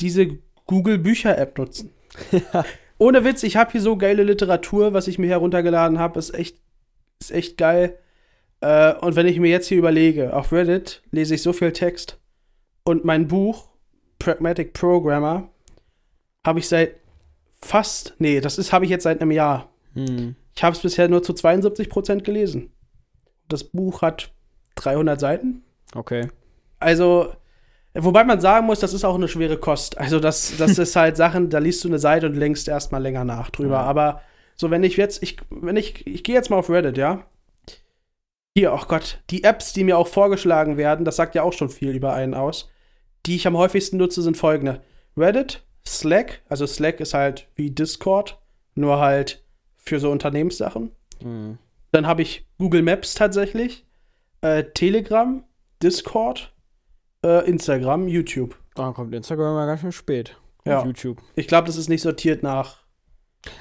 diese 0.00 0.38
Google 0.66 0.98
Bücher 0.98 1.36
App 1.38 1.58
nutzen. 1.58 1.92
Ohne 2.98 3.24
Witz, 3.24 3.42
ich 3.42 3.56
habe 3.56 3.72
hier 3.72 3.80
so 3.80 3.96
geile 3.96 4.22
Literatur, 4.22 4.92
was 4.92 5.08
ich 5.08 5.18
mir 5.18 5.28
heruntergeladen 5.28 5.98
habe, 5.98 6.18
ist 6.18 6.34
echt, 6.34 6.58
ist 7.20 7.32
echt 7.32 7.56
geil. 7.56 7.98
Äh, 8.60 8.94
und 8.94 9.16
wenn 9.16 9.26
ich 9.26 9.40
mir 9.40 9.50
jetzt 9.50 9.66
hier 9.66 9.78
überlege, 9.78 10.36
auf 10.36 10.52
Reddit 10.52 11.02
lese 11.10 11.34
ich 11.34 11.42
so 11.42 11.52
viel 11.52 11.72
Text 11.72 12.20
und 12.84 13.04
mein 13.04 13.26
Buch 13.26 13.70
Pragmatic 14.18 14.72
Programmer 14.72 15.50
habe 16.46 16.60
ich 16.60 16.68
seit 16.68 16.96
fast, 17.60 18.14
nee, 18.18 18.40
das 18.40 18.58
ist 18.58 18.72
habe 18.72 18.84
ich 18.84 18.90
jetzt 18.90 19.04
seit 19.04 19.20
einem 19.20 19.32
Jahr. 19.32 19.72
Hm. 19.94 20.36
Ich 20.54 20.62
habe 20.62 20.76
es 20.76 20.82
bisher 20.82 21.08
nur 21.08 21.22
zu 21.22 21.32
72 21.32 21.88
Prozent 21.88 22.24
gelesen. 22.24 22.72
Das 23.48 23.64
Buch 23.64 24.02
hat 24.02 24.32
300 24.76 25.18
Seiten. 25.18 25.62
Okay. 25.94 26.28
Also, 26.78 27.32
wobei 27.94 28.24
man 28.24 28.40
sagen 28.40 28.66
muss, 28.66 28.80
das 28.80 28.92
ist 28.92 29.04
auch 29.04 29.14
eine 29.14 29.28
schwere 29.28 29.58
Kost. 29.58 29.98
Also, 29.98 30.20
das, 30.20 30.56
das 30.58 30.78
ist 30.78 30.96
halt 30.96 31.16
Sachen, 31.16 31.50
da 31.50 31.58
liest 31.58 31.84
du 31.84 31.88
eine 31.88 31.98
Seite 31.98 32.26
und 32.26 32.36
lenkst 32.36 32.68
erstmal 32.68 33.02
länger 33.02 33.24
nach 33.24 33.50
drüber. 33.50 33.76
Ja. 33.76 33.82
Aber 33.82 34.22
so, 34.56 34.70
wenn 34.70 34.84
ich 34.84 34.96
jetzt, 34.96 35.22
ich, 35.22 35.38
wenn 35.50 35.76
ich, 35.76 36.06
ich 36.06 36.24
gehe 36.24 36.34
jetzt 36.34 36.50
mal 36.50 36.56
auf 36.56 36.70
Reddit, 36.70 36.98
ja. 36.98 37.26
Hier, 38.54 38.74
oh 38.74 38.84
Gott, 38.86 39.22
die 39.30 39.44
Apps, 39.44 39.72
die 39.72 39.84
mir 39.84 39.96
auch 39.96 40.08
vorgeschlagen 40.08 40.76
werden, 40.76 41.06
das 41.06 41.16
sagt 41.16 41.34
ja 41.34 41.42
auch 41.42 41.54
schon 41.54 41.70
viel 41.70 41.96
über 41.96 42.12
einen 42.12 42.34
aus. 42.34 42.70
Die 43.24 43.36
ich 43.36 43.46
am 43.46 43.56
häufigsten 43.56 43.96
nutze, 43.96 44.20
sind 44.20 44.36
folgende: 44.36 44.82
Reddit, 45.16 45.64
Slack, 45.86 46.42
also 46.48 46.66
Slack 46.66 47.00
ist 47.00 47.14
halt 47.14 47.48
wie 47.54 47.70
Discord, 47.70 48.38
nur 48.74 48.98
halt 48.98 49.41
für 49.84 50.00
so 50.00 50.10
Unternehmenssachen. 50.10 50.92
Hm. 51.20 51.58
Dann 51.90 52.06
habe 52.06 52.22
ich 52.22 52.46
Google 52.58 52.82
Maps 52.82 53.14
tatsächlich, 53.14 53.84
äh, 54.40 54.64
Telegram, 54.64 55.44
Discord, 55.82 56.54
äh, 57.24 57.46
Instagram, 57.48 58.08
YouTube. 58.08 58.56
Dann 58.74 58.94
kommt 58.94 59.14
Instagram 59.14 59.54
mal 59.54 59.66
ganz 59.66 59.80
schön 59.82 59.92
spät. 59.92 60.36
Ja. 60.64 60.78
Auf 60.78 60.86
YouTube. 60.86 61.20
Ich 61.34 61.48
glaube, 61.48 61.66
das 61.66 61.76
ist 61.76 61.88
nicht 61.88 62.02
sortiert 62.02 62.42
nach. 62.42 62.78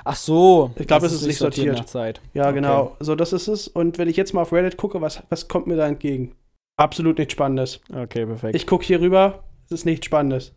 Ach 0.05 0.15
so. 0.15 0.71
Ich 0.77 0.86
glaub, 0.88 1.01
das 1.01 1.12
es 1.12 1.21
ist 1.21 1.27
nicht 1.27 1.39
sortiert. 1.39 1.75
nach 1.75 1.86
Zeit. 1.86 2.21
Ja, 2.34 2.45
Okay. 2.45 2.55
genau. 2.55 2.95
So, 2.99 3.15
das 3.15 3.34
ist 3.34 3.47
es. 3.47 3.67
Und 3.67 3.97
wenn 3.97 4.07
ich 4.07 4.15
jetzt 4.15 4.34
mal 4.34 4.43
auf 4.43 4.53
Reddit 4.53 4.77
gucke, 4.77 5.01
was, 5.01 5.23
was 5.29 5.47
kommt 5.47 5.65
mir 5.67 5.75
da 5.75 5.88
entgegen? 5.88 6.36
Absolut 6.77 7.17
nichts 7.17 7.34
Spannendes. 7.34 7.81
Okay, 7.91 8.25
perfekt. 8.27 8.55
Ich 8.55 8.67
gucke 8.67 8.86
hier 8.86 9.01
rüber, 9.01 9.43
es 9.65 9.71
ist 9.71 9.86
nichts 9.86 10.05
Spannendes. 10.05 10.53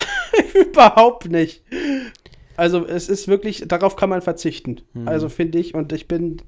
Überhaupt 0.54 1.28
nicht. 1.30 1.62
Also, 2.56 2.86
es 2.86 3.08
ist 3.08 3.28
wirklich, 3.28 3.64
darauf 3.66 3.96
kann 3.96 4.08
man 4.10 4.22
verzichten. 4.22 4.80
Mhm. 4.94 5.08
Also, 5.08 5.28
finde 5.28 5.58
ich. 5.58 5.74
Und 5.74 5.92
ich 5.92 6.08
bin, 6.08 6.42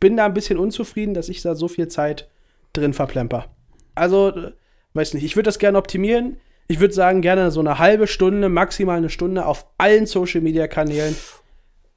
bin 0.00 0.16
da 0.16 0.24
ein 0.26 0.34
bisschen 0.34 0.58
unzufrieden, 0.58 1.14
dass 1.14 1.28
ich 1.28 1.42
da 1.42 1.54
so 1.54 1.68
viel 1.68 1.88
Zeit 1.88 2.28
drin 2.72 2.92
verplemper. 2.94 3.46
Also, 3.94 4.28
äh, 4.30 4.52
weiß 4.94 5.14
nicht, 5.14 5.24
ich 5.24 5.36
würde 5.36 5.48
das 5.48 5.58
gerne 5.58 5.78
optimieren. 5.78 6.36
Ich 6.68 6.80
würde 6.80 6.94
sagen, 6.94 7.20
gerne 7.22 7.50
so 7.50 7.60
eine 7.60 7.78
halbe 7.78 8.06
Stunde, 8.06 8.48
maximal 8.48 8.96
eine 8.96 9.10
Stunde 9.10 9.44
auf 9.46 9.66
allen 9.78 10.06
Social 10.06 10.40
Media 10.40 10.66
Kanälen. 10.68 11.14
Wirst 11.14 11.42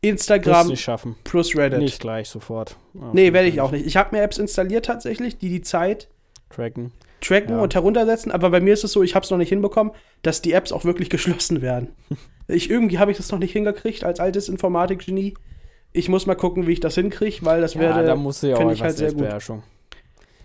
Instagram 0.01 0.67
nicht 0.67 0.81
schaffen. 0.83 1.15
plus 1.23 1.55
Reddit. 1.55 1.79
Nicht 1.79 1.99
gleich 1.99 2.29
sofort. 2.29 2.77
Auf 2.99 3.13
Nee, 3.13 3.23
jeden 3.23 3.33
werde 3.33 3.47
ich 3.47 3.61
auch 3.61 3.71
nicht. 3.71 3.85
Ich 3.87 3.97
habe 3.97 4.15
mir 4.15 4.21
Apps 4.21 4.37
installiert 4.37 4.85
tatsächlich, 4.85 5.37
die 5.37 5.49
die 5.49 5.61
Zeit 5.61 6.09
Tracken. 6.49 6.91
tracken 7.21 7.55
Ja. 7.55 7.61
und 7.63 7.73
heruntersetzen, 7.73 8.31
aber 8.31 8.49
bei 8.51 8.59
mir 8.59 8.73
ist 8.73 8.83
es 8.83 8.91
so, 8.91 9.01
ich 9.01 9.15
habe 9.15 9.23
es 9.23 9.31
noch 9.31 9.37
nicht 9.39 9.49
hinbekommen, 9.49 9.93
dass 10.21 10.41
die 10.43 10.51
Apps 10.51 10.71
auch 10.71 10.85
wirklich 10.85 11.09
geschlossen 11.09 11.61
werden. 11.61 11.89
Ich 12.47 12.69
irgendwie 12.69 12.99
habe 12.99 13.11
ich 13.11 13.17
das 13.17 13.31
noch 13.31 13.39
nicht 13.39 13.53
hingekriegt 13.53 14.03
als 14.03 14.19
altes 14.19 14.49
Informatikgenie. 14.49 15.33
Ich 15.91 16.09
muss 16.09 16.25
mal 16.25 16.35
gucken, 16.35 16.67
wie 16.67 16.73
ich 16.73 16.79
das 16.79 16.95
hinkriege, 16.95 17.37
weil 17.41 17.61
das 17.61 17.73
Ja, 17.73 17.81
wäre 17.81 18.05
da 18.05 18.15
musst 18.15 18.43
du 18.43 18.47
ja 18.47 18.57
auch 18.57 18.71
ich 18.71 18.81
halt 18.81 18.97
sehr 18.97 19.09
gut. 19.09 19.19
Selbstbeherrschung. 19.19 19.63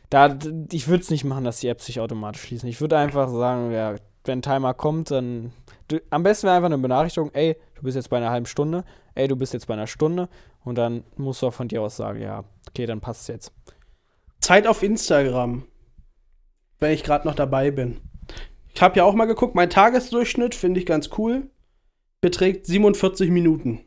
Da, 0.08 0.36
ich 0.72 0.88
würde 0.88 1.02
es 1.02 1.10
nicht 1.10 1.24
machen, 1.24 1.44
dass 1.44 1.60
die 1.60 1.68
Apps 1.68 1.86
sich 1.86 2.00
automatisch 2.00 2.42
schließen. 2.42 2.68
Ich 2.68 2.80
würde 2.80 2.98
einfach 2.98 3.28
sagen, 3.28 3.70
ja, 3.70 3.96
wenn 4.24 4.38
ein 4.38 4.42
Timer 4.42 4.74
kommt, 4.74 5.10
dann. 5.10 5.52
Du, 5.88 6.00
am 6.10 6.22
besten 6.22 6.46
wäre 6.46 6.56
einfach 6.56 6.66
eine 6.66 6.78
Benachrichtigung, 6.78 7.30
ey, 7.32 7.56
du 7.74 7.82
bist 7.82 7.96
jetzt 7.96 8.10
bei 8.10 8.16
einer 8.16 8.30
halben 8.30 8.46
Stunde, 8.46 8.84
ey, 9.14 9.26
du 9.26 9.36
bist 9.36 9.52
jetzt 9.52 9.66
bei 9.66 9.74
einer 9.74 9.86
Stunde 9.88 10.28
und 10.64 10.78
dann 10.78 11.04
musst 11.16 11.42
du 11.42 11.48
auch 11.48 11.54
von 11.54 11.68
dir 11.68 11.82
aus 11.82 11.96
sagen, 11.96 12.20
ja, 12.20 12.44
okay, 12.68 12.86
dann 12.86 13.00
passt 13.00 13.28
jetzt. 13.28 13.52
Zeit 14.40 14.66
auf 14.66 14.82
Instagram, 14.82 15.64
wenn 16.78 16.92
ich 16.92 17.02
gerade 17.02 17.26
noch 17.26 17.34
dabei 17.34 17.70
bin. 17.70 18.00
Ich 18.72 18.82
habe 18.82 18.96
ja 18.96 19.04
auch 19.04 19.14
mal 19.14 19.26
geguckt, 19.26 19.54
mein 19.54 19.70
Tagesdurchschnitt 19.70 20.54
finde 20.54 20.78
ich 20.80 20.86
ganz 20.86 21.10
cool, 21.18 21.50
beträgt 22.20 22.66
47 22.66 23.30
Minuten. 23.30 23.80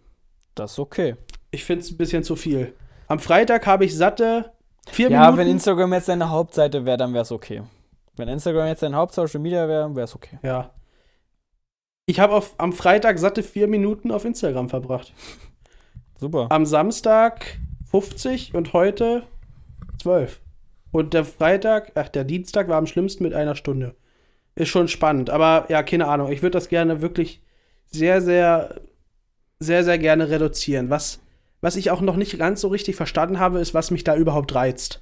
Das 0.55 0.73
ist 0.73 0.79
okay. 0.79 1.15
Ich 1.51 1.63
finde 1.63 1.83
es 1.83 1.91
ein 1.91 1.97
bisschen 1.97 2.23
zu 2.23 2.35
viel. 2.35 2.73
Am 3.07 3.19
Freitag 3.19 3.65
habe 3.65 3.85
ich 3.85 3.95
satte 3.95 4.51
vier 4.89 5.09
ja, 5.09 5.21
Minuten. 5.21 5.37
wenn 5.37 5.47
Instagram 5.47 5.93
jetzt 5.93 6.09
deine 6.09 6.29
Hauptseite 6.29 6.85
wäre, 6.85 6.97
dann 6.97 7.13
wäre 7.13 7.23
es 7.23 7.31
okay. 7.31 7.63
Wenn 8.15 8.27
Instagram 8.27 8.67
jetzt 8.67 8.83
deine 8.83 8.95
Hauptsocial 8.95 9.41
Media 9.41 9.67
wäre, 9.67 9.95
wäre 9.95 10.05
es 10.05 10.15
okay. 10.15 10.39
ja. 10.43 10.71
Ich 12.05 12.19
habe 12.19 12.43
am 12.57 12.73
Freitag 12.73 13.17
satte 13.17 13.43
vier 13.43 13.67
Minuten 13.67 14.11
auf 14.11 14.25
Instagram 14.25 14.67
verbracht. 14.67 15.13
Super. 16.19 16.47
Am 16.49 16.65
Samstag 16.65 17.59
50 17.91 18.53
und 18.53 18.73
heute 18.73 19.23
12. 20.01 20.41
Und 20.91 21.13
der 21.13 21.23
Freitag, 21.23 21.93
ach, 21.95 22.09
der 22.09 22.25
Dienstag 22.25 22.67
war 22.67 22.77
am 22.77 22.87
schlimmsten 22.87 23.23
mit 23.23 23.33
einer 23.33 23.55
Stunde. 23.55 23.95
Ist 24.55 24.69
schon 24.69 24.89
spannend, 24.89 25.29
aber 25.29 25.65
ja, 25.69 25.81
keine 25.81 26.07
Ahnung. 26.07 26.31
Ich 26.31 26.41
würde 26.41 26.57
das 26.57 26.67
gerne 26.67 27.01
wirklich 27.01 27.41
sehr, 27.93 28.21
sehr, 28.21 28.81
sehr, 29.59 29.83
sehr 29.83 29.97
gerne 29.97 30.29
reduzieren. 30.29 30.89
Was, 30.89 31.19
was 31.61 31.75
ich 31.75 31.91
auch 31.91 32.01
noch 32.01 32.15
nicht 32.15 32.37
ganz 32.37 32.61
so 32.61 32.67
richtig 32.67 32.95
verstanden 32.95 33.39
habe, 33.39 33.59
ist, 33.59 33.73
was 33.73 33.91
mich 33.91 34.03
da 34.03 34.15
überhaupt 34.15 34.53
reizt. 34.53 35.01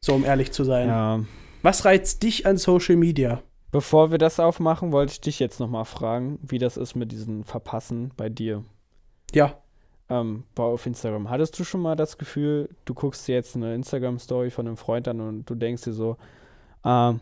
So, 0.00 0.14
um 0.14 0.24
ehrlich 0.24 0.52
zu 0.52 0.64
sein. 0.64 0.88
Ja. 0.88 1.20
Was 1.62 1.84
reizt 1.84 2.22
dich 2.22 2.46
an 2.46 2.56
Social 2.56 2.96
Media? 2.96 3.42
Bevor 3.72 4.10
wir 4.10 4.18
das 4.18 4.38
aufmachen, 4.38 4.92
wollte 4.92 5.12
ich 5.12 5.20
dich 5.20 5.38
jetzt 5.38 5.58
nochmal 5.58 5.84
fragen, 5.84 6.38
wie 6.42 6.58
das 6.58 6.76
ist 6.76 6.94
mit 6.94 7.12
diesen 7.12 7.44
Verpassen 7.44 8.12
bei 8.16 8.28
dir. 8.28 8.64
Ja. 9.34 9.58
Ähm, 10.08 10.44
auf 10.56 10.86
Instagram. 10.86 11.28
Hattest 11.28 11.58
du 11.58 11.64
schon 11.64 11.82
mal 11.82 11.96
das 11.96 12.16
Gefühl, 12.16 12.70
du 12.84 12.94
guckst 12.94 13.26
dir 13.26 13.34
jetzt 13.34 13.56
eine 13.56 13.74
Instagram-Story 13.74 14.50
von 14.50 14.68
einem 14.68 14.76
Freund 14.76 15.08
an 15.08 15.20
und 15.20 15.50
du 15.50 15.56
denkst 15.56 15.82
dir 15.82 15.92
so, 15.92 16.16
ähm, 16.84 17.20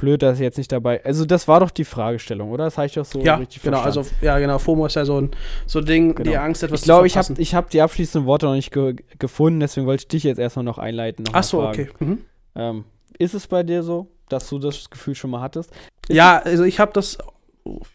blöd, 0.00 0.22
dass 0.22 0.34
ich 0.38 0.40
jetzt 0.42 0.58
nicht 0.58 0.72
dabei. 0.72 1.04
Also, 1.04 1.24
das 1.24 1.46
war 1.46 1.60
doch 1.60 1.70
die 1.70 1.84
Fragestellung, 1.84 2.50
oder? 2.50 2.64
Das 2.64 2.76
habe 2.76 2.86
ich 2.86 2.94
doch 2.94 3.04
so 3.04 3.20
ja, 3.20 3.36
richtig 3.36 3.62
genau. 3.62 3.82
verstanden. 3.82 4.08
Also, 4.10 4.24
ja, 4.26 4.38
genau. 4.38 4.58
FOMO 4.58 4.86
ist 4.86 4.96
ja 4.96 5.04
so 5.04 5.20
ein 5.20 5.30
so 5.66 5.80
Ding, 5.80 6.16
die 6.16 6.22
Genau. 6.24 6.40
Angst, 6.40 6.62
etwas 6.62 6.80
ich 6.80 6.84
glaube, 6.84 7.02
zu 7.02 7.06
ich 7.06 7.16
habe 7.16 7.24
verpassen. 7.26 7.42
ich 7.42 7.54
hab 7.54 7.70
die 7.70 7.80
abschließenden 7.82 8.26
Worte 8.26 8.46
noch 8.46 8.54
nicht 8.54 8.72
ge 8.72 8.96
gefunden, 9.18 9.60
deswegen 9.60 9.86
wollte 9.86 10.02
ich 10.02 10.08
dich 10.08 10.24
jetzt 10.24 10.38
erstmal 10.38 10.64
noch 10.64 10.78
einleiten. 10.78 11.24
noch 11.24 11.34
Ach 11.34 11.42
so, 11.44 11.60
fragen. 11.60 11.88
okay. 11.94 12.04
Mhm. 12.04 12.18
Ähm, 12.56 12.84
ist 13.18 13.34
es 13.34 13.46
bei 13.46 13.62
dir 13.62 13.82
so, 13.82 14.08
dass 14.28 14.48
du 14.48 14.58
das 14.58 14.90
Gefühl 14.90 15.14
schon 15.14 15.30
mal 15.30 15.40
hattest? 15.40 15.70
Ist 16.08 16.16
Ja, 16.16 16.38
also 16.38 16.64
ich 16.64 16.80
habe 16.80 16.92
das 16.94 17.18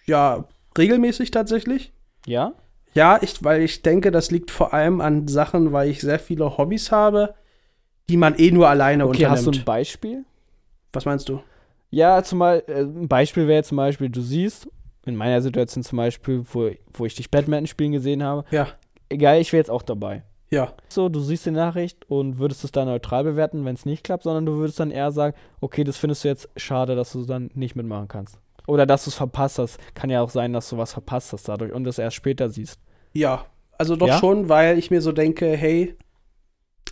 ja 0.06 0.46
regelmäßig 0.78 1.32
tatsächlich. 1.32 1.92
Ja? 2.26 2.54
Ja, 2.94 3.18
ich, 3.22 3.44
weil 3.44 3.62
ich 3.62 3.82
denke, 3.82 4.12
das 4.12 4.32
liegt 4.32 4.52
vor 4.52 4.74
allem 4.74 5.02
an 5.02 5.28
Sachen, 5.28 5.74
weil 5.74 5.90
ich 5.90 6.00
sehr 6.02 6.20
viele 6.20 6.58
Hobbys 6.58 6.92
habe, 6.92 7.36
die 8.10 8.18
man 8.18 8.36
eh 8.38 8.52
nur 8.52 8.70
alleine 8.70 9.06
Okay, 9.08 9.26
hast 9.26 9.46
du 9.46 9.50
unternimmt. 9.50 9.64
ein 9.64 9.66
Beispiel? 9.66 10.26
Was 10.94 11.06
meinst 11.06 11.28
du? 11.28 11.42
Ja, 11.90 12.24
zumal, 12.24 12.64
äh, 12.68 12.82
ein 12.82 13.08
Beispiel 13.08 13.48
wäre 13.48 13.64
zum 13.64 13.78
Beispiel, 13.78 14.10
du 14.10 14.22
siehst, 14.22 14.68
in 15.06 15.16
meiner 15.16 15.42
Situation 15.42 15.84
zum 15.84 15.98
Beispiel, 15.98 16.44
wo, 16.52 16.72
wo 16.94 17.06
ich 17.06 17.16
dich 17.16 17.30
Badminton 17.32 17.68
spielen 17.68 17.92
gesehen 17.92 18.24
habe, 18.24 18.44
Ja, 18.52 18.68
egal, 19.10 19.40
ich 19.40 19.52
wäre 19.54 19.60
jetzt 19.62 19.70
auch 19.72 19.84
dabei. 19.84 20.24
ja. 20.50 20.74
So, 20.90 21.10
du 21.10 21.20
siehst 21.20 21.46
die 21.46 21.52
Nachricht 21.52 22.10
und 22.10 22.40
würdest 22.40 22.64
es 22.64 22.72
dann 22.72 22.88
neutral 22.88 23.24
bewerten, 23.24 23.66
wenn 23.66 23.76
es 23.76 23.86
nicht 23.86 24.04
klappt, 24.04 24.24
sondern 24.24 24.46
du 24.46 24.54
würdest 24.58 24.80
dann 24.80 24.92
eher 24.92 25.12
sagen, 25.12 25.36
okay, 25.62 25.84
das 25.84 25.98
findest 25.98 26.24
du 26.24 26.28
jetzt 26.30 26.50
schade, 26.58 26.96
dass 26.96 27.12
du 27.14 27.26
dann 27.26 27.50
nicht 27.54 27.76
mitmachen 27.76 28.08
kannst. 28.08 28.40
Oder 28.68 28.86
dass 28.88 29.04
du 29.04 29.10
es 29.12 29.16
verpasst 29.16 29.60
hast. 29.60 29.78
Kann 29.94 30.10
ja 30.10 30.22
auch 30.22 30.30
sein, 30.32 30.52
dass 30.54 30.70
du 30.70 30.78
was 30.78 30.92
verpasst 30.94 31.34
hast 31.34 31.48
dadurch 31.48 31.72
und 31.72 31.84
das 31.84 32.00
erst 32.00 32.16
später 32.16 32.50
siehst. 32.50 32.80
Ja, 33.14 33.46
also 33.78 33.96
doch 33.96 34.08
Ja? 34.08 34.18
schon, 34.18 34.50
weil 34.50 34.80
ich 34.80 34.90
mir 34.90 35.02
so 35.02 35.12
denke, 35.12 35.46
hey, 35.56 35.96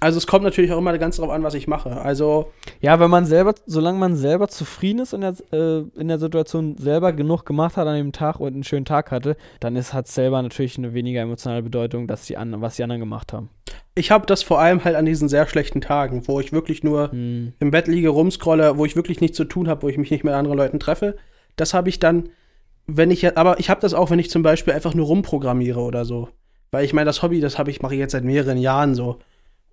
also 0.04 0.18
es 0.18 0.28
kommt 0.28 0.44
natürlich 0.44 0.72
auch 0.72 0.78
immer 0.78 0.98
ganz 0.98 1.18
drauf 1.18 1.30
an, 1.30 1.44
was 1.44 1.54
ich 1.54 1.68
mache. 1.68 2.00
Also, 2.02 2.52
Ja, 2.82 3.00
wenn 3.00 3.10
man 3.10 3.26
selber, 3.26 3.56
solange 3.66 3.98
man 3.98 4.16
selber 4.16 4.48
zufrieden 4.48 5.00
ist 5.00 5.14
in 5.14 5.22
der, 5.22 5.34
äh, 5.52 5.84
in 6.00 6.08
der 6.10 6.20
Situation, 6.20 6.78
selber 6.78 7.14
genug 7.14 7.46
gemacht 7.46 7.78
hat 7.78 7.88
an 7.88 7.96
dem 7.96 8.12
Tag 8.12 8.40
und 8.40 8.54
einen 8.54 8.64
schönen 8.64 8.86
Tag 8.86 9.12
hatte, 9.12 9.36
dann 9.60 9.76
hat 9.78 10.06
es 10.08 10.14
selber 10.14 10.42
natürlich 10.42 10.78
eine 10.78 10.94
weniger 10.94 11.22
emotionale 11.22 11.64
Bedeutung, 11.64 12.08
dass 12.08 12.26
die 12.26 12.38
an, 12.38 12.62
was 12.62 12.76
die 12.76 12.84
anderen 12.84 13.00
gemacht 13.00 13.34
haben. 13.34 13.50
ich 13.96 14.12
habe 14.12 14.26
das 14.26 14.44
vor 14.44 14.60
allem 14.60 14.84
halt 14.84 14.96
an 14.96 15.06
diesen 15.06 15.30
sehr 15.30 15.48
schlechten 15.48 15.82
Tagen, 15.82 16.28
wo 16.28 16.40
ich 16.40 16.52
wirklich 16.52 16.84
nur 16.84 17.12
Hm. 17.12 17.54
im 17.60 17.72
Bett 17.72 17.88
liege, 17.88 18.10
rumscrolle, 18.10 18.78
wo 18.78 18.86
ich 18.86 18.96
wirklich 18.96 19.22
nichts 19.22 19.38
zu 19.38 19.46
tun 19.46 19.68
habe, 19.68 19.84
wo 19.84 19.90
ich 19.90 19.98
mich 19.98 20.12
nicht 20.12 20.24
mit 20.24 20.34
anderen 20.34 20.58
Leuten 20.58 20.80
treffe. 20.80 21.16
Das 21.56 21.74
habe 21.74 21.90
ich 21.90 22.00
dann, 22.00 22.30
wenn 22.88 23.12
ich, 23.12 23.38
aber 23.38 23.60
ich 23.60 23.70
habe 23.70 23.82
das 23.82 23.94
auch, 23.94 24.10
wenn 24.10 24.20
ich 24.20 24.30
zum 24.30 24.42
Beispiel 24.44 24.74
einfach 24.74 24.94
nur 24.96 25.06
rumprogrammiere 25.06 25.80
oder 25.80 26.06
so. 26.06 26.30
Weil 26.72 26.86
ich 26.86 26.94
meine, 26.94 27.06
das 27.06 27.22
Hobby, 27.22 27.40
das 27.40 27.58
habe 27.60 27.70
ich, 27.70 27.82
mache 27.84 27.94
ich 27.94 28.00
jetzt 28.00 28.14
seit 28.14 28.24
mehreren 28.24 28.58
Jahren 28.58 28.96
so. 28.96 29.20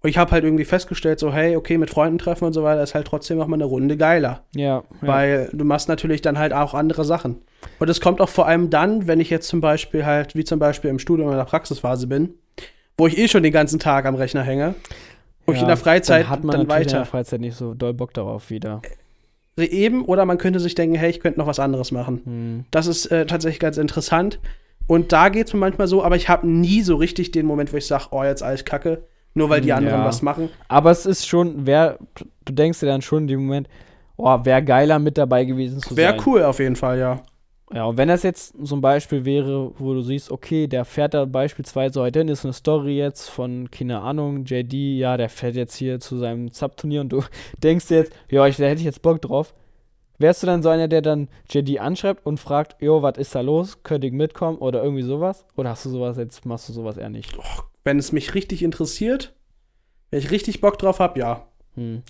Und 0.02 0.08
ich 0.08 0.16
habe 0.16 0.30
halt 0.30 0.44
irgendwie 0.44 0.64
festgestellt, 0.64 1.18
so, 1.18 1.32
hey, 1.32 1.56
okay, 1.56 1.76
mit 1.76 1.90
Freunden 1.90 2.18
treffen 2.18 2.44
und 2.44 2.54
so 2.54 2.62
weiter 2.62 2.82
ist 2.82 2.94
halt 2.94 3.06
trotzdem 3.06 3.36
noch 3.36 3.46
mal 3.46 3.56
eine 3.56 3.64
Runde 3.64 3.98
geiler. 3.98 4.44
Ja, 4.54 4.62
ja. 4.62 4.82
Weil 5.02 5.50
du 5.52 5.64
machst 5.64 5.88
natürlich 5.88 6.22
dann 6.22 6.38
halt 6.38 6.54
auch 6.54 6.72
andere 6.72 7.04
Sachen. 7.04 7.42
Und 7.78 7.90
es 7.90 8.00
kommt 8.00 8.22
auch 8.22 8.30
vor 8.30 8.46
allem 8.46 8.70
dann, 8.70 9.06
wenn 9.06 9.20
ich 9.20 9.28
jetzt 9.28 9.48
zum 9.48 9.60
Beispiel 9.60 10.06
halt, 10.06 10.34
wie 10.34 10.44
zum 10.44 10.58
Beispiel 10.58 10.88
im 10.88 10.98
Studium 10.98 11.30
in 11.30 11.36
der 11.36 11.44
Praxisphase 11.44 12.06
bin, 12.06 12.30
wo 12.96 13.06
ich 13.06 13.18
eh 13.18 13.28
schon 13.28 13.42
den 13.42 13.52
ganzen 13.52 13.78
Tag 13.78 14.06
am 14.06 14.14
Rechner 14.14 14.42
hänge, 14.42 14.74
wo 15.44 15.52
ich 15.52 15.58
Ja, 15.58 15.62
in 15.64 15.68
der 15.68 15.76
Freizeit 15.76 16.22
dann 16.22 16.30
hat 16.30 16.44
man 16.44 16.52
dann 16.56 16.66
natürlich 16.66 16.86
in 16.86 16.92
weiter. 16.92 16.98
der 16.98 17.06
Freizeit 17.06 17.40
nicht 17.40 17.56
so 17.56 17.74
doll 17.74 17.92
Bock 17.92 18.14
darauf 18.14 18.48
wieder. 18.48 18.80
Eben, 19.58 20.06
oder 20.06 20.24
man 20.24 20.38
könnte 20.38 20.60
sich 20.60 20.74
denken, 20.74 20.94
hey, 20.96 21.10
ich 21.10 21.20
könnte 21.20 21.38
noch 21.38 21.46
was 21.46 21.58
anderes 21.58 21.92
machen. 21.92 22.22
Hm. 22.24 22.64
Das 22.70 22.86
ist 22.86 23.06
äh, 23.06 23.26
tatsächlich 23.26 23.60
ganz 23.60 23.76
interessant. 23.76 24.40
Und 24.86 25.12
da 25.12 25.28
geht 25.28 25.48
es 25.48 25.52
mir 25.52 25.60
manchmal 25.60 25.86
so, 25.86 26.02
aber 26.02 26.16
ich 26.16 26.30
habe 26.30 26.48
nie 26.48 26.80
so 26.80 26.96
richtig 26.96 27.32
den 27.32 27.44
Moment, 27.44 27.72
wo 27.72 27.76
ich 27.76 27.86
sage, 27.86 28.06
oh, 28.12 28.24
jetzt 28.24 28.42
alles 28.42 28.64
kacke, 28.64 29.04
nur 29.34 29.48
weil 29.48 29.60
die 29.60 29.72
anderen 29.72 30.00
ja. 30.00 30.06
was 30.06 30.22
machen. 30.22 30.48
Aber 30.68 30.90
es 30.90 31.06
ist 31.06 31.26
schon, 31.26 31.66
wer, 31.66 31.98
du 32.44 32.52
denkst 32.52 32.80
dir 32.80 32.86
dann 32.86 33.02
schon 33.02 33.22
in 33.22 33.28
dem 33.28 33.44
Moment, 33.44 33.68
oh, 34.16 34.38
wäre 34.44 34.62
geiler 34.62 34.98
mit 34.98 35.18
dabei 35.18 35.44
gewesen 35.44 35.80
zu 35.80 35.96
Wäre 35.96 36.12
sein. 36.12 36.22
cool 36.26 36.42
auf 36.42 36.58
jeden 36.58 36.76
Fall, 36.76 36.98
ja. 36.98 37.22
Ja, 37.72 37.84
und 37.84 37.96
wenn 37.98 38.08
das 38.08 38.24
jetzt 38.24 38.54
so 38.60 38.74
ein 38.74 38.80
Beispiel 38.80 39.24
wäre, 39.24 39.72
wo 39.78 39.94
du 39.94 40.02
siehst, 40.02 40.32
okay, 40.32 40.66
der 40.66 40.84
fährt 40.84 41.14
da 41.14 41.24
beispielsweise 41.24 42.00
heute 42.00 42.18
hin, 42.18 42.28
ist 42.28 42.44
eine 42.44 42.52
Story 42.52 42.98
jetzt 42.98 43.28
von, 43.28 43.70
keine 43.70 44.00
Ahnung, 44.00 44.44
JD, 44.44 44.98
ja, 44.98 45.16
der 45.16 45.28
fährt 45.28 45.54
jetzt 45.54 45.76
hier 45.76 46.00
zu 46.00 46.18
seinem 46.18 46.48
Sub-Turnier 46.48 47.00
und 47.02 47.10
du 47.10 47.22
denkst 47.62 47.86
dir 47.86 47.98
jetzt, 47.98 48.12
ja, 48.28 48.44
ich, 48.46 48.56
da 48.56 48.64
hätte 48.64 48.80
ich 48.80 48.86
jetzt 48.86 49.02
Bock 49.02 49.22
drauf. 49.22 49.54
Wärst 50.18 50.42
du 50.42 50.48
dann 50.48 50.62
so 50.62 50.68
einer, 50.68 50.88
der 50.88 51.00
dann 51.00 51.28
JD 51.48 51.78
anschreibt 51.78 52.26
und 52.26 52.38
fragt, 52.38 52.82
jo, 52.82 53.02
was 53.02 53.16
ist 53.16 53.34
da 53.34 53.40
los? 53.40 53.84
Könnte 53.84 54.08
ich 54.08 54.12
mitkommen 54.12 54.58
oder 54.58 54.82
irgendwie 54.82 55.02
sowas? 55.02 55.46
Oder 55.56 55.70
hast 55.70 55.86
du 55.86 55.90
sowas 55.90 56.16
jetzt, 56.18 56.44
machst 56.44 56.68
du 56.68 56.72
sowas 56.72 56.96
eher 56.96 57.08
nicht? 57.08 57.38
Wenn 57.90 57.98
es 57.98 58.12
mich 58.12 58.34
richtig 58.36 58.62
interessiert, 58.62 59.34
wenn 60.12 60.20
ich 60.20 60.30
richtig 60.30 60.60
Bock 60.60 60.78
drauf 60.78 61.00
habe, 61.00 61.18
ja. 61.18 61.48
Hm. 61.74 62.02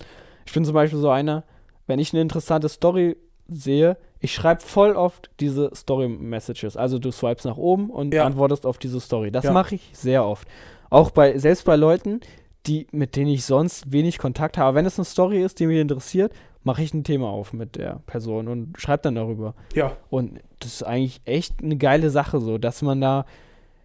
Ich 0.45 0.53
bin 0.53 0.63
zum 0.67 0.75
Beispiel 0.75 0.99
so 0.99 1.09
einer, 1.09 1.43
wenn 1.87 1.99
ich 1.99 2.13
eine 2.13 2.21
interessante 2.21 2.69
Story 2.69 3.17
sehe, 3.49 3.97
ich 4.19 4.35
schreibe 4.35 4.61
voll 4.61 4.93
oft 4.95 5.31
diese 5.41 5.71
Story-Messages. 5.75 6.77
Also 6.77 6.99
du 6.99 7.11
swipes 7.11 7.47
nach 7.47 7.57
oben 7.57 7.89
und 7.89 8.13
Ja. 8.13 8.27
antwortest 8.27 8.67
auf 8.67 8.77
diese 8.77 9.01
Story. 9.01 9.31
Das 9.31 9.47
Ja. 9.47 9.53
mache 9.53 9.77
ich 9.77 9.89
sehr 9.95 10.23
oft. 10.27 10.47
Auch 10.91 11.11
bei, 11.13 11.39
selbst 11.39 11.65
bei 11.65 11.77
Leuten, 11.77 12.21
die, 12.67 12.87
mit 12.93 13.17
denen 13.17 13.31
ich 13.31 13.47
sonst 13.47 13.91
wenig 13.91 14.19
Kontakt 14.19 14.59
habe. 14.59 14.75
Wenn 14.77 14.85
es 14.85 14.99
eine 14.99 15.07
Story 15.07 15.43
ist, 15.43 15.61
die 15.61 15.67
mich 15.67 15.79
interessiert, 15.79 16.31
mache 16.63 16.83
ich 16.83 16.93
ein 16.93 17.05
Thema 17.05 17.31
auf 17.31 17.55
mit 17.55 17.77
der 17.77 18.01
Person 18.05 18.49
und 18.49 18.79
schreibe 18.79 19.05
dann 19.05 19.15
darüber. 19.15 19.55
Ja. 19.75 19.97
Und 20.11 20.41
das 20.59 20.75
ist 20.75 20.83
eigentlich 20.83 21.23
echt 21.25 21.63
eine 21.63 21.79
geile 21.79 22.11
Sache, 22.11 22.39
so, 22.39 22.59
dass 22.59 22.83
man 22.83 23.01
da, 23.01 23.25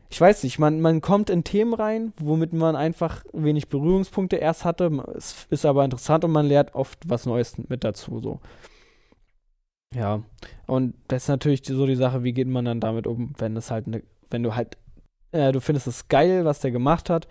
ich 0.10 0.22
weiß 0.22 0.44
nicht, 0.44 0.60
man, 0.60 0.82
man 0.82 1.02
kommt 1.02 1.30
in 1.30 1.44
Themen 1.44 1.74
rein, 1.74 2.14
womit 2.18 2.54
man 2.54 2.76
einfach 2.76 3.24
wenig 3.34 3.70
Berührungspunkte 3.70 4.36
erst 4.38 4.66
hatte. 4.66 4.92
Es 5.16 5.48
ist 5.50 5.66
aber 5.66 5.84
interessant 5.84 6.24
und 6.24 6.32
man 6.32 6.48
lernt 6.48 6.76
oft 6.76 7.00
was 7.08 7.26
Neues 7.26 7.58
mit 7.58 7.84
dazu, 7.84 8.20
so. 8.20 8.40
Ja. 9.96 10.24
Und 10.68 10.96
das 11.08 11.24
ist 11.24 11.30
natürlich 11.30 11.62
so 11.66 11.86
die 11.86 11.96
Sache, 11.96 12.24
wie 12.24 12.34
geht 12.34 12.48
man 12.48 12.66
dann 12.66 12.80
damit 12.80 13.08
um, 13.08 13.34
wenn 13.38 13.56
es 13.58 13.72
halt 13.72 13.88
eine, 13.88 14.04
wenn 14.30 14.44
du 14.44 14.56
halt, 14.56 14.78
äh, 15.32 15.52
du 15.52 15.62
findest 15.62 15.88
es 15.88 16.08
geil, 16.08 16.46
was 16.46 16.60
der 16.60 16.72
gemacht 16.72 17.10
hat, 17.10 17.28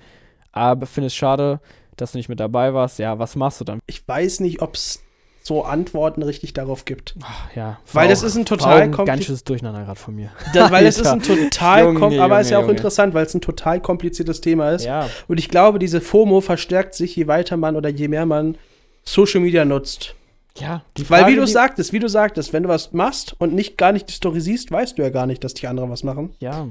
aber 0.52 0.86
findest 0.86 1.16
schade, 1.16 1.60
dass 1.96 2.12
du 2.12 2.18
nicht 2.18 2.28
mit 2.28 2.40
dabei 2.40 2.74
warst. 2.74 2.98
Ja, 2.98 3.18
was 3.18 3.36
machst 3.36 3.60
du 3.60 3.64
dann? 3.64 3.80
Ich 3.86 4.06
weiß 4.06 4.40
nicht, 4.40 4.62
ob 4.62 4.74
es 4.74 5.03
so 5.47 5.62
Antworten 5.62 6.22
richtig 6.22 6.55
darauf 6.55 6.86
gibt. 6.86 7.14
Ach, 7.22 7.55
ja. 7.55 7.78
Weil 7.92 8.09
das 8.09 8.22
ist 8.22 8.34
ein 8.34 8.47
total 8.47 8.80
ein 8.80 8.95
kompli- 8.95 9.05
ganz 9.05 9.24
schönes 9.26 9.45
Durcheinander 9.45 9.84
gerade 9.84 10.01
von 10.01 10.14
mir. 10.14 10.30
Das, 10.55 10.70
weil 10.70 10.86
es 10.86 10.99
ist 10.99 11.07
ein 11.07 11.20
total, 11.22 11.84
Junge, 11.84 12.01
kom 12.01 12.18
aber 12.18 12.40
ist 12.40 12.49
ja 12.51 12.57
auch 12.57 12.62
Junge, 12.62 12.70
Junge. 12.72 12.78
interessant, 12.78 13.12
weil 13.12 13.26
es 13.26 13.34
ein 13.34 13.42
total 13.42 13.80
kompliziertes 13.80 14.40
Thema 14.40 14.70
ist. 14.70 14.86
Ja, 14.86 15.09
Und 15.28 15.38
ich 15.38 15.51
glaube, 15.51 15.78
diese 15.78 16.01
FOMO 16.01 16.40
verstärkt 16.40 16.95
sich, 16.95 17.14
je 17.14 17.26
weiter 17.26 17.59
man 17.59 17.76
oder 17.76 17.90
je 17.90 18.09
mehr 18.09 18.24
man 18.24 18.57
Social 19.05 19.40
Media 19.42 19.66
nutzt. 19.66 20.14
ja. 20.59 20.82
Die 20.97 21.09
Weil, 21.11 21.26
wie 21.26 21.34
Frage, 21.34 21.36
du 21.42 21.47
sagtest, 21.47 21.92
wie 21.92 21.99
du 21.99 22.09
sagtest, 22.09 22.55
wenn 22.55 22.62
du 22.62 22.70
was 22.70 22.92
machst 22.95 23.36
und 23.38 23.53
nicht 23.53 23.76
gar 23.76 23.92
nicht 23.92 24.09
die 24.09 24.14
Story 24.14 24.40
siehst, 24.40 24.70
weißt 24.72 24.97
du 24.97 25.03
ja 25.03 25.11
gar 25.11 25.26
nicht, 25.26 25.45
dass 25.45 25.53
die 25.53 25.66
anderen 25.66 25.90
was 25.90 26.03
machen. 26.05 26.34
Ja, 26.40 26.68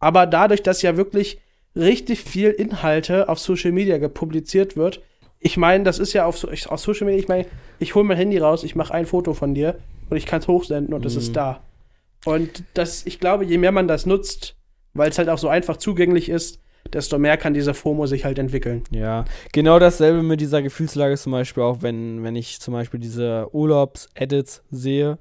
Aber 0.00 0.26
dadurch, 0.26 0.64
dass 0.64 0.82
ja 0.82 0.96
wirklich 0.96 1.38
richtig 1.76 2.20
viel 2.24 2.50
Inhalte 2.50 3.28
auf 3.28 3.38
Social 3.38 3.70
Media 3.70 3.98
gepubliziert 3.98 4.76
wird, 4.76 5.02
ich 5.40 5.56
meine, 5.56 5.84
das 5.84 5.98
ist 5.98 6.12
ja 6.12 6.24
auf, 6.26 6.36
so- 6.38 6.50
ich, 6.50 6.68
auf 6.68 6.80
Social 6.80 7.06
Media, 7.06 7.20
ich 7.20 7.28
meine, 7.28 7.46
ich 7.78 7.94
hole 7.94 8.04
mein 8.04 8.16
Handy 8.16 8.38
raus, 8.38 8.64
ich 8.64 8.74
mache 8.76 8.92
ein 8.94 9.06
Foto 9.06 9.34
von 9.34 9.54
dir 9.54 9.76
und 10.10 10.16
ich 10.16 10.26
kann 10.26 10.40
es 10.40 10.48
hochsenden 10.48 10.94
und 10.94 11.04
es 11.06 11.14
Mhm. 11.14 11.18
ist 11.20 11.36
da. 11.36 11.60
Und 12.24 12.64
das, 12.74 13.06
ich 13.06 13.20
glaube, 13.20 13.44
je 13.44 13.58
mehr 13.58 13.72
man 13.72 13.86
das 13.88 14.04
nutzt, 14.06 14.56
weil 14.94 15.10
es 15.10 15.18
halt 15.18 15.28
auch 15.28 15.38
so 15.38 15.48
einfach 15.48 15.76
zugänglich 15.76 16.28
ist, 16.28 16.60
desto 16.92 17.18
mehr 17.18 17.36
kann 17.36 17.54
diese 17.54 17.74
FOMO 17.74 18.06
sich 18.06 18.24
halt 18.24 18.38
entwickeln. 18.38 18.82
ja. 18.90 19.24
Genau 19.52 19.78
dasselbe 19.78 20.22
mit 20.22 20.40
dieser 20.40 20.62
Gefühlslage 20.62 21.16
zum 21.16 21.32
Beispiel 21.32 21.62
auch, 21.62 21.82
wenn, 21.82 22.24
wenn 22.24 22.34
ich 22.34 22.60
zum 22.60 22.72
Beispiel 22.74 22.98
diese 22.98 23.46
Urlaubs-Edits 23.54 24.62
sehe, 24.70 25.18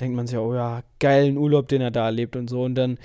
denkt 0.00 0.16
man 0.16 0.26
sich, 0.26 0.38
oh 0.38 0.54
ja, 0.54 0.82
geilen 1.00 1.36
Urlaub, 1.36 1.68
den 1.68 1.82
er 1.82 1.90
da 1.90 2.06
erlebt 2.06 2.36
und 2.36 2.48
so. 2.48 2.62
Und 2.62 2.74
dann 2.76 2.98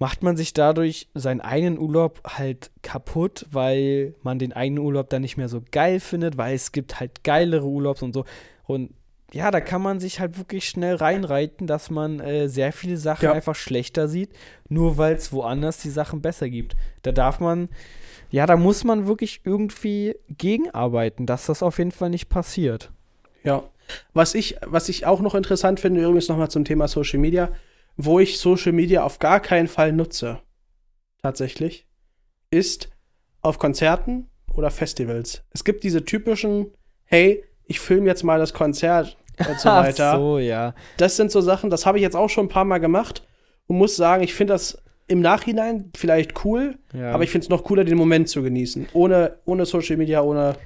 macht 0.00 0.22
man 0.22 0.36
sich 0.36 0.54
dadurch 0.54 1.08
seinen 1.14 1.42
eigenen 1.42 1.78
Urlaub 1.78 2.22
halt 2.24 2.70
kaputt, 2.82 3.46
weil 3.52 4.14
man 4.22 4.38
den 4.38 4.54
eigenen 4.54 4.82
Urlaub 4.82 5.10
dann 5.10 5.20
nicht 5.22 5.36
mehr 5.36 5.48
so 5.48 5.62
geil 5.70 6.00
findet, 6.00 6.38
weil 6.38 6.54
es 6.54 6.72
gibt 6.72 6.98
halt 6.98 7.22
geilere 7.22 7.66
Urlaubs 7.66 8.02
und 8.02 8.14
so. 8.14 8.24
Und 8.64 8.94
ja, 9.32 9.50
da 9.50 9.60
kann 9.60 9.82
man 9.82 10.00
sich 10.00 10.18
halt 10.18 10.38
wirklich 10.38 10.66
schnell 10.68 10.96
reinreiten, 10.96 11.66
dass 11.66 11.90
man 11.90 12.18
äh, 12.18 12.48
sehr 12.48 12.72
viele 12.72 12.96
Sachen 12.96 13.26
Ja. 13.26 13.32
einfach 13.32 13.54
schlechter 13.54 14.08
sieht, 14.08 14.30
nur 14.68 14.96
weil 14.96 15.14
es 15.14 15.32
woanders 15.34 15.78
die 15.78 15.90
Sachen 15.90 16.22
besser 16.22 16.48
gibt. 16.48 16.74
Da 17.02 17.12
darf 17.12 17.38
man, 17.38 17.68
ja, 18.30 18.46
da 18.46 18.56
muss 18.56 18.84
man 18.84 19.06
wirklich 19.06 19.42
irgendwie 19.44 20.16
gegenarbeiten, 20.28 21.26
dass 21.26 21.46
das 21.46 21.62
auf 21.62 21.76
jeden 21.78 21.92
Fall 21.92 22.08
nicht 22.10 22.30
passiert. 22.30 22.90
Ja. 23.44 23.64
Was 24.14 24.34
ich, 24.34 24.56
was 24.64 24.88
ich 24.88 25.04
auch 25.04 25.20
noch 25.20 25.34
interessant 25.34 25.78
finde, 25.78 26.00
übrigens 26.00 26.28
nochmal 26.28 26.50
zum 26.50 26.64
Thema 26.64 26.88
Social 26.88 27.18
Media, 27.18 27.50
wo 28.04 28.20
ich 28.20 28.38
Social 28.38 28.72
Media 28.72 29.02
auf 29.02 29.18
gar 29.18 29.40
keinen 29.40 29.68
Fall 29.68 29.92
nutze, 29.92 30.40
tatsächlich, 31.22 31.86
ist 32.50 32.90
auf 33.42 33.58
Konzerten 33.58 34.28
oder 34.54 34.70
Festivals. 34.70 35.42
Es 35.50 35.64
gibt 35.64 35.84
diese 35.84 36.04
typischen, 36.04 36.72
hey, 37.04 37.44
ich 37.64 37.80
filme 37.80 38.06
jetzt 38.06 38.24
mal 38.24 38.38
das 38.38 38.52
Konzert 38.52 39.16
und 39.48 39.58
so 39.58 39.68
weiter. 39.70 40.12
Ach 40.12 40.18
so, 40.18 40.38
ja. 40.38 40.74
Das 40.96 41.16
sind 41.16 41.30
so 41.30 41.40
Sachen, 41.40 41.70
das 41.70 41.86
habe 41.86 41.98
ich 41.98 42.02
jetzt 42.02 42.16
auch 42.16 42.28
schon 42.28 42.46
ein 42.46 42.50
paar 42.50 42.64
Mal 42.64 42.78
gemacht 42.78 43.26
und 43.66 43.78
muss 43.78 43.96
sagen, 43.96 44.22
ich 44.22 44.34
finde 44.34 44.54
das 44.54 44.82
im 45.06 45.20
Nachhinein 45.20 45.90
vielleicht 45.96 46.44
cool, 46.44 46.78
ja. 46.92 47.12
aber 47.12 47.24
ich 47.24 47.30
finde 47.30 47.44
es 47.44 47.48
noch 47.48 47.64
cooler, 47.64 47.84
den 47.84 47.98
Moment 47.98 48.28
zu 48.28 48.42
genießen. 48.42 48.88
Ohne, 48.92 49.38
ohne 49.44 49.66
Social 49.66 49.96
Media, 49.96 50.22
ohne, 50.22 50.56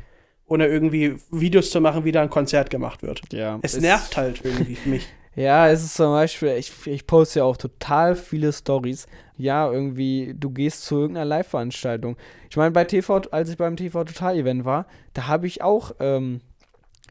ohne 0.47 0.67
irgendwie 0.67 1.17
Videos 1.31 1.71
zu 1.71 1.81
machen, 1.81 2.05
wie 2.05 2.13
da 2.13 2.23
ein 2.23 2.31
Konzert 2.31 2.69
gemacht 2.69 3.03
wird. 3.03 3.23
ja. 3.33 3.59
Es 3.63 3.81
nervt 3.81 4.17
halt 4.17 4.41
irgendwie 4.45 4.77
mich. 4.85 5.07
Ja, 5.37 5.69
es 5.69 5.83
ist 5.85 5.95
zum 5.95 6.13
Beispiel, 6.13 6.51
ich, 6.51 6.73
ich 6.87 7.07
poste 7.07 7.41
ja 7.41 7.45
auch 7.45 7.57
total 7.57 8.15
viele 8.15 8.53
Stories. 8.53 9.07
Ja, 9.37 9.71
irgendwie, 9.71 10.35
du 10.39 10.51
gehst 10.51 10.85
zu 10.85 10.97
irgendeiner 10.97 11.25
Live-Veranstaltung. 11.25 12.17
Ich 12.49 12.57
meine, 12.57 12.71
bei 12.71 12.85
TV, 12.85 13.23
als 13.33 13.51
ich 13.51 13.57
beim 13.57 13.77
TV 13.77 14.05
Total-Event 14.05 14.65
war, 14.65 14.87
da 15.13 15.27
habe 15.27 15.49
ich 15.49 15.61
auch 15.61 15.93
ähm, 15.99 16.41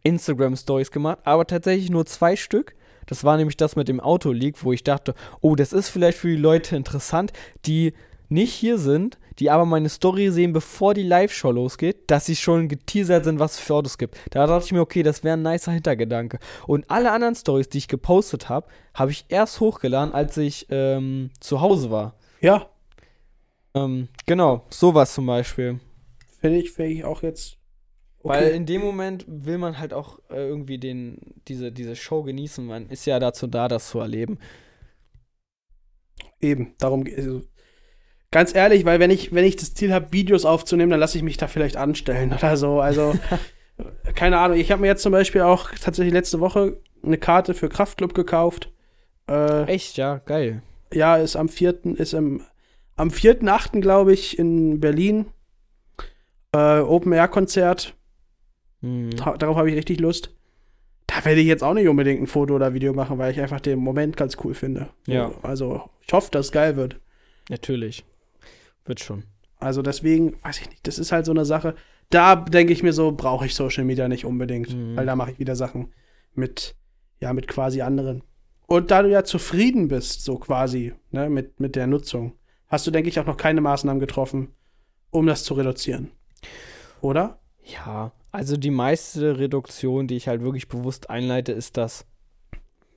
Instagram-Stories 0.03 0.91
gemacht, 0.91 1.19
aber 1.26 1.45
tatsächlich 1.45 1.89
nur 1.89 2.05
zwei 2.05 2.38
Stück. 2.38 2.76
Das 3.07 3.26
war 3.26 3.36
nämlich 3.36 3.57
das 3.57 3.76
mit 3.76 3.89
dem 3.89 3.99
Autoleak, 3.99 4.63
wo 4.63 4.71
ich 4.71 4.84
dachte, 4.84 5.15
oh, 5.41 5.55
das 5.55 5.74
ist 5.74 5.89
vielleicht 5.89 6.17
für 6.17 6.30
die 6.30 6.38
Leute 6.38 6.78
interessant, 6.78 7.34
die 7.65 7.93
nicht 8.30 8.53
hier 8.53 8.78
sind, 8.78 9.17
die 9.40 9.50
aber 9.50 9.66
meine 9.66 9.90
Story 9.90 10.32
sehen, 10.32 10.54
bevor 10.54 10.94
die 10.94 11.04
Live-Show 11.04 11.52
losgeht, 11.52 12.10
dass 12.12 12.26
sie 12.26 12.36
schon 12.36 12.68
geteasert 12.68 13.26
sind, 13.26 13.40
was 13.40 13.54
es 13.54 13.60
für 13.60 13.76
Autos 13.76 13.98
gibt. 13.98 14.18
Da 14.32 14.46
dachte 14.48 14.66
ich 14.66 14.72
mir, 14.72 14.82
okay, 14.82 15.04
das 15.04 15.24
wäre 15.24 15.38
ein 15.38 15.42
nicer 15.44 15.72
Hintergedanke. 15.72 16.40
Und 16.68 16.90
alle 16.90 17.12
anderen 17.12 17.36
Stories, 17.36 17.70
die 17.70 17.80
ich 17.80 17.88
gepostet 17.88 18.50
habe, 18.50 18.68
habe 18.94 19.12
ich 19.12 19.26
erst 19.30 19.60
hochgeladen, 19.60 20.14
als 20.14 20.38
ich 20.38 20.68
ähm, 20.70 21.32
zu 21.40 21.62
Hause 21.62 21.92
war. 21.92 22.16
Ja, 22.42 22.70
Ähm, 23.76 24.08
genau, 24.26 24.66
sowas 24.70 25.14
zum 25.14 25.26
Beispiel. 25.26 25.80
finde 26.40 26.60
ich, 26.60 26.72
finde 26.72 26.92
ich 26.92 27.04
auch 27.06 27.24
jetzt. 27.24 27.58
Weil 28.24 28.52
in 28.52 28.66
dem 28.66 28.82
Moment 28.82 29.26
will 29.28 29.58
man 29.58 29.80
halt 29.80 29.94
auch 29.94 30.20
äh, 30.30 30.48
irgendwie 30.48 30.78
den, 30.78 31.20
diese, 31.48 31.72
diese 31.72 31.96
Show 31.96 32.24
genießen. 32.24 32.66
Man 32.66 32.90
ist 32.90 33.06
ja 33.06 33.20
dazu 33.20 33.48
da, 33.48 33.68
das 33.68 33.90
zu 33.90 34.00
erleben. 34.00 34.40
Eben, 36.42 36.76
darum 36.78 37.04
geht 37.04 37.18
also, 37.18 37.42
Ganz 38.34 38.54
ehrlich, 38.56 38.84
weil 38.84 39.00
wenn 39.00 39.12
ich, 39.12 39.34
wenn 39.34 39.46
ich 39.46 39.56
das 39.56 39.74
Ziel 39.74 39.94
habe, 39.94 40.12
Videos 40.12 40.44
aufzunehmen, 40.44 40.90
dann 40.92 41.00
lasse 41.00 41.18
ich 41.18 41.24
mich 41.24 41.38
da 41.38 41.48
vielleicht 41.48 41.78
anstellen 41.78 42.34
oder 42.34 42.58
so. 42.58 42.80
Also, 42.82 43.14
keine 44.16 44.40
Ahnung. 44.40 44.58
Ich 44.58 44.72
habe 44.72 44.82
mir 44.82 44.88
jetzt 44.88 45.04
zum 45.04 45.12
Beispiel 45.12 45.42
auch 45.42 45.70
tatsächlich 45.72 46.14
letzte 46.14 46.40
Woche 46.40 46.78
eine 47.04 47.18
Karte 47.18 47.54
für 47.54 47.70
Kraftclub 47.70 48.14
gekauft. 48.14 48.72
Äh, 49.30 49.64
Echt, 49.66 49.98
ja, 49.98 50.18
geil. 50.26 50.62
ja, 50.94 51.16
ist 51.18 51.36
am 51.36 51.48
4., 51.48 51.76
ist 51.98 52.14
im, 52.14 52.42
am 52.96 53.10
4.8., 53.10 53.80
glaube 53.82 54.14
ich, 54.14 54.38
in 54.40 54.80
Berlin. 54.80 55.28
Äh, 56.54 56.80
Open-Air-Konzert. 56.80 57.94
Mhm. 58.82 59.12
Da- 59.12 59.38
Darauf 59.38 59.58
habe 59.58 59.70
ich 59.70 59.76
richtig 59.78 60.00
Lust. 60.00 60.32
Da 61.08 61.24
werde 61.26 61.42
ich 61.42 61.48
jetzt 61.48 61.64
auch 61.64 61.74
nicht 61.74 61.88
unbedingt 61.88 62.22
ein 62.22 62.28
Foto 62.28 62.56
oder 62.56 62.74
Video 62.74 62.94
machen, 62.94 63.18
weil 63.18 63.32
ich 63.32 63.40
einfach 63.40 63.60
den 63.62 63.80
Moment 63.80 64.18
ganz 64.18 64.38
cool 64.44 64.54
finde. 64.54 64.90
Ja. 65.08 65.32
Also, 65.44 65.90
ich 66.06 66.14
hoffe, 66.14 66.32
dass 66.32 66.48
es 66.48 66.52
geil 66.52 66.76
wird. 66.76 66.98
Natürlich. 67.50 68.04
Wird 68.86 69.00
schon. 69.00 69.24
Also 69.60 69.82
deswegen, 69.82 70.36
weiß 70.44 70.60
ich 70.62 70.70
nicht, 70.70 70.86
das 70.88 71.00
ist 71.00 71.12
halt 71.12 71.26
so 71.26 71.32
eine 71.32 71.46
Sache. 71.46 71.76
Da 72.10 72.36
denke 72.36 72.74
ich 72.74 72.84
mir 72.84 72.94
so, 72.94 73.12
brauche 73.14 73.46
ich 73.46 73.56
Social 73.56 73.86
Media 73.86 74.08
nicht 74.08 74.26
unbedingt, 74.26 74.74
Mhm. 74.76 74.96
weil 74.96 75.06
da 75.06 75.16
mache 75.16 75.32
ich 75.32 75.40
wieder 75.40 75.56
Sachen 75.56 75.94
mit, 76.36 76.76
ja, 77.20 77.32
mit 77.34 77.48
quasi 77.48 77.82
anderen. 77.82 78.24
Und 78.68 78.92
da 78.92 79.02
du 79.02 79.10
ja 79.10 79.24
zufrieden 79.24 79.88
bist, 79.88 80.24
so 80.24 80.38
quasi, 80.38 80.94
ne, 81.12 81.30
mit, 81.30 81.60
mit 81.60 81.76
der 81.76 81.88
Nutzung, 81.88 82.34
hast 82.68 82.86
du, 82.88 82.92
denke 82.92 83.10
ich, 83.10 83.20
auch 83.20 83.26
noch 83.26 83.38
keine 83.38 83.62
Maßnahmen 83.62 84.00
getroffen, 84.00 84.50
um 85.12 85.26
das 85.28 85.44
zu 85.44 85.54
reduzieren. 85.54 86.12
Oder? 87.02 87.40
Ja, 87.64 88.12
also 88.32 88.58
die 88.58 88.72
meiste 88.72 89.38
Reduktion, 89.38 90.08
die 90.08 90.16
ich 90.18 90.28
halt 90.28 90.42
wirklich 90.42 90.68
bewusst 90.68 91.10
einleite, 91.10 91.52
ist, 91.52 91.78
dass 91.78 92.06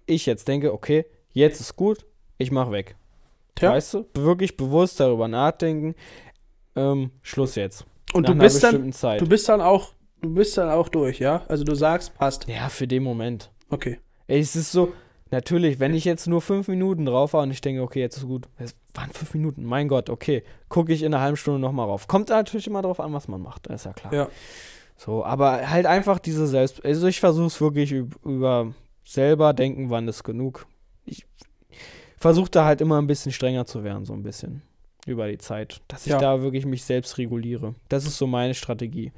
ich 0.07 0.27
jetzt 0.27 0.49
denke, 0.49 0.73
okay, 0.73 1.05
jetzt 1.33 1.61
ist 1.61 1.77
gut, 1.77 2.07
ich 2.39 2.51
mach 2.51 2.71
weg. 2.71 2.97
Tja. 3.57 3.73
Weißt 3.73 3.95
du? 3.95 4.07
Wirklich 4.15 4.57
bewusst 4.57 5.01
darüber 5.01 5.27
nachdenken. 5.29 5.95
Ähm, 6.77 7.11
Schluss 7.23 7.55
jetzt. 7.57 7.85
Und 8.13 8.23
Nach 8.29 8.33
du 8.35 8.39
bist 8.39 8.63
dann, 8.63 8.93
Zeit. 8.93 9.21
du 9.21 9.27
bist 9.29 9.49
dann 9.49 9.61
auch, 9.61 9.93
du 10.23 10.33
bist 10.33 10.57
dann 10.57 10.71
auch 10.71 10.89
durch, 10.89 11.19
ja? 11.19 11.43
Also 11.49 11.65
du 11.65 11.75
sagst, 11.75 12.15
passt. 12.15 12.47
ja, 12.49 12.69
für 12.69 12.87
den 12.87 13.03
Moment. 13.03 13.51
Okay. 13.71 13.99
Ey, 14.29 14.41
es 14.41 14.55
ist 14.57 14.71
so, 14.73 14.93
natürlich, 15.31 15.81
wenn 15.81 15.95
ich 15.95 16.05
jetzt 16.05 16.27
nur 16.29 16.41
fünf 16.41 16.69
Minuten 16.69 17.05
drauf 17.07 17.33
war 17.33 17.43
und 17.43 17.51
ich 17.51 17.61
denke, 17.61 17.83
okay, 17.83 18.01
jetzt 18.01 18.17
ist 18.19 18.27
gut. 18.27 18.47
Es 18.59 18.75
waren 18.95 19.11
fünf 19.11 19.35
Minuten, 19.35 19.65
mein 19.65 19.89
Gott, 19.89 20.09
okay. 20.11 20.45
Gucke 20.69 20.93
ich 20.93 21.03
in 21.03 21.13
einer 21.15 21.23
halben 21.23 21.37
Stunde 21.37 21.59
nochmal 21.61 21.87
rauf. 21.87 22.07
Kommt 22.07 22.29
natürlich 22.29 22.67
immer 22.67 22.83
drauf 22.83 23.01
an, 23.01 23.13
was 23.13 23.27
man 23.27 23.41
macht, 23.43 23.67
ist 23.69 23.87
ja 23.87 23.93
klar. 23.93 24.13
Ja. 24.13 24.29
So, 24.99 25.25
aber 25.25 25.69
halt 25.71 25.85
einfach 25.87 26.19
diese 26.19 26.47
Selbst. 26.47 26.85
Also 26.85 27.07
ich 27.07 27.21
versuche 27.21 27.47
es 27.47 27.61
wirklich 27.61 27.93
üb- 27.93 28.15
über 28.25 28.73
selber 29.05 29.53
denken, 29.53 29.91
wann 29.91 30.09
ist 30.09 30.25
genug. 30.25 30.67
Ich 31.05 31.27
versuche 32.27 32.51
da 32.51 32.65
halt 32.65 32.81
immer 32.81 33.01
ein 33.01 33.07
bisschen 33.07 33.33
strenger 33.33 33.67
zu 33.67 33.85
werden, 33.85 34.05
so 34.05 34.13
ein 34.13 34.23
bisschen. 34.23 34.63
Über 35.07 35.29
die 35.29 35.39
Zeit. 35.39 35.81
Dass 35.89 36.05
ich 36.07 36.13
Ja. 36.13 36.19
da 36.19 36.43
wirklich 36.43 36.67
mich 36.67 36.85
selbst 36.85 37.17
reguliere. 37.19 37.75
Das 37.89 38.05
ist 38.07 38.19
so 38.19 38.27
meine 38.27 38.55
Strategie. 38.55 39.13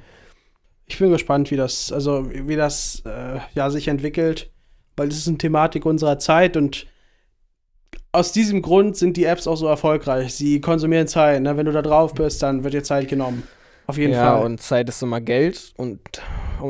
Ich 0.87 0.99
bin 0.99 1.11
gespannt, 1.11 1.51
wie 1.51 1.57
das, 1.57 1.91
also 1.93 2.31
wie 2.31 2.57
das 2.57 3.03
äh, 3.07 3.39
ja, 3.55 3.71
sich 3.71 3.89
entwickelt, 3.89 4.51
weil 4.97 5.09
das 5.09 5.17
ist 5.19 5.29
eine 5.29 5.39
Thematik 5.39 5.87
unserer 5.87 6.19
Zeit 6.19 6.57
und 6.59 6.87
aus 8.13 8.33
diesem 8.33 8.63
Grund 8.63 8.97
sind 8.97 9.17
die 9.17 9.25
Apps 9.25 9.47
auch 9.47 9.57
so 9.57 9.67
erfolgreich. 9.67 10.35
Sie 10.35 10.61
konsumieren 10.61 11.07
Zeit. 11.07 11.43
Ne? 11.43 11.57
Wenn 11.57 11.67
du 11.67 11.73
da 11.73 11.83
drauf 11.83 12.15
bist, 12.15 12.43
dann 12.43 12.65
wird 12.65 12.75
dir 12.75 12.83
Zeit 12.83 13.09
genommen. 13.09 13.43
Auf 13.87 13.97
jeden 13.97 14.13
ja, 14.13 14.37
Fall. 14.37 14.45
und 14.47 14.61
Zeit 14.61 14.89
ist 14.89 15.03
immer 15.03 15.21
Geld. 15.21 15.73
Und 15.77 16.01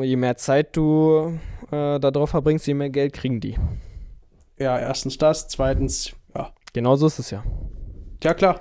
je 0.01 0.15
mehr 0.15 0.35
Zeit 0.37 0.75
du 0.77 1.37
äh, 1.71 1.99
da 1.99 2.11
drauf 2.11 2.29
verbringst, 2.29 2.67
je 2.67 2.73
mehr 2.73 2.89
Geld 2.89 3.13
kriegen 3.13 3.39
die. 3.41 3.57
ja, 4.57 4.77
erstens 4.79 5.17
das, 5.17 5.47
zweitens, 5.47 6.11
Genauso 6.73 7.07
ist 7.07 7.19
es 7.19 7.31
ja. 7.31 7.43
Ja, 8.23 8.33
klar. 8.33 8.59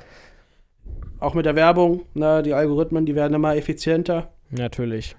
Auch 1.21 1.35
mit 1.35 1.47
der 1.47 1.57
Werbung, 1.57 2.03
ne, 2.15 2.43
die 2.43 2.55
Algorithmen, 2.55 3.05
die 3.05 3.15
werden 3.15 3.35
immer 3.35 3.57
effizienter. 3.57 4.33
Natürlich. 4.51 5.17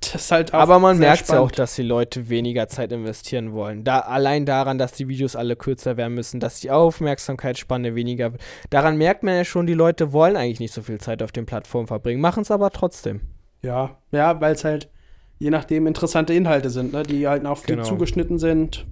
Das 0.00 0.14
ist 0.14 0.30
halt 0.30 0.54
Aber 0.54 0.78
man 0.78 0.98
merkt 0.98 1.28
ja 1.30 1.40
auch, 1.40 1.50
dass 1.50 1.74
die 1.74 1.82
Leute 1.82 2.28
weniger 2.28 2.68
Zeit 2.68 2.92
investieren 2.92 3.52
wollen. 3.52 3.82
Da, 3.82 4.00
allein 4.00 4.46
daran, 4.46 4.78
dass 4.78 4.92
die 4.92 5.08
Videos 5.08 5.34
alle 5.34 5.56
kürzer 5.56 5.96
werden 5.96 6.14
müssen, 6.14 6.38
dass 6.38 6.60
die 6.60 6.70
Aufmerksamkeitsspanne 6.70 7.94
weniger 7.94 8.32
wird. 8.32 8.42
Daran 8.70 8.98
merkt 8.98 9.22
man 9.22 9.34
ja 9.34 9.44
schon, 9.44 9.66
die 9.66 9.74
Leute 9.74 10.12
wollen 10.12 10.36
eigentlich 10.36 10.60
nicht 10.60 10.74
so 10.74 10.82
viel 10.82 10.98
Zeit 10.98 11.22
auf 11.22 11.32
den 11.32 11.46
Plattformen 11.46 11.86
verbringen, 11.86 12.20
machen 12.20 12.42
es 12.42 12.50
aber 12.50 12.70
trotzdem. 12.70 13.22
Ja, 13.62 13.96
ja, 14.12 14.40
weil 14.40 14.52
es 14.54 14.64
halt 14.64 14.90
je 15.38 15.50
nachdem 15.50 15.86
interessante 15.86 16.34
Inhalte 16.34 16.70
sind, 16.70 16.92
ne, 16.92 17.02
die 17.02 17.26
halt 17.26 17.44
auf 17.46 17.64
Genau. 17.64 17.82
die 17.82 17.88
zugeschnitten 17.88 18.38
sind, 18.38 18.86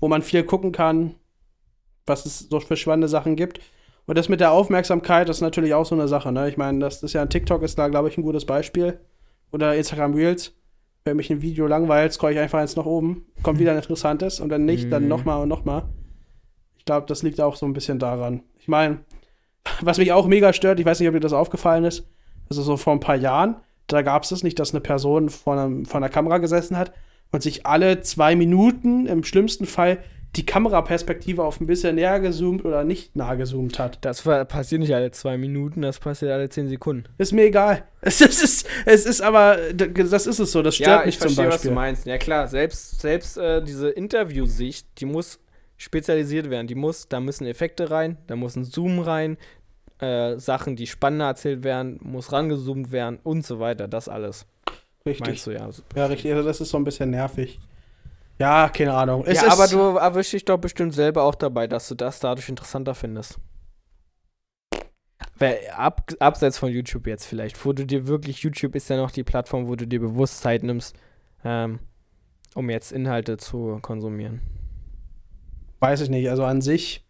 wo 0.00 0.08
man 0.08 0.22
viel 0.22 0.42
gucken 0.44 0.72
kann, 0.72 1.14
was 2.08 2.26
es 2.26 2.40
so 2.50 2.60
für 2.60 2.76
spannende 2.76 3.08
Sachen 3.08 3.36
gibt. 3.36 3.60
Und 4.06 4.16
das 4.16 4.28
mit 4.28 4.40
der 4.40 4.52
Aufmerksamkeit 4.52 5.28
das 5.28 5.38
ist 5.38 5.42
natürlich 5.42 5.74
auch 5.74 5.84
so 5.84 5.94
eine 5.94 6.08
Sache, 6.08 6.32
ne? 6.32 6.48
Ich 6.48 6.56
meine, 6.56 6.78
das 6.78 7.02
ist 7.02 7.12
ja 7.12 7.22
ein 7.22 7.28
TikTok 7.30 7.62
ist 7.62 7.78
da, 7.78 7.88
glaube 7.88 8.08
ich, 8.08 8.16
ein 8.16 8.22
gutes 8.22 8.46
Beispiel. 8.46 8.98
Oder 9.52 9.74
Instagram 9.76 10.14
Reels. 10.14 10.54
Wenn 11.04 11.16
mich 11.16 11.30
ein 11.30 11.40
Video 11.42 11.66
langweilt, 11.66 12.12
scroll 12.12 12.32
ich 12.32 12.38
einfach 12.38 12.58
eins 12.58 12.76
nach 12.76 12.84
oben, 12.84 13.26
kommt 13.42 13.58
wieder 13.58 13.70
ein 13.72 13.78
interessantes 13.78 14.40
und 14.40 14.48
dann 14.50 14.64
nicht, 14.64 14.92
dann 14.92 15.04
Mhm. 15.04 15.08
nochmal 15.08 15.42
und 15.42 15.48
nochmal. 15.48 15.84
Ich 16.76 16.84
glaube, 16.84 17.06
das 17.06 17.22
liegt 17.22 17.40
auch 17.40 17.56
so 17.56 17.64
ein 17.66 17.72
bisschen 17.72 17.98
daran. 17.98 18.42
Ich 18.58 18.68
meine, 18.68 18.98
was 19.80 19.98
mich 19.98 20.12
auch 20.12 20.26
mega 20.26 20.52
stört, 20.52 20.80
ich 20.80 20.86
weiß 20.86 21.00
nicht, 21.00 21.08
ob 21.08 21.14
dir 21.14 21.20
das 21.20 21.32
aufgefallen 21.32 21.84
ist, 21.84 22.06
also 22.50 22.62
so 22.62 22.76
vor 22.76 22.92
ein 22.94 23.00
paar 23.00 23.16
Jahren, 23.16 23.56
da 23.86 24.02
gab 24.02 24.22
es 24.24 24.32
es 24.32 24.42
nicht, 24.42 24.58
dass 24.58 24.72
eine 24.72 24.80
Person 24.80 25.30
vor, 25.30 25.54
einem, 25.58 25.86
vor 25.86 25.98
einer 25.98 26.08
Kamera 26.10 26.38
gesessen 26.38 26.76
hat 26.76 26.92
und 27.32 27.42
sich 27.42 27.64
alle 27.66 28.00
zwei 28.00 28.36
Minuten 28.36 29.06
im 29.06 29.24
schlimmsten 29.24 29.66
Fall 29.66 29.98
die 30.36 30.44
Kameraperspektive 30.44 31.42
auf 31.42 31.60
ein 31.60 31.66
bisschen 31.66 31.96
näher 31.96 32.20
gezoomt 32.20 32.64
oder 32.64 32.84
nicht 32.84 33.16
nah 33.16 33.34
gezoomt 33.34 33.78
hat. 33.78 33.98
Das 34.02 34.22
passiert 34.22 34.80
nicht 34.80 34.94
alle 34.94 35.10
zwei 35.10 35.38
Minuten, 35.38 35.82
das 35.82 35.98
passiert 35.98 36.32
alle 36.32 36.48
zehn 36.48 36.68
Sekunden. 36.68 37.04
Ist 37.18 37.32
mir 37.32 37.44
egal. 37.44 37.84
Es 38.00 38.20
ist, 38.20 38.64
es 38.86 39.06
ist 39.06 39.20
aber, 39.20 39.56
das 39.74 40.28
ist 40.28 40.38
es 40.38 40.52
so, 40.52 40.62
das 40.62 40.76
stört 40.76 41.04
mich 41.04 41.18
zum 41.18 41.34
Beispiel. 41.34 41.72
meinst. 41.72 42.06
Ja 42.06 42.16
klar, 42.16 42.46
selbst, 42.46 43.00
selbst 43.00 43.36
äh, 43.36 43.60
diese 43.60 43.88
Interviewsicht, 43.88 44.86
die 44.98 45.04
muss 45.04 45.40
spezialisiert 45.76 46.48
werden. 46.48 46.68
Die 46.68 46.76
muss, 46.76 47.08
da 47.08 47.18
müssen 47.18 47.46
Effekte 47.46 47.90
rein, 47.90 48.16
da 48.28 48.36
muss 48.36 48.54
ein 48.54 48.64
Zoom 48.64 49.00
rein, 49.00 49.36
äh, 49.98 50.38
Sachen, 50.38 50.76
die 50.76 50.86
spannender 50.86 51.26
erzählt 51.26 51.64
werden, 51.64 51.98
muss 52.02 52.30
rangezoomt 52.30 52.92
werden 52.92 53.18
und 53.24 53.44
so 53.44 53.58
weiter. 53.58 53.88
Das 53.88 54.08
alles. 54.08 54.46
Richtig. 55.06 55.26
Meinst 55.26 55.46
du, 55.46 55.50
ja. 55.52 55.68
Ja, 55.96 56.06
richtig. 56.06 56.32
Also 56.32 56.46
das 56.46 56.60
ist 56.60 56.70
so 56.70 56.76
ein 56.76 56.84
bisschen 56.84 57.10
nervig. 57.10 57.58
Ja, 58.38 58.68
keine 58.68 58.94
Ahnung. 58.94 59.24
Es 59.26 59.42
ja, 59.42 59.52
aber 59.52 59.66
du 59.66 59.96
erwischst 59.96 60.32
dich 60.32 60.44
doch 60.44 60.58
bestimmt 60.58 60.94
selber 60.94 61.24
auch 61.24 61.34
dabei, 61.34 61.66
dass 61.66 61.88
du 61.88 61.94
das 61.94 62.20
dadurch 62.20 62.48
interessanter 62.48 62.94
findest. 62.94 63.38
Weil 65.38 65.58
ab, 65.76 66.12
abseits 66.18 66.58
von 66.58 66.70
YouTube 66.70 67.06
jetzt 67.06 67.24
vielleicht, 67.24 67.64
wo 67.64 67.72
du 67.72 67.84
dir 67.84 68.06
wirklich, 68.06 68.42
YouTube 68.42 68.74
ist 68.74 68.90
ja 68.90 68.96
noch 68.96 69.10
die 69.10 69.24
Plattform, 69.24 69.68
wo 69.68 69.76
du 69.76 69.86
dir 69.86 70.00
bewusst 70.00 70.40
Zeit 70.40 70.62
nimmst, 70.62 70.96
ähm, 71.44 71.80
um 72.54 72.70
jetzt 72.70 72.92
Inhalte 72.92 73.36
zu 73.36 73.78
konsumieren. 73.82 74.40
Weiß 75.80 76.00
ich 76.00 76.08
nicht. 76.08 76.28
Also 76.28 76.44
an 76.44 76.60
sich, 76.60 77.06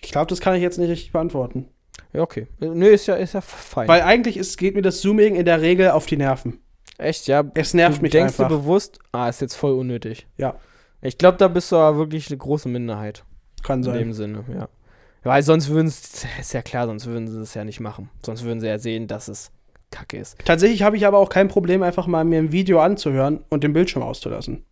ich 0.00 0.10
glaube, 0.10 0.28
das 0.28 0.40
kann 0.40 0.54
ich 0.54 0.62
jetzt 0.62 0.78
nicht 0.78 0.90
richtig 0.90 1.12
beantworten. 1.12 1.68
Ja, 2.12 2.22
okay. 2.22 2.48
Äh, 2.60 2.66
Nö, 2.66 2.88
ist 2.88 3.06
ja, 3.06 3.14
ist 3.14 3.34
ja 3.34 3.40
fein. 3.40 3.88
Weil 3.88 4.02
eigentlich 4.02 4.36
ist, 4.36 4.56
geht 4.58 4.74
mir 4.74 4.82
das 4.82 5.00
Zooming 5.00 5.36
in 5.36 5.44
der 5.44 5.60
Regel 5.60 5.90
auf 5.90 6.06
die 6.06 6.16
Nerven. 6.16 6.58
Echt, 6.98 7.26
ja. 7.26 7.44
Es 7.54 7.74
nervt 7.74 7.98
du 7.98 8.02
mich 8.02 8.12
denkst 8.12 8.34
einfach. 8.34 8.48
dir 8.48 8.56
bewusst, 8.56 8.98
ah, 9.12 9.28
ist 9.28 9.40
jetzt 9.40 9.54
voll 9.54 9.72
unnötig. 9.72 10.26
Ja. 10.36 10.56
Ich 11.00 11.18
glaube, 11.18 11.38
da 11.38 11.48
bist 11.48 11.72
du 11.72 11.76
aber 11.76 11.98
wirklich 11.98 12.28
eine 12.28 12.38
große 12.38 12.68
Minderheit. 12.68 13.24
Kann 13.62 13.80
In 13.80 13.84
sein. 13.84 13.98
dem 13.98 14.12
Sinne, 14.12 14.44
ja. 14.54 14.68
Weil 15.24 15.42
sonst 15.42 15.68
würden 15.68 15.86
es, 15.86 16.24
ist 16.40 16.52
ja 16.52 16.62
klar, 16.62 16.86
sonst 16.86 17.06
würden 17.06 17.28
sie 17.28 17.40
es 17.40 17.54
ja 17.54 17.64
nicht 17.64 17.80
machen. 17.80 18.10
Sonst 18.24 18.44
würden 18.44 18.60
sie 18.60 18.66
ja 18.66 18.78
sehen, 18.78 19.06
dass 19.06 19.28
es 19.28 19.52
kacke 19.90 20.16
ist. 20.16 20.36
Tatsächlich 20.44 20.82
habe 20.82 20.96
ich 20.96 21.06
aber 21.06 21.18
auch 21.18 21.28
kein 21.28 21.48
Problem, 21.48 21.82
einfach 21.82 22.06
mal 22.06 22.24
mir 22.24 22.38
ein 22.38 22.50
Video 22.50 22.80
anzuhören 22.80 23.44
und 23.48 23.62
den 23.62 23.72
Bildschirm 23.72 24.02
auszulassen. 24.02 24.64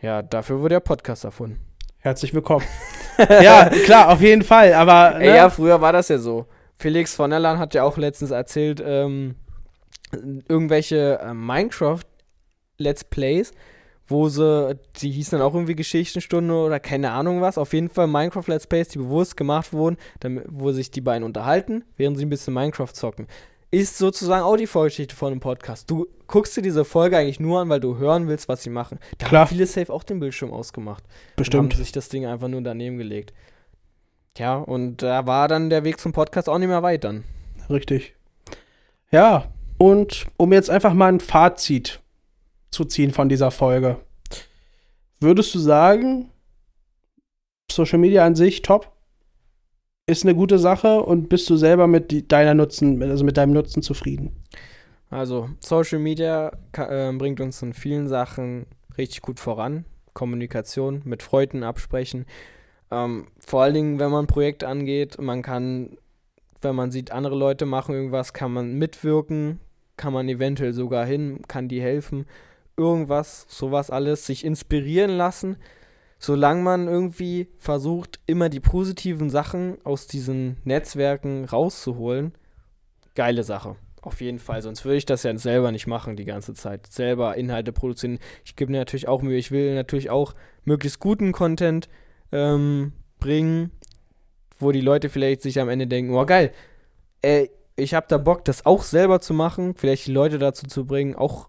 Ja, 0.00 0.22
dafür 0.22 0.60
wurde 0.60 0.74
der 0.74 0.80
Podcast 0.80 1.24
erfunden. 1.24 1.58
Herzlich 1.98 2.32
willkommen. 2.34 2.64
ja, 3.18 3.68
klar, 3.84 4.10
auf 4.10 4.20
jeden 4.20 4.42
Fall. 4.42 4.74
Aber 4.74 5.18
ne? 5.18 5.24
Ey, 5.24 5.36
ja, 5.36 5.50
früher 5.50 5.80
war 5.80 5.92
das 5.92 6.08
ja 6.08 6.18
so. 6.18 6.46
Felix 6.76 7.14
von 7.14 7.30
der 7.30 7.40
Lan 7.40 7.58
hat 7.58 7.74
ja 7.74 7.82
auch 7.82 7.96
letztens 7.96 8.30
erzählt, 8.30 8.82
ähm, 8.84 9.34
irgendwelche 10.12 11.18
äh, 11.20 11.34
Minecraft-Let's 11.34 13.04
Plays, 13.04 13.52
wo 14.08 14.28
sie, 14.28 14.78
die 14.96 15.10
hießen 15.10 15.38
dann 15.38 15.46
auch 15.46 15.54
irgendwie 15.54 15.74
Geschichtenstunde 15.74 16.54
oder 16.54 16.78
keine 16.78 17.10
Ahnung 17.10 17.40
was. 17.40 17.58
Auf 17.58 17.72
jeden 17.72 17.88
Fall 17.88 18.06
Minecraft-Let's 18.06 18.66
Plays, 18.66 18.88
die 18.88 18.98
bewusst 18.98 19.36
gemacht 19.36 19.72
wurden, 19.72 19.96
damit, 20.20 20.44
wo 20.48 20.72
sich 20.72 20.90
die 20.90 21.00
beiden 21.00 21.24
unterhalten, 21.24 21.84
während 21.96 22.18
sie 22.18 22.24
ein 22.24 22.30
bisschen 22.30 22.54
Minecraft 22.54 22.92
zocken. 22.92 23.26
Ist 23.72 23.98
sozusagen 23.98 24.44
auch 24.44 24.56
die 24.56 24.68
Vorgeschichte 24.68 25.16
von 25.16 25.32
einem 25.32 25.40
Podcast. 25.40 25.90
Du 25.90 26.06
guckst 26.28 26.56
dir 26.56 26.62
diese 26.62 26.84
Folge 26.84 27.18
eigentlich 27.18 27.40
nur 27.40 27.60
an, 27.60 27.68
weil 27.68 27.80
du 27.80 27.98
hören 27.98 28.28
willst, 28.28 28.48
was 28.48 28.62
sie 28.62 28.70
machen. 28.70 29.00
Da 29.18 29.26
Klar. 29.26 29.40
haben 29.42 29.48
viele 29.48 29.66
safe 29.66 29.92
auch 29.92 30.04
den 30.04 30.20
Bildschirm 30.20 30.52
ausgemacht. 30.52 31.02
Und 31.04 31.36
bestimmt. 31.36 31.72
haben 31.72 31.78
sich 31.78 31.90
das 31.90 32.08
Ding 32.08 32.26
einfach 32.26 32.46
nur 32.46 32.62
daneben 32.62 32.96
gelegt. 32.96 33.34
Ja, 34.38 34.56
und 34.56 35.02
da 35.02 35.26
war 35.26 35.48
dann 35.48 35.68
der 35.68 35.82
Weg 35.82 35.98
zum 35.98 36.12
Podcast 36.12 36.48
auch 36.48 36.58
nicht 36.58 36.68
mehr 36.68 36.82
weit 36.82 37.02
dann. 37.04 37.24
Richtig. 37.68 38.14
Ja, 39.10 39.48
und 39.78 40.26
um 40.36 40.52
jetzt 40.52 40.70
einfach 40.70 40.94
mal 40.94 41.12
ein 41.12 41.20
Fazit 41.20 42.00
zu 42.70 42.84
ziehen 42.84 43.12
von 43.12 43.28
dieser 43.28 43.50
Folge. 43.50 43.98
Würdest 45.20 45.54
du 45.54 45.58
sagen, 45.58 46.30
Social 47.70 47.98
Media 47.98 48.24
an 48.24 48.34
sich 48.34 48.62
top? 48.62 48.92
Ist 50.06 50.24
eine 50.24 50.34
gute 50.34 50.58
Sache 50.58 51.02
und 51.02 51.28
bist 51.28 51.50
du 51.50 51.56
selber 51.56 51.86
mit 51.86 52.30
deiner 52.30 52.54
Nutzen, 52.54 53.02
also 53.02 53.24
mit 53.24 53.36
deinem 53.36 53.52
Nutzen 53.54 53.82
zufrieden? 53.82 54.44
Also, 55.10 55.50
Social 55.60 55.98
Media 55.98 56.52
äh, 56.72 57.12
bringt 57.12 57.40
uns 57.40 57.62
in 57.62 57.72
vielen 57.72 58.08
Sachen 58.08 58.66
richtig 58.98 59.22
gut 59.22 59.40
voran. 59.40 59.84
Kommunikation, 60.14 61.02
mit 61.04 61.22
Freunden 61.22 61.62
absprechen. 61.62 62.24
Ähm, 62.90 63.26
vor 63.38 63.62
allen 63.62 63.74
Dingen, 63.74 63.98
wenn 63.98 64.10
man 64.10 64.24
ein 64.24 64.28
Projekt 64.28 64.64
angeht, 64.64 65.20
man 65.20 65.42
kann, 65.42 65.98
wenn 66.62 66.74
man 66.74 66.90
sieht, 66.90 67.10
andere 67.10 67.36
Leute 67.36 67.66
machen 67.66 67.94
irgendwas, 67.94 68.32
kann 68.32 68.52
man 68.52 68.78
mitwirken, 68.78 69.60
kann 69.96 70.12
man 70.12 70.28
eventuell 70.28 70.72
sogar 70.72 71.06
hin, 71.06 71.42
kann 71.48 71.68
die 71.68 71.80
helfen. 71.80 72.26
Irgendwas, 72.76 73.46
sowas 73.48 73.90
alles, 73.90 74.26
sich 74.26 74.44
inspirieren 74.44 75.10
lassen. 75.10 75.56
Solange 76.18 76.62
man 76.62 76.88
irgendwie 76.88 77.48
versucht, 77.58 78.20
immer 78.26 78.48
die 78.48 78.60
positiven 78.60 79.30
Sachen 79.30 79.78
aus 79.84 80.06
diesen 80.06 80.56
Netzwerken 80.64 81.44
rauszuholen, 81.44 82.32
geile 83.14 83.42
Sache. 83.42 83.76
Auf 84.00 84.20
jeden 84.20 84.38
Fall, 84.38 84.62
sonst 84.62 84.84
würde 84.84 84.98
ich 84.98 85.06
das 85.06 85.24
ja 85.24 85.36
selber 85.36 85.72
nicht 85.72 85.86
machen 85.86 86.16
die 86.16 86.24
ganze 86.24 86.54
Zeit. 86.54 86.86
Selber 86.86 87.36
Inhalte 87.36 87.72
produzieren. 87.72 88.18
Ich 88.44 88.54
gebe 88.54 88.70
mir 88.70 88.78
natürlich 88.78 89.08
auch 89.08 89.20
Mühe. 89.20 89.36
Ich 89.36 89.50
will 89.50 89.74
natürlich 89.74 90.10
auch 90.10 90.34
möglichst 90.64 91.00
guten 91.00 91.32
Content 91.32 91.88
ähm, 92.30 92.92
bringen, 93.18 93.72
wo 94.58 94.72
die 94.72 94.80
Leute 94.80 95.08
vielleicht 95.08 95.42
sich 95.42 95.60
am 95.60 95.68
Ende 95.68 95.86
denken, 95.86 96.14
oh 96.14 96.24
geil, 96.24 96.52
ey, 97.22 97.50
ich 97.76 97.94
habe 97.94 98.06
da 98.08 98.18
Bock, 98.18 98.44
das 98.44 98.66
auch 98.66 98.82
selber 98.82 99.20
zu 99.20 99.34
machen, 99.34 99.74
vielleicht 99.76 100.06
die 100.06 100.12
Leute 100.12 100.38
dazu 100.38 100.66
zu 100.66 100.86
bringen, 100.86 101.14
auch 101.14 101.48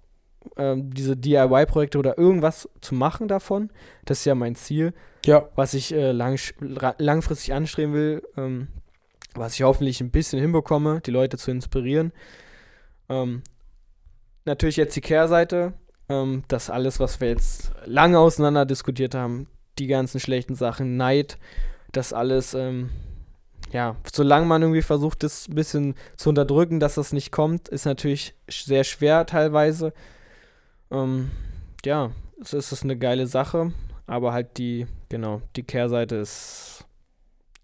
ähm, 0.57 0.93
diese 0.93 1.15
DIY-Projekte 1.17 1.97
oder 1.97 2.17
irgendwas 2.17 2.69
zu 2.81 2.95
machen 2.95 3.27
davon. 3.27 3.69
Das 4.05 4.19
ist 4.19 4.25
ja 4.25 4.35
mein 4.35 4.55
Ziel 4.55 4.93
Ja, 5.25 5.49
was 5.55 5.73
ich 5.73 5.93
äh, 5.93 6.11
lang, 6.11 6.39
langfristig 6.59 7.53
anstreben 7.53 7.93
will, 7.93 8.23
ähm, 8.37 8.67
was 9.35 9.55
ich 9.55 9.63
hoffentlich 9.63 10.01
ein 10.01 10.11
bisschen 10.11 10.39
hinbekomme, 10.39 11.01
die 11.01 11.11
Leute 11.11 11.37
zu 11.37 11.51
inspirieren. 11.51 12.11
Ähm, 13.09 13.41
natürlich 14.45 14.77
jetzt 14.77 14.95
die 14.95 15.01
Kehrseite, 15.01 15.73
ähm, 16.09 16.43
das 16.47 16.69
alles, 16.69 16.99
was 16.99 17.21
wir 17.21 17.29
jetzt 17.29 17.71
lange 17.85 18.19
auseinander 18.19 18.65
diskutiert 18.65 19.15
haben, 19.15 19.47
die 19.79 19.87
ganzen 19.87 20.19
schlechten 20.19 20.55
Sachen, 20.55 20.97
Neid, 20.97 21.37
das 21.91 22.13
alles, 22.13 22.53
ähm, 22.53 22.89
ja, 23.71 23.95
solange 24.11 24.45
man 24.45 24.61
irgendwie 24.61 24.81
versucht, 24.81 25.23
das 25.23 25.47
ein 25.47 25.55
bisschen 25.55 25.95
zu 26.15 26.29
unterdrücken, 26.29 26.79
dass 26.79 26.95
das 26.95 27.13
nicht 27.13 27.31
kommt, 27.31 27.67
ist 27.67 27.85
natürlich 27.85 28.33
sehr 28.49 28.83
schwer 28.83 29.25
teilweise. 29.25 29.93
Ähm, 30.91 31.31
ja, 31.85 32.11
es 32.41 32.53
ist 32.53 32.83
eine 32.83 32.97
geile 32.97 33.27
Sache, 33.27 33.73
aber 34.05 34.33
halt 34.33 34.57
die, 34.57 34.87
genau, 35.09 35.41
die 35.55 35.63
Kehrseite 35.63 36.15
ist, 36.15 36.85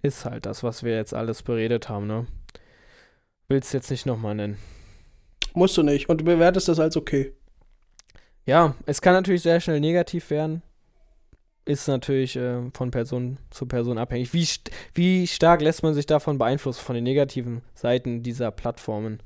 ist 0.01 0.25
halt 0.25 0.45
das, 0.45 0.63
was 0.63 0.83
wir 0.83 0.95
jetzt 0.95 1.13
alles 1.13 1.41
beredet 1.43 1.89
haben, 1.89 2.07
ne? 2.07 2.27
Willst 3.47 3.73
jetzt 3.73 3.91
nicht 3.91 4.05
nochmal 4.05 4.35
nennen. 4.35 4.57
musst 5.53 5.77
du 5.77 5.83
nicht. 5.83 6.09
Und 6.09 6.21
du 6.21 6.25
bewertest 6.25 6.67
das 6.67 6.79
als 6.79 6.97
okay. 6.97 7.33
Ja, 8.45 8.75
es 8.85 9.01
kann 9.01 9.13
natürlich 9.13 9.41
sehr 9.41 9.59
schnell 9.59 9.79
negativ 9.79 10.29
werden. 10.29 10.63
Ist 11.65 11.87
natürlich 11.87 12.35
äh, 12.35 12.59
von 12.73 12.91
Person 12.91 13.37
zu 13.49 13.65
Person 13.65 13.97
abhängig. 13.97 14.33
Wie, 14.33 14.43
st 14.43 14.69
wie 14.93 15.25
stark 15.27 15.61
lässt 15.61 15.81
man 15.81 15.93
sich 15.93 16.05
davon 16.05 16.37
beeinflussen, 16.37 16.81
von 16.83 16.95
den 16.95 17.05
negativen 17.05 17.61
Seiten 17.73 18.21
dieser 18.21 18.51
Plattformen? 18.51 19.21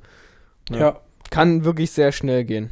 Ja. 0.69 0.77
Ja, 0.79 1.01
Kann 1.31 1.65
wirklich 1.65 1.89
sehr 1.91 2.11
schnell 2.11 2.43
gehen. 2.45 2.71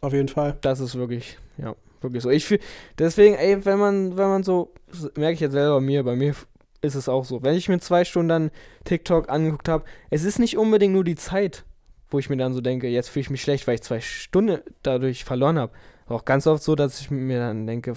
auf 0.00 0.12
jeden 0.14 0.28
Fall. 0.28 0.56
Das 0.62 0.80
ist 0.80 0.94
wirklich, 0.94 1.36
ja, 1.58 1.74
wirklich 2.00 2.22
so. 2.22 2.30
Ich 2.30 2.46
fühl, 2.46 2.58
deswegen, 2.98 3.34
ey, 3.34 3.64
wenn 3.66 3.78
man, 3.78 4.16
wenn 4.16 4.28
man 4.28 4.42
so, 4.44 4.72
merke 5.16 5.34
ich 5.34 5.40
jetzt 5.40 5.52
selber 5.52 5.74
bei 5.74 5.80
mir, 5.80 6.02
bei 6.02 6.16
mir 6.16 6.34
ist 6.80 6.94
es 6.94 7.08
auch 7.08 7.24
so. 7.24 7.42
Wenn 7.42 7.54
ich 7.56 7.68
mir 7.68 7.80
zwei 7.80 8.04
Stunden 8.04 8.28
dann 8.28 8.50
TikTok 8.84 9.28
angeguckt 9.28 9.68
habe, 9.68 9.84
es 10.08 10.24
ist 10.24 10.38
nicht 10.38 10.56
unbedingt 10.56 10.94
nur 10.94 11.04
die 11.04 11.16
Zeit, 11.16 11.64
wo 12.10 12.18
ich 12.18 12.30
mir 12.30 12.36
dann 12.36 12.54
so 12.54 12.60
denke, 12.62 12.88
jetzt 12.88 13.08
fühle 13.08 13.22
ich 13.22 13.30
mich 13.30 13.42
schlecht, 13.42 13.66
weil 13.66 13.74
ich 13.74 13.82
zwei 13.82 14.00
Stunden 14.00 14.60
dadurch 14.82 15.24
verloren 15.24 15.58
habe. 15.58 15.72
Auch 16.06 16.24
ganz 16.24 16.46
oft 16.46 16.62
so, 16.62 16.76
dass 16.76 17.00
ich 17.00 17.10
mir 17.10 17.40
dann 17.40 17.66
denke, 17.66 17.94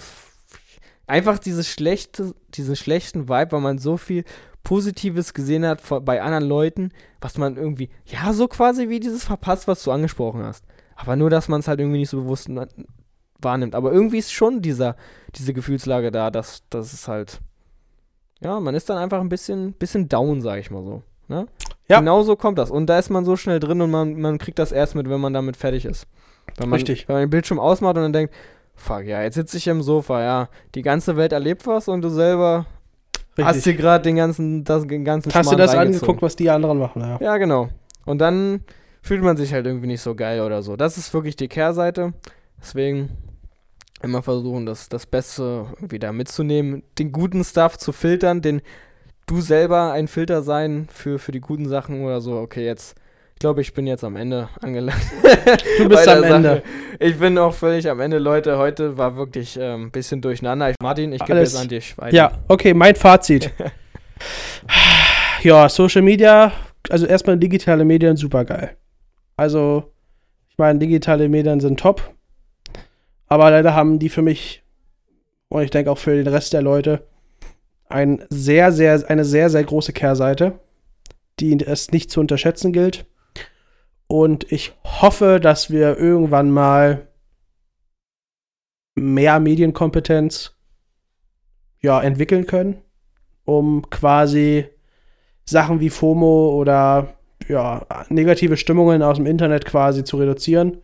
einfach 1.10 1.38
dieses 1.38 1.68
schlechte, 1.68 2.34
diesen 2.54 2.76
schlechten 2.76 3.28
Vibe, 3.28 3.52
weil 3.52 3.60
man 3.60 3.78
so 3.78 3.96
viel 3.96 4.24
Positives 4.62 5.34
gesehen 5.34 5.66
hat 5.66 5.80
vor- 5.80 6.00
bei 6.02 6.22
anderen 6.22 6.44
Leuten, 6.44 6.90
was 7.20 7.38
man 7.38 7.56
irgendwie, 7.56 7.90
ja, 8.06 8.32
so 8.32 8.46
quasi 8.48 8.88
wie 8.88 9.00
dieses 9.00 9.24
verpasst, 9.24 9.68
was 9.68 9.82
du 9.82 9.90
angesprochen 9.90 10.42
hast. 10.42 10.64
Aber 10.96 11.16
nur, 11.16 11.30
dass 11.30 11.48
man 11.48 11.60
es 11.60 11.68
halt 11.68 11.80
irgendwie 11.80 11.98
nicht 11.98 12.10
so 12.10 12.22
bewusst 12.22 12.48
wahrnimmt. 13.40 13.74
Aber 13.74 13.92
irgendwie 13.92 14.18
ist 14.18 14.32
schon 14.32 14.60
dieser, 14.62 14.96
diese 15.34 15.54
Gefühlslage 15.54 16.10
da, 16.10 16.30
dass, 16.30 16.62
dass 16.68 16.92
es 16.92 17.08
halt, 17.08 17.40
ja, 18.40 18.60
man 18.60 18.74
ist 18.74 18.90
dann 18.90 18.98
einfach 18.98 19.20
ein 19.20 19.28
bisschen, 19.30 19.72
bisschen 19.74 20.08
down, 20.08 20.42
sag 20.42 20.58
ich 20.58 20.70
mal 20.70 20.84
so. 20.84 21.02
Ne? 21.28 21.46
Ja. 21.88 22.00
Genau 22.00 22.22
so 22.22 22.36
kommt 22.36 22.58
das. 22.58 22.70
Und 22.70 22.86
da 22.86 22.98
ist 22.98 23.08
man 23.08 23.24
so 23.24 23.36
schnell 23.36 23.60
drin 23.60 23.80
und 23.80 23.90
man, 23.90 24.20
man 24.20 24.38
kriegt 24.38 24.58
das 24.58 24.72
erst 24.72 24.94
mit, 24.94 25.08
wenn 25.08 25.20
man 25.20 25.32
damit 25.32 25.56
fertig 25.56 25.84
ist. 25.84 26.06
Wenn 26.56 26.68
man, 26.68 26.78
Richtig. 26.78 27.08
Wenn 27.08 27.14
man 27.16 27.22
den 27.24 27.30
Bildschirm 27.30 27.58
ausmacht 27.60 27.96
und 27.96 28.02
dann 28.02 28.12
denkt, 28.12 28.34
fuck, 28.80 29.04
ja, 29.04 29.22
jetzt 29.22 29.34
sitze 29.34 29.56
ich 29.56 29.66
im 29.68 29.82
Sofa, 29.82 30.22
ja, 30.22 30.48
die 30.74 30.82
ganze 30.82 31.16
Welt 31.16 31.32
erlebt 31.32 31.66
was 31.66 31.88
und 31.88 32.02
du 32.02 32.08
selber 32.08 32.66
hast 33.38 33.56
Richtig. 33.56 33.76
dir 33.76 33.82
gerade 33.82 34.02
den 34.02 34.16
ganzen, 34.16 34.64
das, 34.64 34.86
den 34.86 35.04
ganzen 35.04 35.32
Hast 35.32 35.52
du 35.52 35.56
das 35.56 35.74
angeguckt, 35.74 36.22
was 36.22 36.36
die 36.36 36.50
anderen 36.50 36.78
machen? 36.78 37.02
Ja. 37.02 37.18
Ja, 37.20 37.36
genau. 37.38 37.68
Und 38.04 38.18
dann 38.18 38.64
fühlt 39.02 39.22
man 39.22 39.36
sich 39.36 39.52
halt 39.52 39.66
irgendwie 39.66 39.86
nicht 39.86 40.02
so 40.02 40.14
geil 40.14 40.40
oder 40.40 40.62
so. 40.62 40.76
Das 40.76 40.98
ist 40.98 41.12
wirklich 41.14 41.36
die 41.36 41.48
Kehrseite. 41.48 42.12
Deswegen 42.60 43.10
immer 44.02 44.22
versuchen, 44.22 44.66
das, 44.66 44.88
das 44.88 45.06
Beste 45.06 45.66
irgendwie 45.76 45.98
da 45.98 46.12
mitzunehmen, 46.12 46.82
den 46.98 47.12
guten 47.12 47.44
Stuff 47.44 47.78
zu 47.78 47.92
filtern, 47.92 48.42
den 48.42 48.62
du 49.26 49.40
selber 49.40 49.92
ein 49.92 50.08
Filter 50.08 50.42
sein 50.42 50.88
für, 50.90 51.18
für 51.18 51.32
die 51.32 51.40
guten 51.40 51.68
Sachen 51.68 52.04
oder 52.04 52.20
so. 52.20 52.38
Okay, 52.38 52.64
jetzt 52.64 52.96
glaube, 53.40 53.62
ich 53.62 53.72
bin 53.72 53.86
jetzt 53.86 54.04
am 54.04 54.16
Ende 54.16 54.48
angelangt. 54.60 55.00
Du 55.78 55.88
bist 55.88 56.06
am 56.06 56.22
der 56.22 56.34
Ende. 56.36 56.48
Sache. 56.48 56.62
Ich 57.00 57.18
bin 57.18 57.38
auch 57.38 57.54
völlig 57.54 57.88
am 57.88 57.98
Ende, 58.00 58.18
Leute. 58.18 58.58
Heute 58.58 58.98
war 58.98 59.16
wirklich 59.16 59.58
ähm, 59.60 59.86
ein 59.86 59.90
bisschen 59.90 60.20
durcheinander. 60.20 60.70
Ich, 60.70 60.76
Martin, 60.80 61.12
ich 61.12 61.24
gebe 61.24 61.38
jetzt 61.38 61.56
an 61.56 61.68
dich 61.68 61.96
weiter. 61.96 62.14
Ja, 62.14 62.32
okay, 62.48 62.74
mein 62.74 62.94
Fazit. 62.94 63.50
ja, 65.42 65.68
Social 65.68 66.02
Media, 66.02 66.52
also 66.90 67.06
erstmal 67.06 67.38
digitale 67.38 67.84
Medien, 67.84 68.16
super 68.16 68.44
geil. 68.44 68.76
Also, 69.36 69.90
ich 70.50 70.58
meine, 70.58 70.78
digitale 70.78 71.28
Medien 71.28 71.60
sind 71.60 71.80
top. 71.80 72.14
Aber 73.26 73.50
leider 73.50 73.74
haben 73.74 73.98
die 73.98 74.10
für 74.10 74.22
mich 74.22 74.62
und 75.48 75.62
ich 75.62 75.70
denke 75.70 75.90
auch 75.90 75.98
für 75.98 76.14
den 76.14 76.26
Rest 76.26 76.52
der 76.52 76.62
Leute 76.62 77.06
ein 77.88 78.22
sehr, 78.28 78.70
sehr, 78.70 79.02
eine 79.08 79.24
sehr, 79.24 79.48
sehr 79.48 79.64
große 79.64 79.92
Kehrseite, 79.92 80.60
die 81.38 81.58
es 81.64 81.90
nicht 81.90 82.10
zu 82.10 82.20
unterschätzen 82.20 82.72
gilt. 82.72 83.06
Und 84.10 84.50
ich 84.50 84.72
hoffe, 84.82 85.38
dass 85.38 85.70
wir 85.70 85.96
irgendwann 85.96 86.50
mal 86.50 87.06
mehr 88.96 89.38
Medienkompetenz 89.38 90.56
ja, 91.80 92.02
entwickeln 92.02 92.44
können, 92.44 92.82
um 93.44 93.88
quasi 93.88 94.66
Sachen 95.44 95.78
wie 95.78 95.90
FOMO 95.90 96.56
oder 96.56 97.14
ja, 97.46 97.86
negative 98.08 98.56
Stimmungen 98.56 99.00
aus 99.04 99.18
dem 99.18 99.26
Internet 99.26 99.64
quasi 99.64 100.02
zu 100.02 100.16
reduzieren, 100.16 100.78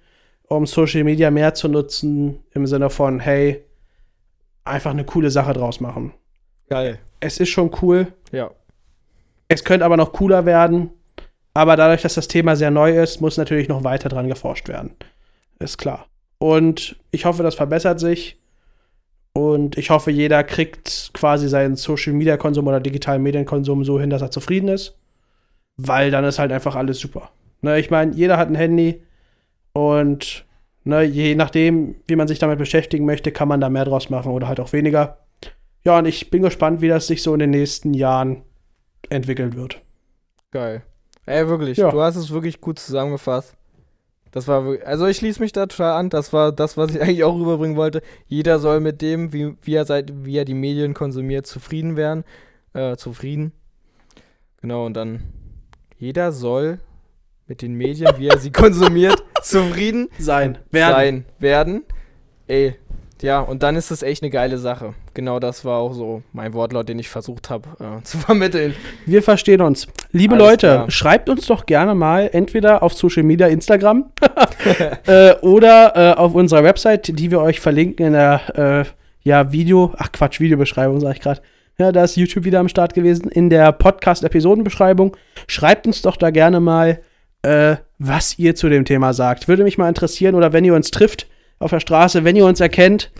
um 0.44 0.64
Social 0.64 1.02
Media 1.02 1.32
mehr 1.32 1.52
zu 1.52 1.66
nutzen 1.66 2.44
im 2.52 2.68
Sinne 2.68 2.90
von, 2.90 3.18
hey, 3.18 3.64
einfach 4.62 4.92
eine 4.92 5.04
coole 5.04 5.32
Sache 5.32 5.52
draus 5.52 5.80
machen. 5.80 6.12
Geil. 6.68 7.00
Es 7.18 7.40
ist 7.40 7.48
schon 7.48 7.72
cool, 7.82 8.06
Ja. 8.30 8.52
es 9.48 9.64
könnte 9.64 9.84
aber 9.84 9.96
noch 9.96 10.12
cooler 10.12 10.46
werden, 10.46 10.90
aber 11.56 11.74
dadurch, 11.76 12.02
dass 12.02 12.12
das 12.12 12.28
Thema 12.28 12.54
sehr 12.54 12.70
neu 12.70 13.00
ist, 13.00 13.22
muss 13.22 13.38
natürlich 13.38 13.66
noch 13.66 13.82
weiter 13.82 14.10
dran 14.10 14.28
geforscht 14.28 14.68
werden. 14.68 14.90
Ist 15.58 15.78
klar. 15.78 16.06
Und 16.36 16.96
ich 17.12 17.24
hoffe, 17.24 17.42
das 17.42 17.54
verbessert 17.54 17.98
sich. 17.98 18.38
Und 19.32 19.78
ich 19.78 19.88
hoffe, 19.88 20.10
jeder 20.10 20.44
kriegt 20.44 21.12
quasi 21.14 21.48
seinen 21.48 21.76
Social 21.76 22.12
Media 22.12 22.36
Konsum 22.36 22.66
oder 22.66 22.78
digitalen 22.78 23.22
Medienkonsum 23.22 23.84
so 23.84 23.98
hin, 23.98 24.10
dass 24.10 24.20
er 24.20 24.30
zufrieden 24.30 24.68
ist. 24.68 24.98
Weil 25.78 26.10
dann 26.10 26.24
ist 26.24 26.38
halt 26.38 26.52
einfach 26.52 26.76
alles 26.76 26.98
super. 26.98 27.30
Ne, 27.62 27.80
ich 27.80 27.90
meine, 27.90 28.12
jeder 28.14 28.36
hat 28.36 28.48
ein 28.48 28.54
Handy 28.54 29.02
und 29.72 30.44
ne, 30.84 31.04
je 31.04 31.34
nachdem, 31.36 31.94
wie 32.06 32.16
man 32.16 32.28
sich 32.28 32.38
damit 32.38 32.58
beschäftigen 32.58 33.06
möchte, 33.06 33.32
kann 33.32 33.48
man 33.48 33.62
da 33.62 33.70
mehr 33.70 33.86
draus 33.86 34.10
machen 34.10 34.30
oder 34.30 34.46
halt 34.46 34.60
auch 34.60 34.74
weniger. 34.74 35.20
Ja, 35.86 36.00
und 36.00 36.04
ich 36.04 36.28
bin 36.28 36.42
gespannt, 36.42 36.82
wie 36.82 36.88
das 36.88 37.06
sich 37.06 37.22
so 37.22 37.32
in 37.32 37.40
den 37.40 37.50
nächsten 37.50 37.94
Jahren 37.94 38.42
entwickeln 39.08 39.56
wird. 39.56 39.80
Geil. 40.50 40.82
Ey, 41.26 41.48
wirklich, 41.48 41.76
Ja. 41.78 41.90
du 41.90 42.00
hast 42.00 42.16
es 42.16 42.30
wirklich 42.30 42.60
gut 42.60 42.78
zusammengefasst. 42.78 43.54
Das 44.30 44.46
war 44.48 44.64
wirklich, 44.64 44.86
also 44.86 45.06
ich 45.06 45.16
schließe 45.16 45.40
mich 45.40 45.52
da 45.52 45.66
total 45.66 45.92
an. 45.98 46.10
Das 46.10 46.32
war 46.32 46.52
das, 46.52 46.76
was 46.76 46.94
ich 46.94 47.00
eigentlich 47.02 47.24
auch 47.24 47.34
rüberbringen 47.36 47.76
wollte. 47.76 48.02
Jeder 48.26 48.58
soll 48.58 48.80
mit 48.80 49.02
dem, 49.02 49.32
wie, 49.32 49.56
wie, 49.62 49.74
er, 49.74 49.84
seit, 49.84 50.24
wie 50.24 50.36
er 50.36 50.44
die 50.44 50.54
Medien 50.54 50.94
konsumiert, 50.94 51.46
zufrieden 51.46 51.96
werden. 51.96 52.24
Äh, 52.74 52.96
zufrieden. 52.96 53.52
Genau, 54.60 54.86
und 54.86 54.94
dann 54.94 55.22
jeder 55.98 56.32
soll 56.32 56.78
mit 57.46 57.62
den 57.62 57.74
Medien, 57.74 58.10
wie 58.18 58.28
er 58.28 58.38
sie 58.38 58.50
konsumiert, 58.52 59.22
zufrieden 59.42 60.08
Sein. 60.18 60.58
Werden. 60.70 60.94
sein 60.94 61.24
werden. 61.38 61.84
Ey, 62.48 62.76
ja, 63.22 63.40
und 63.40 63.62
dann 63.62 63.76
ist 63.76 63.90
es 63.90 64.02
echt 64.02 64.22
eine 64.22 64.30
geile 64.30 64.58
Sache. 64.58 64.94
Genau 65.14 65.40
das 65.40 65.64
war 65.64 65.78
auch 65.78 65.94
so 65.94 66.22
mein 66.32 66.52
Wortlaut, 66.52 66.88
den 66.88 66.98
ich 66.98 67.08
versucht 67.08 67.48
habe 67.48 67.68
äh, 67.80 68.02
zu 68.04 68.18
vermitteln. 68.18 68.74
Wir 69.06 69.22
verstehen 69.22 69.62
uns. 69.62 69.86
Liebe 70.12 70.34
Alles 70.34 70.46
Leute, 70.46 70.66
klar. 70.66 70.90
schreibt 70.90 71.28
uns 71.28 71.46
doch 71.46 71.66
gerne 71.66 71.94
mal 71.94 72.28
entweder 72.32 72.82
auf 72.82 72.92
Social 72.92 73.22
Media, 73.22 73.46
Instagram 73.46 74.10
äh, 75.06 75.34
oder 75.36 75.92
äh, 75.94 76.16
auf 76.16 76.34
unserer 76.34 76.64
Website, 76.64 77.18
die 77.18 77.30
wir 77.30 77.40
euch 77.40 77.60
verlinken 77.60 78.06
in 78.06 78.12
der 78.12 78.84
äh, 78.84 78.84
ja, 79.22 79.50
Video, 79.50 79.92
ach 79.96 80.12
Quatsch, 80.12 80.38
Videobeschreibung 80.38 81.00
sage 81.00 81.14
ich 81.14 81.20
gerade. 81.20 81.40
Ja, 81.78 81.92
da 81.92 82.04
ist 82.04 82.16
YouTube 82.16 82.44
wieder 82.44 82.60
am 82.60 82.68
Start 82.68 82.94
gewesen. 82.94 83.28
In 83.28 83.50
der 83.50 83.70
Podcast-Episodenbeschreibung. 83.72 85.14
Schreibt 85.46 85.86
uns 85.86 86.00
doch 86.00 86.16
da 86.16 86.30
gerne 86.30 86.58
mal, 86.58 87.00
äh, 87.42 87.76
was 87.98 88.38
ihr 88.38 88.54
zu 88.54 88.70
dem 88.70 88.86
Thema 88.86 89.12
sagt. 89.12 89.46
Würde 89.46 89.62
mich 89.62 89.76
mal 89.76 89.88
interessieren. 89.88 90.36
Oder 90.36 90.54
wenn 90.54 90.64
ihr 90.64 90.74
uns 90.74 90.90
trifft 90.90 91.26
auf 91.58 91.70
der 91.70 91.80
Straße, 91.80 92.24
wenn 92.24 92.36
ihr 92.36 92.46
uns 92.46 92.60
erkennt 92.60 93.10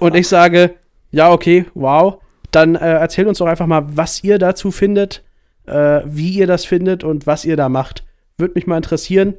und 0.00 0.14
ich 0.14 0.28
sage, 0.28 0.74
ja, 1.10 1.30
okay, 1.30 1.66
wow, 1.74 2.18
dann 2.50 2.74
äh, 2.74 2.92
erzählt 2.94 3.28
uns 3.28 3.38
doch 3.38 3.46
einfach 3.46 3.66
mal, 3.66 3.84
was 3.96 4.22
ihr 4.24 4.38
dazu 4.38 4.70
findet, 4.70 5.22
äh, 5.66 6.00
wie 6.04 6.30
ihr 6.30 6.46
das 6.46 6.64
findet 6.64 7.04
und 7.04 7.26
was 7.26 7.44
ihr 7.44 7.56
da 7.56 7.68
macht. 7.68 8.04
Würde 8.38 8.54
mich 8.54 8.66
mal 8.66 8.76
interessieren. 8.76 9.34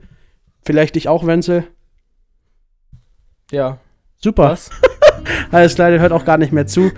Vielleicht 0.63 0.95
dich 0.95 1.07
auch, 1.07 1.25
Wenzel. 1.25 1.65
Ja, 3.51 3.77
Super. 4.17 4.51
was? 4.51 4.69
Alles 5.51 5.75
klar, 5.75 5.91
ihr 5.91 5.99
hört 5.99 6.11
auch 6.11 6.25
gar 6.25 6.37
nicht 6.37 6.51
mehr 6.51 6.67
zu. 6.67 6.91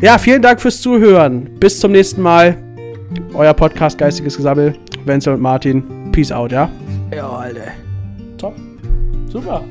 Ja, 0.00 0.18
vielen 0.18 0.42
Dank 0.42 0.60
fürs 0.60 0.80
Zuhören. 0.80 1.58
Bis 1.58 1.80
zum 1.80 1.92
nächsten 1.92 2.22
Mal. 2.22 2.56
Euer 3.34 3.54
Podcast 3.54 3.98
Geistiges 3.98 4.36
Gesammel. 4.36 4.74
Wenzel 5.04 5.34
und 5.34 5.40
Martin. 5.40 6.12
Peace 6.12 6.32
out, 6.32 6.52
ja? 6.52 6.70
Ja, 7.14 7.28
Alter. 7.28 7.72
Top. 8.36 8.54
Super. 9.28 9.64